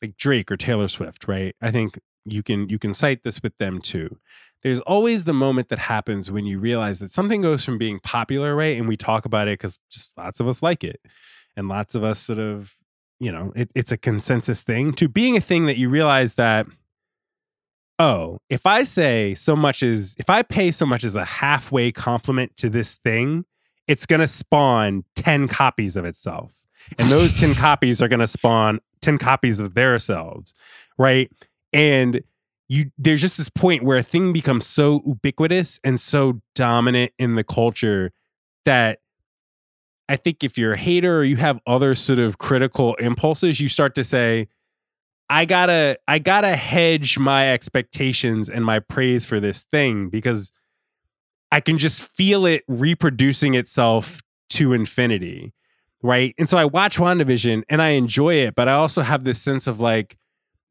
like 0.01 0.15
Drake 0.15 0.49
or 0.49 0.55
Taylor 0.55 0.87
Swift, 0.87 1.27
right? 1.27 1.53
I 1.61 1.71
think 1.71 1.99
you 2.23 2.41
can 2.41 2.69
you 2.69 2.79
can 2.79 2.93
cite 2.93 3.23
this 3.23 3.43
with 3.43 3.57
them 3.57 3.81
too. 3.81 4.17
There's 4.63 4.79
always 4.81 5.25
the 5.25 5.33
moment 5.33 5.67
that 5.67 5.79
happens 5.79 6.31
when 6.31 6.45
you 6.45 6.57
realize 6.57 6.99
that 6.99 7.11
something 7.11 7.41
goes 7.41 7.65
from 7.65 7.77
being 7.77 7.99
popular, 7.99 8.55
right? 8.55 8.77
And 8.77 8.87
we 8.87 8.95
talk 8.95 9.25
about 9.25 9.49
it 9.49 9.59
because 9.59 9.77
just 9.91 10.17
lots 10.17 10.39
of 10.39 10.47
us 10.47 10.63
like 10.63 10.85
it 10.85 11.01
and 11.57 11.67
lots 11.67 11.95
of 11.95 12.03
us 12.05 12.19
sort 12.19 12.39
of 12.39 12.73
you 13.19 13.31
know 13.31 13.51
it, 13.55 13.71
it's 13.75 13.91
a 13.91 13.97
consensus 13.97 14.61
thing 14.61 14.93
to 14.93 15.07
being 15.07 15.37
a 15.37 15.41
thing 15.41 15.65
that 15.65 15.77
you 15.77 15.89
realize 15.89 16.35
that 16.35 16.67
oh 17.99 18.39
if 18.49 18.65
i 18.65 18.83
say 18.83 19.33
so 19.33 19.55
much 19.55 19.81
as 19.83 20.15
if 20.17 20.29
i 20.29 20.41
pay 20.41 20.71
so 20.71 20.85
much 20.85 21.03
as 21.03 21.15
a 21.15 21.25
halfway 21.25 21.91
compliment 21.91 22.55
to 22.57 22.69
this 22.69 22.95
thing 22.95 23.45
it's 23.87 24.05
going 24.05 24.19
to 24.19 24.27
spawn 24.27 25.05
10 25.15 25.47
copies 25.47 25.95
of 25.95 26.05
itself. 26.05 26.65
And 26.99 27.09
those 27.09 27.33
10 27.33 27.55
copies 27.55 28.01
are 28.01 28.07
going 28.07 28.19
to 28.19 28.27
spawn 28.27 28.79
10 29.01 29.17
copies 29.17 29.59
of 29.59 29.73
themselves 29.73 30.53
right? 30.97 31.31
And 31.73 32.21
you 32.69 32.91
there's 32.97 33.21
just 33.21 33.37
this 33.37 33.49
point 33.49 33.83
where 33.83 33.97
a 33.97 34.03
thing 34.03 34.33
becomes 34.33 34.65
so 34.65 35.01
ubiquitous 35.05 35.79
and 35.83 35.99
so 35.99 36.41
dominant 36.53 37.13
in 37.17 37.35
the 37.35 37.43
culture 37.43 38.11
that 38.65 38.99
I 40.09 40.15
think 40.15 40.43
if 40.43 40.57
you're 40.57 40.73
a 40.73 40.77
hater 40.77 41.19
or 41.19 41.23
you 41.23 41.35
have 41.37 41.59
other 41.67 41.95
sort 41.95 42.19
of 42.19 42.37
critical 42.37 42.95
impulses, 42.95 43.59
you 43.59 43.67
start 43.67 43.95
to 43.95 44.03
say, 44.03 44.47
I 45.29 45.45
gotta, 45.45 45.97
I 46.07 46.19
gotta 46.19 46.55
hedge 46.55 47.19
my 47.19 47.51
expectations 47.51 48.49
and 48.49 48.63
my 48.63 48.79
praise 48.79 49.25
for 49.25 49.39
this 49.39 49.63
thing 49.71 50.09
because 50.09 50.53
I 51.51 51.59
can 51.59 51.77
just 51.77 52.01
feel 52.15 52.45
it 52.45 52.63
reproducing 52.67 53.53
itself 53.53 54.21
to 54.51 54.73
infinity. 54.73 55.53
Right. 56.03 56.35
And 56.37 56.47
so 56.47 56.57
I 56.57 56.65
watch 56.65 56.97
WandaVision 56.97 57.63
and 57.69 57.81
I 57.81 57.89
enjoy 57.89 58.35
it, 58.35 58.55
but 58.55 58.69
I 58.69 58.73
also 58.73 59.01
have 59.01 59.23
this 59.23 59.41
sense 59.41 59.67
of 59.67 59.79
like, 59.79 60.17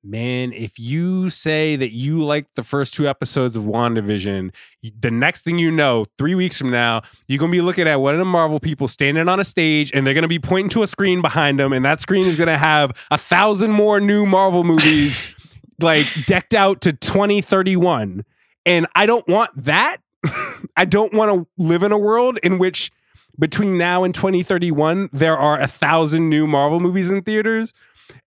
man, 0.06 0.52
if 0.52 0.78
you 0.78 1.28
say 1.30 1.76
that 1.76 1.92
you 1.92 2.22
like 2.22 2.46
the 2.54 2.62
first 2.62 2.94
two 2.94 3.08
episodes 3.08 3.56
of 3.56 3.64
WandaVision, 3.64 4.54
the 5.00 5.10
next 5.10 5.42
thing 5.42 5.58
you 5.58 5.70
know, 5.70 6.04
three 6.16 6.34
weeks 6.34 6.58
from 6.58 6.70
now, 6.70 7.02
you're 7.26 7.38
going 7.38 7.50
to 7.50 7.56
be 7.56 7.60
looking 7.60 7.88
at 7.88 8.00
one 8.00 8.14
of 8.14 8.18
the 8.18 8.24
Marvel 8.24 8.60
people 8.60 8.88
standing 8.88 9.28
on 9.28 9.40
a 9.40 9.44
stage 9.44 9.90
and 9.92 10.06
they're 10.06 10.14
going 10.14 10.22
to 10.22 10.28
be 10.28 10.38
pointing 10.38 10.70
to 10.70 10.82
a 10.82 10.86
screen 10.86 11.20
behind 11.20 11.58
them. 11.58 11.72
And 11.72 11.84
that 11.84 12.00
screen 12.00 12.26
is 12.26 12.36
going 12.36 12.48
to 12.48 12.58
have 12.58 12.92
a 13.10 13.18
thousand 13.18 13.72
more 13.72 14.00
new 14.00 14.26
Marvel 14.26 14.64
movies 14.64 15.20
like 15.80 16.06
decked 16.26 16.54
out 16.54 16.80
to 16.82 16.92
2031. 16.92 18.24
And 18.64 18.86
I 18.94 19.06
don't 19.06 19.26
want 19.28 19.50
that. 19.56 19.98
I 20.76 20.84
don't 20.84 21.12
want 21.12 21.32
to 21.32 21.46
live 21.62 21.82
in 21.82 21.92
a 21.92 21.98
world 21.98 22.38
in 22.42 22.58
which 22.58 22.90
between 23.38 23.76
now 23.76 24.02
and 24.02 24.14
2031, 24.14 25.10
there 25.12 25.36
are 25.36 25.60
a 25.60 25.66
thousand 25.66 26.30
new 26.30 26.46
Marvel 26.46 26.80
movies 26.80 27.10
in 27.10 27.22
theaters. 27.22 27.74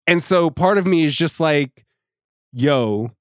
And 0.09 0.23
so 0.23 0.49
part 0.49 0.79
of 0.79 0.87
me 0.87 1.05
is 1.05 1.15
just 1.15 1.39
like, 1.39 1.85
yo, 2.51 3.11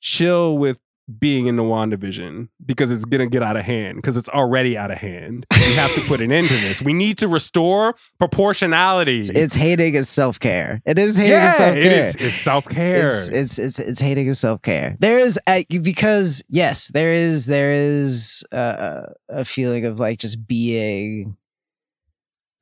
chill 0.00 0.56
with 0.56 0.80
being 1.18 1.48
in 1.48 1.56
the 1.56 1.62
WandaVision 1.62 2.48
because 2.64 2.90
it's 2.90 3.04
gonna 3.04 3.26
get 3.26 3.42
out 3.42 3.58
of 3.58 3.64
hand 3.64 3.96
because 3.96 4.16
it's 4.16 4.28
already 4.30 4.78
out 4.78 4.90
of 4.90 4.96
hand. 4.96 5.44
We 5.52 5.74
have 5.74 5.94
to 5.96 6.00
put 6.02 6.22
an 6.22 6.32
end 6.32 6.48
to 6.48 6.54
this. 6.54 6.80
We 6.80 6.94
need 6.94 7.18
to 7.18 7.28
restore 7.28 7.94
proportionality. 8.18 9.18
It's, 9.18 9.28
it's 9.28 9.54
hating 9.54 9.94
is 9.94 10.08
self 10.08 10.40
care. 10.40 10.80
It 10.86 10.98
is 10.98 11.18
hating 11.18 11.32
yeah, 11.32 11.50
is 11.50 11.56
self 11.56 11.74
care. 11.74 12.12
It's 12.18 12.34
self 12.36 12.68
care. 12.68 13.08
It's, 13.08 13.28
it's 13.28 13.58
it's 13.58 13.78
it's 13.78 14.00
hating 14.00 14.28
is 14.28 14.38
self 14.38 14.62
care. 14.62 14.96
There 14.98 15.18
is 15.18 15.38
uh, 15.46 15.62
a, 15.68 15.78
because 15.78 16.42
yes, 16.48 16.88
there 16.88 17.12
is 17.12 17.44
there 17.46 17.72
is 17.72 18.42
a, 18.50 19.12
a 19.28 19.44
feeling 19.44 19.84
of 19.84 20.00
like 20.00 20.18
just 20.18 20.46
being 20.46 21.36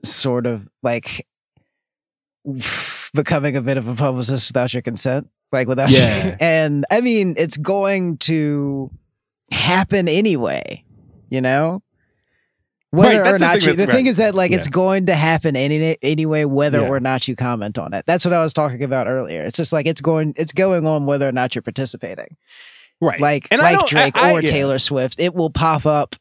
sort 0.02 0.46
of 0.46 0.66
like 0.82 1.26
becoming 3.14 3.56
a 3.56 3.62
bit 3.62 3.76
of 3.76 3.88
a 3.88 3.94
publicist 3.94 4.48
without 4.50 4.72
your 4.72 4.82
consent, 4.82 5.28
like 5.52 5.68
without. 5.68 5.90
Yeah. 5.90 6.36
and 6.40 6.84
I 6.90 7.00
mean, 7.00 7.34
it's 7.36 7.56
going 7.56 8.18
to 8.18 8.90
happen 9.50 10.08
anyway. 10.08 10.84
You 11.30 11.40
know. 11.40 11.82
Whether 12.90 13.20
Right, 13.22 13.34
or 13.34 13.38
that's 13.38 13.38
the 13.40 13.44
not 13.46 13.58
thing 13.60 13.68
you, 13.68 13.76
the 13.76 13.86
right. 13.86 13.92
thing 13.94 14.06
is 14.06 14.16
that 14.16 14.34
like 14.34 14.50
Yeah. 14.50 14.56
it's 14.56 14.68
going 14.68 15.06
to 15.06 15.14
happen 15.14 15.56
any 15.56 15.98
anyway, 16.00 16.44
whether 16.46 16.80
Yeah. 16.80 16.88
or 16.88 17.00
not 17.00 17.28
you 17.28 17.36
comment 17.36 17.76
on 17.76 17.92
it. 17.92 18.04
That's 18.06 18.24
what 18.24 18.32
I 18.32 18.42
was 18.42 18.54
talking 18.54 18.82
about 18.82 19.06
earlier. 19.06 19.42
It's 19.42 19.58
just 19.58 19.74
like 19.74 19.84
it's 19.86 20.00
going, 20.00 20.32
it's 20.38 20.54
going 20.54 20.86
on 20.86 21.04
whether 21.04 21.28
or 21.28 21.32
not 21.32 21.54
you're 21.54 21.60
participating 21.60 22.38
right. 23.02 23.20
like 23.20 23.46
And 23.50 23.60
like 23.60 23.86
Drake 23.88 24.16
I- 24.16 24.30
I- 24.30 24.32
or. 24.38 24.40
Taylor 24.40 24.78
Swift. 24.78 25.20
It 25.20 25.34
will 25.34 25.50
pop 25.50 25.84
up 25.84 26.16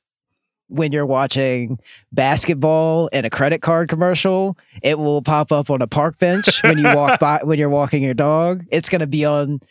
when 0.70 0.92
you're 0.92 1.06
watching 1.06 1.80
basketball 2.12 3.08
in 3.08 3.26
a 3.26 3.30
credit 3.30 3.62
card 3.62 3.90
commercial. 3.90 4.58
It 4.82 5.00
will 5.00 5.22
pop 5.22 5.52
up 5.52 5.70
on 5.70 5.82
a 5.82 5.88
park 5.88 6.18
bench 6.20 6.62
when 6.64 6.78
you 6.78 6.86
walk 6.94 7.20
by 7.20 7.42
when 7.44 7.60
you're 7.60 7.70
walking 7.70 8.04
your 8.04 8.14
dog. 8.14 8.66
It's 8.72 8.90
going 8.90 9.02
to 9.02 9.08
be 9.08 9.26
on 9.26 9.62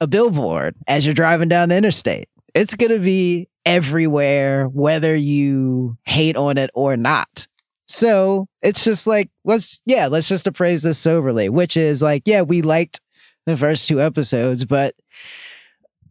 a 0.00 0.06
billboard 0.06 0.74
as 0.86 1.04
you're 1.04 1.14
driving 1.14 1.48
down 1.48 1.68
the 1.68 1.76
interstate. 1.76 2.28
It's 2.54 2.74
going 2.74 2.92
to 2.92 2.98
be 2.98 3.48
everywhere 3.64 4.66
whether 4.66 5.14
you 5.14 5.96
hate 6.04 6.36
on 6.36 6.58
it 6.58 6.70
or 6.74 6.96
not. 6.96 7.46
So, 7.88 8.48
it's 8.62 8.84
just 8.84 9.06
like 9.06 9.30
let's 9.44 9.80
yeah, 9.84 10.06
let's 10.06 10.28
just 10.28 10.46
appraise 10.46 10.82
this 10.82 10.98
soberly, 10.98 11.48
which 11.48 11.76
is 11.76 12.02
like 12.02 12.22
yeah, 12.26 12.42
we 12.42 12.62
liked 12.62 13.00
the 13.46 13.56
first 13.56 13.88
two 13.88 14.00
episodes, 14.00 14.64
but 14.64 14.94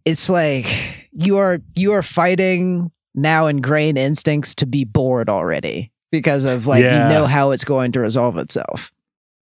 it's 0.06 0.30
like 0.30 0.66
you 1.12 1.38
are 1.38 1.60
you 1.76 1.94
are 1.94 2.04
fighting 2.04 2.92
now 3.16 3.48
ingrained 3.48 3.98
instincts 3.98 4.56
to 4.56 4.66
be 4.66 4.84
bored 4.86 5.30
already 5.30 5.92
because 6.12 6.46
of 6.46 6.68
like 6.68 6.84
Yeah. 6.84 7.08
you 7.08 7.14
know 7.14 7.26
how 7.26 7.52
it's 7.52 7.64
going 7.64 7.92
to 7.94 8.00
resolve 8.00 8.38
itself. 8.38 8.92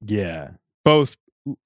Yeah. 0.06 0.52
Both 0.86 1.18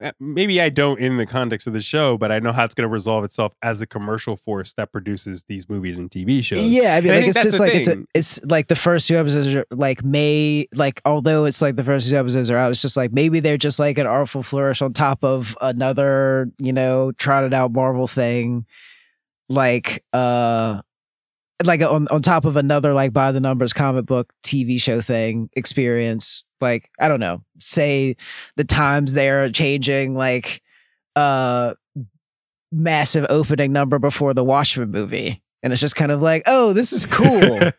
uh, 0.01 0.12
maybe 0.20 0.62
I 0.62 0.70
don't 0.70 0.99
in 0.99 1.18
the 1.18 1.26
context 1.26 1.68
of 1.68 1.74
the 1.74 1.82
show, 1.82 2.18
but 2.18 2.32
I 2.32 2.39
know 2.39 2.51
how 2.54 2.64
it's 2.64 2.74
going 2.74 2.88
to 2.88 2.91
resolve 2.93 3.24
itself 3.26 3.54
as 3.62 3.82
a 3.82 3.88
commercial 3.88 4.38
force 4.38 4.74
that 4.76 4.91
produces 4.91 5.43
these 5.45 5.68
movies 5.68 5.97
and 5.97 6.10
TV 6.10 6.43
shows. 6.43 6.64
Yeah, 6.64 6.95
I 6.95 7.01
mean, 7.01 7.12
I 7.12 7.16
like 7.16 7.24
think 7.26 7.36
it's 7.36 7.43
just 7.43 7.60
like 7.60 7.74
it's 7.76 7.88
a, 7.88 8.04
it's 8.14 8.43
like 8.45 8.68
the 8.68 8.76
first 8.76 9.08
two 9.08 9.18
episodes 9.18 9.47
are 9.54 9.66
like 9.72 10.04
may 10.04 10.68
like 10.74 11.01
although 11.06 11.45
it's 11.45 11.62
like 11.62 11.76
the 11.76 11.84
first 11.84 12.10
two 12.10 12.16
episodes 12.16 12.49
are 12.49 12.56
out, 12.58 12.72
it's 12.72 12.82
just 12.82 12.95
like 12.95 13.12
maybe 13.12 13.39
they're 13.39 13.58
just 13.58 13.80
like 13.80 13.97
an 13.97 14.08
artful 14.08 14.43
flourish 14.43 14.82
on 14.82 14.93
top 14.93 15.24
of 15.24 15.58
another 15.60 16.49
you 16.60 16.72
know 16.72 17.12
trotted 17.14 17.54
out 17.54 17.74
Marvel 17.74 18.08
thing, 18.08 18.66
like 19.49 20.04
uh 20.14 20.82
like 21.64 21.82
on 21.82 22.08
on 22.10 22.22
top 22.22 22.45
of 22.45 22.56
another 22.56 22.93
like 22.93 23.14
by 23.14 23.32
the 23.32 23.39
numbers 23.39 23.74
comic 23.74 24.06
book 24.06 24.34
TV 24.43 24.82
show 24.82 25.01
thing 25.01 25.49
experience. 25.54 26.45
Like 26.62 26.89
I 26.99 27.08
don't 27.08 27.20
know, 27.20 27.43
say 27.60 28.16
the 28.56 28.64
times 28.64 29.14
they're 29.14 29.49
changing, 29.51 30.16
like 30.16 30.62
uh 31.16 31.76
massive 32.72 33.26
opening 33.30 33.72
number 33.72 33.99
before 33.99 34.34
the 34.34 34.43
Watchmen 34.43 34.91
movie. 34.91 35.41
And 35.62 35.72
it's 35.72 35.80
just 35.80 35.95
kind 35.95 36.12
of 36.12 36.22
like, 36.22 36.43
oh, 36.45 36.74
this 36.74 36.91
is 36.91 37.06
cool. 37.06 37.30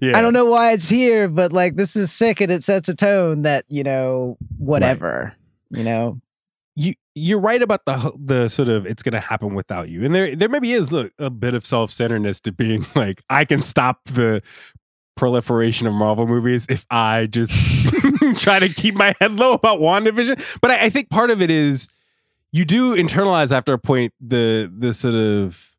yeah. 0.00 0.16
I 0.16 0.22
don't 0.22 0.32
know 0.32 0.46
why 0.46 0.72
it's 0.72 0.88
here, 0.88 1.28
but 1.28 1.52
like 1.52 1.76
this 1.76 1.96
is 1.96 2.10
sick 2.10 2.40
and 2.40 2.50
it 2.50 2.64
sets 2.64 2.88
a 2.88 2.94
tone 2.94 3.42
that, 3.42 3.66
you 3.68 3.82
know, 3.82 4.38
whatever. 4.56 5.34
You 5.70 5.84
know? 5.84 6.20
You 6.78 6.94
you're 7.16 7.40
right 7.40 7.60
about 7.60 7.84
the 7.86 8.12
the 8.16 8.48
sort 8.48 8.68
of 8.68 8.86
it's 8.86 9.02
going 9.02 9.12
to 9.14 9.20
happen 9.20 9.54
without 9.54 9.88
you, 9.88 10.04
and 10.04 10.14
there 10.14 10.36
there 10.36 10.48
maybe 10.48 10.72
is 10.72 10.92
look, 10.92 11.12
a 11.18 11.28
bit 11.28 11.54
of 11.54 11.66
self 11.66 11.90
centeredness 11.90 12.40
to 12.42 12.52
being 12.52 12.86
like 12.94 13.20
I 13.28 13.44
can 13.44 13.60
stop 13.60 14.04
the 14.04 14.40
proliferation 15.16 15.88
of 15.88 15.92
Marvel 15.94 16.26
movies 16.28 16.64
if 16.68 16.86
I 16.90 17.26
just 17.26 17.52
try 18.40 18.60
to 18.60 18.68
keep 18.68 18.94
my 18.94 19.14
head 19.20 19.32
low 19.32 19.52
about 19.52 19.80
WandaVision. 19.80 20.60
But 20.60 20.70
I, 20.70 20.84
I 20.84 20.90
think 20.90 21.10
part 21.10 21.30
of 21.30 21.42
it 21.42 21.50
is 21.50 21.88
you 22.52 22.64
do 22.64 22.94
internalize 22.94 23.50
after 23.50 23.72
a 23.72 23.78
point 23.78 24.14
the 24.20 24.72
the 24.72 24.92
sort 24.92 25.16
of 25.16 25.74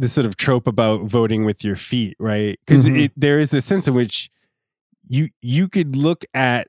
the 0.00 0.08
sort 0.08 0.26
of 0.26 0.36
trope 0.36 0.66
about 0.66 1.02
voting 1.02 1.44
with 1.44 1.62
your 1.62 1.76
feet, 1.76 2.16
right? 2.18 2.58
Because 2.66 2.86
Mhm. 2.88 3.12
there 3.16 3.38
is 3.38 3.52
this 3.52 3.64
sense 3.64 3.86
in 3.86 3.94
which 3.94 4.28
you 5.08 5.28
you 5.40 5.68
could 5.68 5.94
look 5.94 6.24
at 6.34 6.66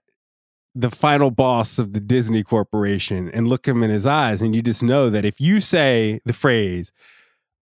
the 0.76 0.92
final 0.92 1.32
boss 1.32 1.80
of 1.80 1.94
the 1.94 2.02
Disney 2.02 2.44
Corporation 2.44 3.32
and 3.32 3.48
look 3.48 3.68
him 3.68 3.82
in 3.82 3.90
his 3.90 4.06
eyes, 4.06 4.42
and 4.42 4.54
you 4.54 4.62
just 4.62 4.84
know 4.84 5.10
that 5.10 5.24
if 5.24 5.40
you 5.40 5.62
say 5.62 6.20
the 6.26 6.34
phrase, 6.34 6.92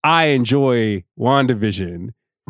I 0.03 0.25
enjoy 0.25 1.05
WandaVision, 1.17 2.09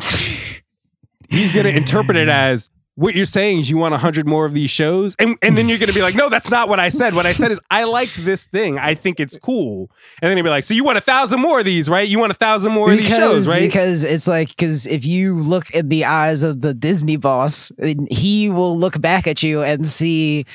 he's 1.28 1.52
going 1.52 1.66
to 1.66 1.76
interpret 1.76 2.16
it 2.16 2.28
as 2.28 2.70
what 2.96 3.14
you're 3.14 3.24
saying 3.24 3.58
is 3.58 3.70
you 3.70 3.76
want 3.76 3.94
a 3.94 3.98
hundred 3.98 4.26
more 4.26 4.46
of 4.46 4.54
these 4.54 4.70
shows, 4.70 5.16
and 5.18 5.36
and 5.42 5.58
then 5.58 5.68
you're 5.68 5.78
going 5.78 5.88
to 5.88 5.94
be 5.94 6.02
like, 6.02 6.14
no, 6.14 6.28
that's 6.28 6.48
not 6.48 6.68
what 6.68 6.78
I 6.78 6.90
said. 6.90 7.14
What 7.14 7.26
I 7.26 7.32
said 7.32 7.50
is 7.50 7.60
I 7.70 7.84
like 7.84 8.12
this 8.14 8.44
thing. 8.44 8.78
I 8.78 8.94
think 8.94 9.18
it's 9.18 9.36
cool. 9.36 9.90
And 10.22 10.30
then 10.30 10.36
you'll 10.36 10.44
be 10.44 10.50
like, 10.50 10.64
so 10.64 10.74
you 10.74 10.84
want 10.84 10.98
a 10.98 11.00
thousand 11.00 11.40
more 11.40 11.58
of 11.58 11.64
these, 11.64 11.88
right? 11.88 12.08
You 12.08 12.18
want 12.20 12.30
a 12.30 12.36
thousand 12.36 12.72
more 12.72 12.92
of 12.92 12.98
these 12.98 13.08
shows, 13.08 13.48
right? 13.48 13.60
Because 13.60 14.04
it's 14.04 14.28
like 14.28 14.48
because 14.48 14.86
if 14.86 15.04
you 15.04 15.40
look 15.40 15.70
in 15.70 15.88
the 15.88 16.04
eyes 16.04 16.42
of 16.42 16.60
the 16.60 16.72
Disney 16.72 17.16
boss, 17.16 17.72
he 18.10 18.48
will 18.48 18.78
look 18.78 19.00
back 19.00 19.26
at 19.26 19.42
you 19.42 19.62
and 19.62 19.88
see 19.88 20.46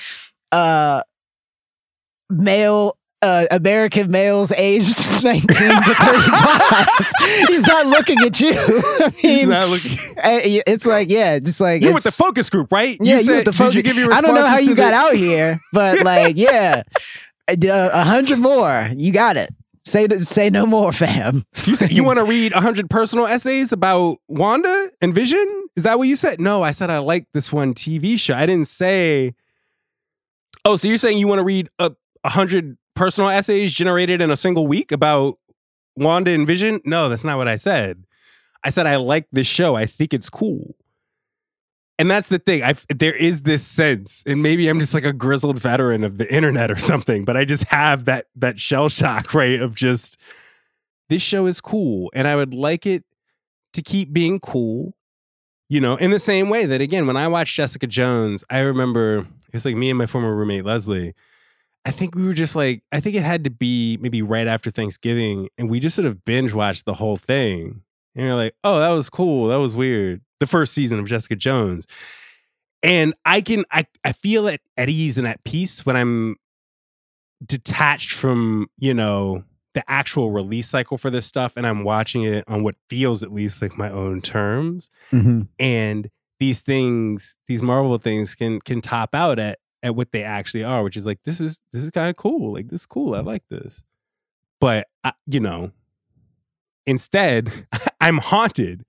uh 0.51 1.03
male 2.29 2.97
uh, 3.22 3.45
American 3.51 4.09
males 4.11 4.51
aged 4.53 4.97
19 5.24 5.41
to 5.43 5.45
35. 5.55 6.88
He's 7.47 7.67
not 7.67 7.88
looking 7.88 8.17
at 8.20 8.39
you. 8.39 8.53
I 8.55 9.13
He's 9.17 9.47
not 9.47 9.67
looking- 9.70 9.97
uh, 10.17 10.39
it's 10.67 10.86
like, 10.86 11.09
yeah, 11.09 11.39
just 11.39 11.59
like, 11.61 11.82
You're 11.82 11.93
with 11.93 12.03
the 12.03 12.11
focus 12.11 12.49
group, 12.49 12.72
right? 12.72 12.97
yeah, 13.01 13.17
you 13.17 13.24
said, 13.24 13.36
with 13.38 13.45
the 13.45 13.51
Did 13.51 13.57
focus. 13.57 13.76
you 13.76 13.84
give 13.84 13.97
your 13.97 14.13
I 14.13 14.22
don't 14.22 14.36
know 14.36 14.45
how 14.45 14.57
you 14.59 14.70
to 14.70 14.76
got 14.76 14.93
out 14.93 15.15
here, 15.15 15.59
but 15.74 15.99
like, 16.03 16.38
yeah, 16.38 16.84
Uh, 17.49 17.89
a 17.93 18.03
hundred 18.03 18.39
more. 18.39 18.89
You 18.95 19.11
got 19.11 19.36
it. 19.38 19.49
Say, 19.86 20.07
say 20.20 20.49
no 20.51 20.65
more, 20.67 20.91
fam. 20.93 21.45
You 21.65 21.76
said 21.76 21.91
you 21.91 22.03
want 22.03 22.17
to 22.20 22.24
read 22.24 22.53
100 22.53 22.89
personal 22.91 23.26
essays 23.26 23.72
about 23.72 24.17
Wanda 24.28 24.89
and 25.01 25.15
Vision? 25.15 25.67
Is 25.76 25.84
that 25.84 25.97
what 25.97 26.07
you 26.07 26.15
said? 26.15 26.39
No, 26.39 26.61
I 26.61 26.72
said 26.72 26.89
I 26.91 26.99
like 26.99 27.26
this 27.34 27.51
one 27.51 27.74
TV 27.74 28.20
show. 28.20 28.36
I 28.36 28.45
didn't 28.45 28.67
say. 28.67 29.34
Oh, 30.63 30.76
so 30.76 30.88
you're 30.88 30.97
saying 30.97 31.17
you 31.17 31.28
want 31.28 31.39
to 31.39 31.45
read 31.45 31.70
a 31.80 31.91
100 32.22 32.78
personal 33.00 33.30
essays 33.30 33.72
generated 33.72 34.22
in 34.22 34.30
a 34.30 34.36
single 34.36 34.68
week 34.68 34.91
about 34.91 35.39
Wanda 35.95 36.32
and 36.32 36.45
Vision? 36.45 36.82
No, 36.84 37.08
that's 37.08 37.24
not 37.24 37.38
what 37.38 37.47
I 37.47 37.56
said. 37.56 38.04
I 38.62 38.72
said 38.72 38.86
I 38.86 38.97
like 38.97 39.26
this 39.32 39.47
show. 39.47 39.76
I 39.76 39.86
think 39.86 40.14
it's 40.14 40.30
cool. 40.30 40.76
And 41.97 42.12
that's 42.12 42.28
the 42.28 42.39
thing. 42.39 42.62
I 42.62 42.74
there 42.93 43.16
is 43.16 43.43
this 43.43 43.66
sense, 43.66 44.22
and 44.26 44.43
maybe 44.43 44.68
I'm 44.68 44.80
just 44.82 44.93
like 44.93 45.06
a 45.06 45.14
grizzled 45.14 45.60
veteran 45.60 46.04
of 46.04 46.18
the 46.18 46.34
internet 46.34 46.72
or 46.72 46.76
something, 46.76 47.24
but 47.24 47.38
I 47.38 47.45
just 47.45 47.64
have 47.66 48.04
that 48.06 48.26
that 48.36 48.60
shell 48.60 48.89
shock, 48.89 49.34
right? 49.34 49.62
Of 49.62 49.76
just 49.76 50.20
this 51.08 51.22
show 51.22 51.45
is 51.45 51.62
cool, 51.62 52.12
and 52.14 52.28
I 52.28 52.36
would 52.36 52.54
like 52.54 52.86
it 52.86 53.06
to 53.74 53.82
keep 53.82 54.12
being 54.12 54.41
cool. 54.41 54.93
You 55.70 55.80
know, 55.80 55.95
in 55.95 56.12
the 56.12 56.20
same 56.20 56.50
way 56.50 56.66
that 56.66 56.82
again, 56.82 57.08
when 57.08 57.16
I 57.16 57.30
watched 57.30 57.56
Jessica 57.56 57.88
Jones, 57.88 58.43
I 58.50 58.60
remember 58.60 59.26
it's 59.54 59.64
like 59.64 59.78
me 59.78 59.89
and 59.89 59.97
my 59.97 60.06
former 60.06 60.36
roommate 60.36 60.66
Leslie. 60.66 61.14
I 61.89 61.91
think 61.91 62.13
we 62.13 62.23
were 62.23 62.33
just 62.33 62.55
like, 62.55 62.83
I 62.91 62.99
think 62.99 63.15
it 63.15 63.23
had 63.23 63.43
to 63.45 63.49
be 63.49 63.97
maybe 63.99 64.21
right 64.21 64.45
after 64.45 64.69
Thanksgiving, 64.69 65.49
and 65.57 65.69
we 65.71 65.79
just 65.79 65.95
sort 65.95 66.05
of 66.05 66.23
binge 66.23 66.53
watched 66.53 66.85
the 66.85 66.93
whole 66.93 67.17
thing. 67.17 67.81
and 68.15 68.25
you're 68.25 68.35
like, 68.35 68.53
oh, 68.63 68.79
that 68.79 68.89
was 68.89 69.09
cool. 69.09 69.47
That 69.47 69.55
was 69.57 69.73
weird. 69.75 70.21
The 70.39 70.45
first 70.45 70.73
season 70.73 70.99
of 70.99 71.05
Jessica 71.07 71.35
Jones. 71.35 71.87
And 72.83 73.13
I 73.25 73.41
can 73.41 73.65
I, 73.71 73.85
I 74.03 74.11
feel 74.13 74.47
at, 74.47 74.61
at 74.77 74.87
ease 74.87 75.17
and 75.17 75.25
at 75.27 75.43
peace 75.43 75.83
when 75.85 75.97
I'm 75.97 76.35
detached 77.45 78.11
from, 78.11 78.67
you 78.77 78.93
know, 78.93 79.43
the 79.73 79.83
actual 79.89 80.31
release 80.31 80.69
cycle 80.69 80.97
for 80.97 81.09
this 81.09 81.25
stuff 81.25 81.55
and 81.57 81.65
I'm 81.65 81.83
watching 81.83 82.23
it 82.23 82.43
on 82.47 82.63
what 82.63 82.75
feels 82.89 83.23
at 83.23 83.31
least 83.33 83.61
like 83.61 83.77
my 83.77 83.89
own 83.89 84.21
terms. 84.21 84.89
Mhm. 85.11 85.47
And 85.59 86.09
these 86.39 86.61
things, 86.61 87.35
these 87.47 87.61
Marvel 87.61 87.97
things 87.97 88.35
can 88.35 88.59
can 88.61 88.79
top 88.81 89.13
out 89.13 89.39
at 89.39 89.59
at 89.82 89.95
what 89.95 90.11
they 90.11 90.23
actually 90.23 90.63
are, 90.63 90.84
which 90.84 90.97
is 90.97 91.05
like 91.05 91.19
this 91.23 91.39
is 91.39 91.61
this 91.71 91.84
is 91.84 91.91
kind 91.91 92.09
of 92.09 92.15
cool. 92.15 92.53
Like 92.53 92.69
this 92.69 92.82
is 92.82 92.86
cool. 92.86 93.15
I 93.15 93.19
like 93.19 93.43
this. 93.49 93.84
But 94.59 94.88
I, 95.03 95.13
you 95.25 95.39
know, 95.39 95.71
instead, 96.86 97.67
I'm 98.01 98.17
haunted. 98.17 98.86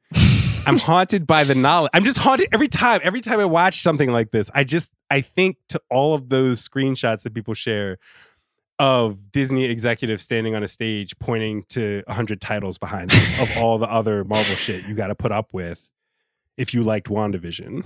I'm 0.67 0.79
haunted 0.79 1.27
by 1.27 1.45
the 1.45 1.55
knowledge. 1.55 1.91
I'm 1.95 2.05
just 2.05 2.19
haunted 2.19 2.49
every 2.53 2.69
time. 2.69 3.01
Every 3.03 3.21
time 3.21 3.41
I 3.41 3.45
watch 3.45 3.83
something 3.83 4.11
like 4.11 4.31
this, 4.31 4.51
I 4.55 4.65
just 4.65 4.93
I 5.11 5.21
think 5.21 5.59
to 5.69 5.81
all 5.91 6.15
of 6.15 6.29
those 6.29 6.67
screenshots 6.67 7.23
that 7.23 7.35
people 7.35 7.55
share 7.55 7.99
of 8.79 9.31
Disney 9.31 9.65
executives 9.65 10.23
standing 10.23 10.55
on 10.55 10.63
a 10.63 10.69
stage 10.69 11.19
pointing 11.19 11.65
to 11.65 12.03
100 12.07 12.41
titles 12.41 12.79
behind 12.79 13.11
them 13.11 13.41
of 13.41 13.51
all 13.59 13.77
the 13.77 13.91
other 13.91 14.25
Marvel 14.25 14.55
shit 14.55 14.87
you 14.87 14.95
got 14.95 15.09
to 15.09 15.15
put 15.15 15.31
up 15.31 15.53
with 15.53 15.91
if 16.57 16.73
you 16.73 16.83
liked 16.83 17.09
WandaVision. 17.09 17.85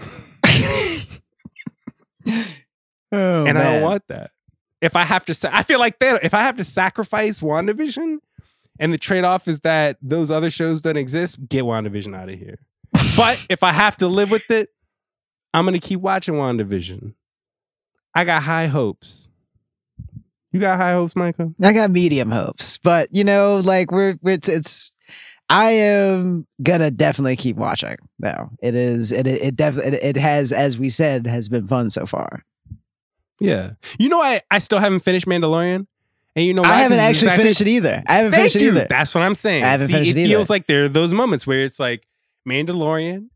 Oh, 3.14 3.44
and 3.46 3.58
I 3.58 3.62
don't 3.62 3.82
want 3.82 4.02
that. 4.08 4.30
If 4.80 4.96
I 4.96 5.02
have 5.02 5.24
to, 5.26 5.50
I 5.56 5.62
feel 5.62 5.78
like 5.78 5.98
that. 6.00 6.24
If 6.24 6.34
I 6.34 6.42
have 6.42 6.56
to 6.58 6.64
sacrifice 6.64 7.40
WandaVision, 7.40 8.18
and 8.78 8.92
the 8.92 8.98
trade 8.98 9.24
off 9.24 9.48
is 9.48 9.60
that 9.60 9.96
those 10.02 10.30
other 10.30 10.50
shows 10.50 10.80
don't 10.80 10.96
exist, 10.96 11.48
get 11.48 11.64
WandaVision 11.64 12.16
out 12.16 12.28
of 12.28 12.38
here. 12.38 12.58
but 13.16 13.44
if 13.48 13.62
I 13.62 13.72
have 13.72 13.96
to 13.98 14.08
live 14.08 14.30
with 14.30 14.50
it, 14.50 14.70
I'm 15.52 15.64
gonna 15.64 15.78
keep 15.78 16.00
watching 16.00 16.34
WandaVision. 16.34 17.14
I 18.14 18.24
got 18.24 18.42
high 18.42 18.66
hopes. 18.66 19.28
You 20.52 20.60
got 20.60 20.76
high 20.76 20.92
hopes, 20.92 21.16
Micah? 21.16 21.52
I 21.60 21.72
got 21.72 21.90
medium 21.90 22.30
hopes, 22.30 22.78
but 22.78 23.12
you 23.12 23.24
know, 23.24 23.56
like 23.56 23.90
we're 23.90 24.16
it's 24.24 24.48
it's. 24.48 24.92
I 25.50 25.70
am 25.72 26.46
gonna 26.62 26.90
definitely 26.90 27.36
keep 27.36 27.56
watching. 27.56 27.96
Though 28.18 28.50
it 28.62 28.74
is 28.74 29.12
it 29.12 29.26
it, 29.26 29.42
it 29.42 29.56
definitely 29.56 29.98
it, 29.98 30.16
it 30.16 30.16
has 30.16 30.52
as 30.52 30.78
we 30.78 30.90
said 30.90 31.26
has 31.26 31.48
been 31.48 31.66
fun 31.66 31.90
so 31.90 32.06
far. 32.06 32.44
Yeah. 33.41 33.72
You 33.99 34.09
know, 34.09 34.20
I 34.20 34.43
I 34.51 34.59
still 34.59 34.78
haven't 34.78 35.01
finished 35.01 35.26
Mandalorian, 35.26 35.87
and 36.37 36.45
you 36.45 36.55
know 36.55 36.62
why? 36.62 36.70
I 36.70 36.76
haven't 36.82 36.99
actually 36.99 37.28
exactly- 37.28 37.45
finished 37.45 37.61
it 37.61 37.68
either. 37.68 38.03
I 38.07 38.14
haven't 38.14 38.32
finished 38.32 38.55
you. 38.57 38.68
it 38.68 38.76
either. 38.76 38.87
That's 38.89 39.14
what 39.14 39.22
I'm 39.22 39.35
saying. 39.35 39.64
I 39.64 39.68
haven't 39.68 39.89
See, 39.89 39.93
finished 39.93 40.11
it 40.12 40.18
it 40.18 40.26
feels 40.28 40.51
like 40.51 40.66
there 40.66 40.85
are 40.85 40.89
those 40.89 41.12
moments 41.12 41.47
where 41.47 41.61
it's 41.64 41.78
like 41.80 42.07
Mandalorian, 42.49 43.28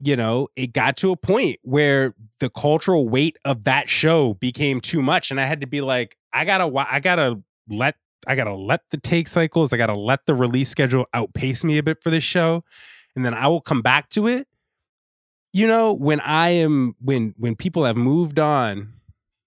you 0.00 0.16
know, 0.16 0.48
it 0.56 0.72
got 0.72 0.96
to 0.98 1.10
a 1.12 1.16
point 1.16 1.58
where 1.62 2.14
the 2.40 2.50
cultural 2.50 3.08
weight 3.08 3.36
of 3.44 3.64
that 3.64 3.88
show 3.88 4.34
became 4.34 4.80
too 4.80 5.02
much. 5.02 5.30
And 5.30 5.40
I 5.40 5.44
had 5.46 5.60
to 5.60 5.66
be 5.66 5.80
like, 5.80 6.16
I 6.32 6.44
gotta 6.44 6.70
I 6.90 7.00
gotta 7.00 7.40
let 7.68 7.96
I 8.26 8.34
gotta 8.34 8.54
let 8.54 8.82
the 8.90 8.96
take 8.98 9.28
cycles, 9.28 9.72
I 9.72 9.76
gotta 9.76 9.94
let 9.94 10.26
the 10.26 10.34
release 10.34 10.68
schedule 10.68 11.06
outpace 11.14 11.64
me 11.64 11.78
a 11.78 11.82
bit 11.82 12.02
for 12.02 12.10
this 12.10 12.24
show. 12.24 12.64
And 13.14 13.24
then 13.24 13.32
I 13.34 13.46
will 13.48 13.60
come 13.62 13.80
back 13.82 14.10
to 14.10 14.26
it. 14.26 14.46
You 15.56 15.66
know, 15.66 15.94
when 15.94 16.20
I 16.20 16.50
am 16.50 16.96
when 17.00 17.34
when 17.38 17.56
people 17.56 17.86
have 17.86 17.96
moved 17.96 18.38
on 18.38 18.92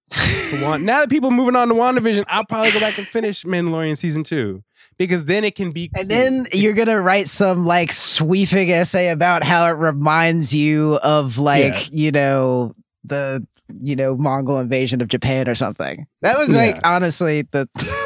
now 0.52 1.02
that 1.02 1.10
people 1.12 1.30
are 1.30 1.36
moving 1.36 1.56
on 1.56 1.68
to 1.68 1.76
WandaVision, 1.76 2.26
I'll 2.28 2.46
probably 2.46 2.72
go 2.72 2.80
back 2.80 2.98
and 2.98 3.08
finish 3.08 3.44
Mandalorian 3.44 3.96
season 3.96 4.24
two 4.24 4.64
because 4.98 5.26
then 5.26 5.44
it 5.44 5.54
can 5.54 5.70
be. 5.70 5.92
And 5.96 6.10
cool. 6.10 6.18
then 6.18 6.48
you're 6.52 6.74
gonna 6.74 7.00
write 7.00 7.28
some 7.28 7.68
like 7.68 7.94
sweeping 7.94 8.72
essay 8.72 9.10
about 9.10 9.44
how 9.44 9.68
it 9.68 9.74
reminds 9.78 10.52
you 10.52 10.96
of 11.04 11.38
like 11.38 11.92
Yeah. 11.92 12.06
you 12.06 12.12
know 12.12 12.74
the 13.04 13.46
you 13.80 13.96
know 13.96 14.18
Mongol 14.18 14.58
invasion 14.58 15.02
of 15.02 15.10
Japan 15.10 15.48
or 15.48 15.54
something. 15.54 16.08
That 16.24 16.40
was 16.40 16.56
like 16.56 16.78
Yeah. 16.78 16.96
honestly 16.96 17.44
the. 17.52 17.70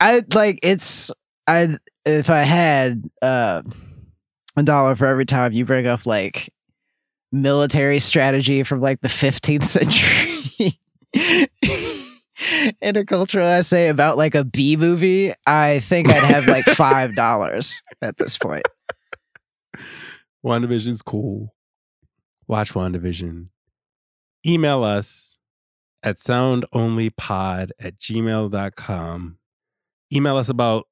I 0.00 0.22
like 0.34 0.58
it's 0.62 1.10
I 1.46 1.78
if 2.04 2.28
I 2.28 2.40
had 2.42 3.08
uh, 3.22 3.62
a 4.58 4.62
dollar 4.62 4.96
for 4.96 5.06
every 5.06 5.26
time 5.26 5.52
you 5.52 5.64
bring 5.64 5.86
up 5.86 6.06
like 6.06 6.52
military 7.32 7.98
strategy 7.98 8.62
from 8.62 8.80
like 8.80 9.00
the 9.00 9.08
15th 9.08 9.64
century 9.64 10.78
in 12.80 12.96
a 12.96 13.04
cultural 13.04 13.46
essay 13.46 13.88
about 13.88 14.16
like 14.16 14.34
a 14.34 14.44
B 14.44 14.76
movie, 14.76 15.32
I 15.46 15.80
think 15.80 16.08
I'd 16.08 16.22
have 16.22 16.46
like 16.46 16.64
five 16.76 17.14
dollars 17.14 17.82
at 18.02 18.16
this 18.18 18.38
point. 18.38 18.66
WandaVision's 20.44 21.02
cool. 21.02 21.54
Watch 22.46 22.72
WandaVision. 22.72 23.48
Email 24.46 24.84
us 24.84 25.36
at 26.02 26.16
soundonlypod 26.16 27.70
at 27.78 27.98
gmail.com. 27.98 29.38
Email 30.12 30.36
us 30.36 30.48
about 30.48 30.86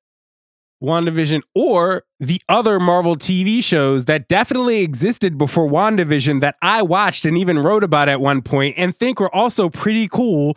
WandaVision 0.83 1.43
or 1.55 2.03
the 2.21 2.41
other 2.49 2.79
Marvel 2.79 3.17
TV 3.17 3.63
shows 3.65 4.05
that 4.07 4.29
definitely 4.29 4.83
existed 4.83 5.39
before 5.39 5.69
WandaVision 5.69 6.41
that 6.41 6.57
I 6.63 6.83
watched 6.83 7.25
and 7.25 7.37
even 7.39 7.59
wrote 7.59 7.83
about 7.85 8.09
at 8.09 8.21
one 8.21 8.43
point 8.43 8.75
and 8.77 8.95
think 8.95 9.19
were 9.21 9.35
also 9.35 9.69
pretty 9.71 10.07
cool, 10.09 10.57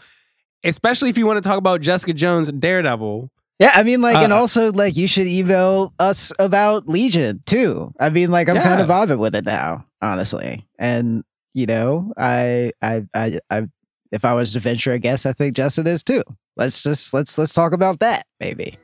especially 0.64 1.10
if 1.10 1.18
you 1.18 1.26
want 1.26 1.42
to 1.42 1.48
talk 1.48 1.58
about 1.58 1.82
Jessica 1.82 2.14
Jones 2.14 2.50
and 2.50 2.60
Daredevil. 2.62 3.32
Yeah, 3.60 3.72
I 3.76 3.84
mean, 3.84 4.02
like, 4.02 4.18
and 4.18 4.32
Uh, 4.32 4.38
also 4.38 4.72
like 4.72 4.96
you 4.96 5.06
should 5.08 5.28
email 5.28 5.94
us 6.00 6.32
about 6.40 6.88
Legion 6.88 7.42
too. 7.46 7.94
I 8.00 8.10
mean, 8.10 8.32
like, 8.32 8.48
I'm 8.50 8.56
kind 8.58 8.80
of 8.80 8.88
Yeah. 8.88 9.06
vibing 9.06 9.20
with 9.20 9.36
it 9.36 9.46
now, 9.46 9.86
honestly. 10.02 10.66
And 10.78 11.24
you 11.54 11.66
know, 11.66 12.14
I, 12.18 12.72
I, 12.82 13.04
I, 13.14 13.40
I, 13.50 13.64
if 14.12 14.24
I 14.24 14.34
was 14.34 14.54
to 14.54 14.60
venture 14.60 14.94
a 14.94 15.00
guess, 15.00 15.26
I 15.26 15.34
think 15.34 15.56
Justin 15.56 15.88
is 15.88 16.04
too. 16.04 16.24
Let's 16.56 16.84
just 16.84 17.14
let's 17.14 17.38
let's 17.38 17.52
talk 17.54 17.74
about 17.74 18.00
that, 18.00 18.26
maybe. 18.40 18.78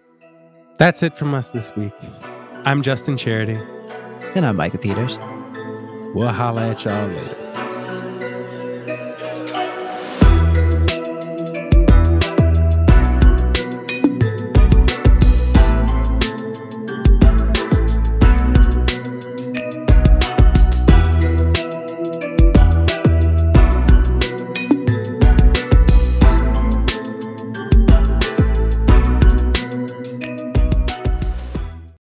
That's 0.77 1.03
it 1.03 1.15
from 1.15 1.33
us 1.33 1.49
this 1.49 1.73
week. 1.77 1.93
I'm 2.65 2.81
Justin 2.81 3.15
Charity. 3.15 3.57
And 4.35 4.45
I'm 4.45 4.57
Micah 4.57 4.77
Peters. 4.77 5.17
We'll 6.13 6.27
holla 6.27 6.71
at 6.71 6.83
y'all 6.83 7.07
later. 7.07 7.64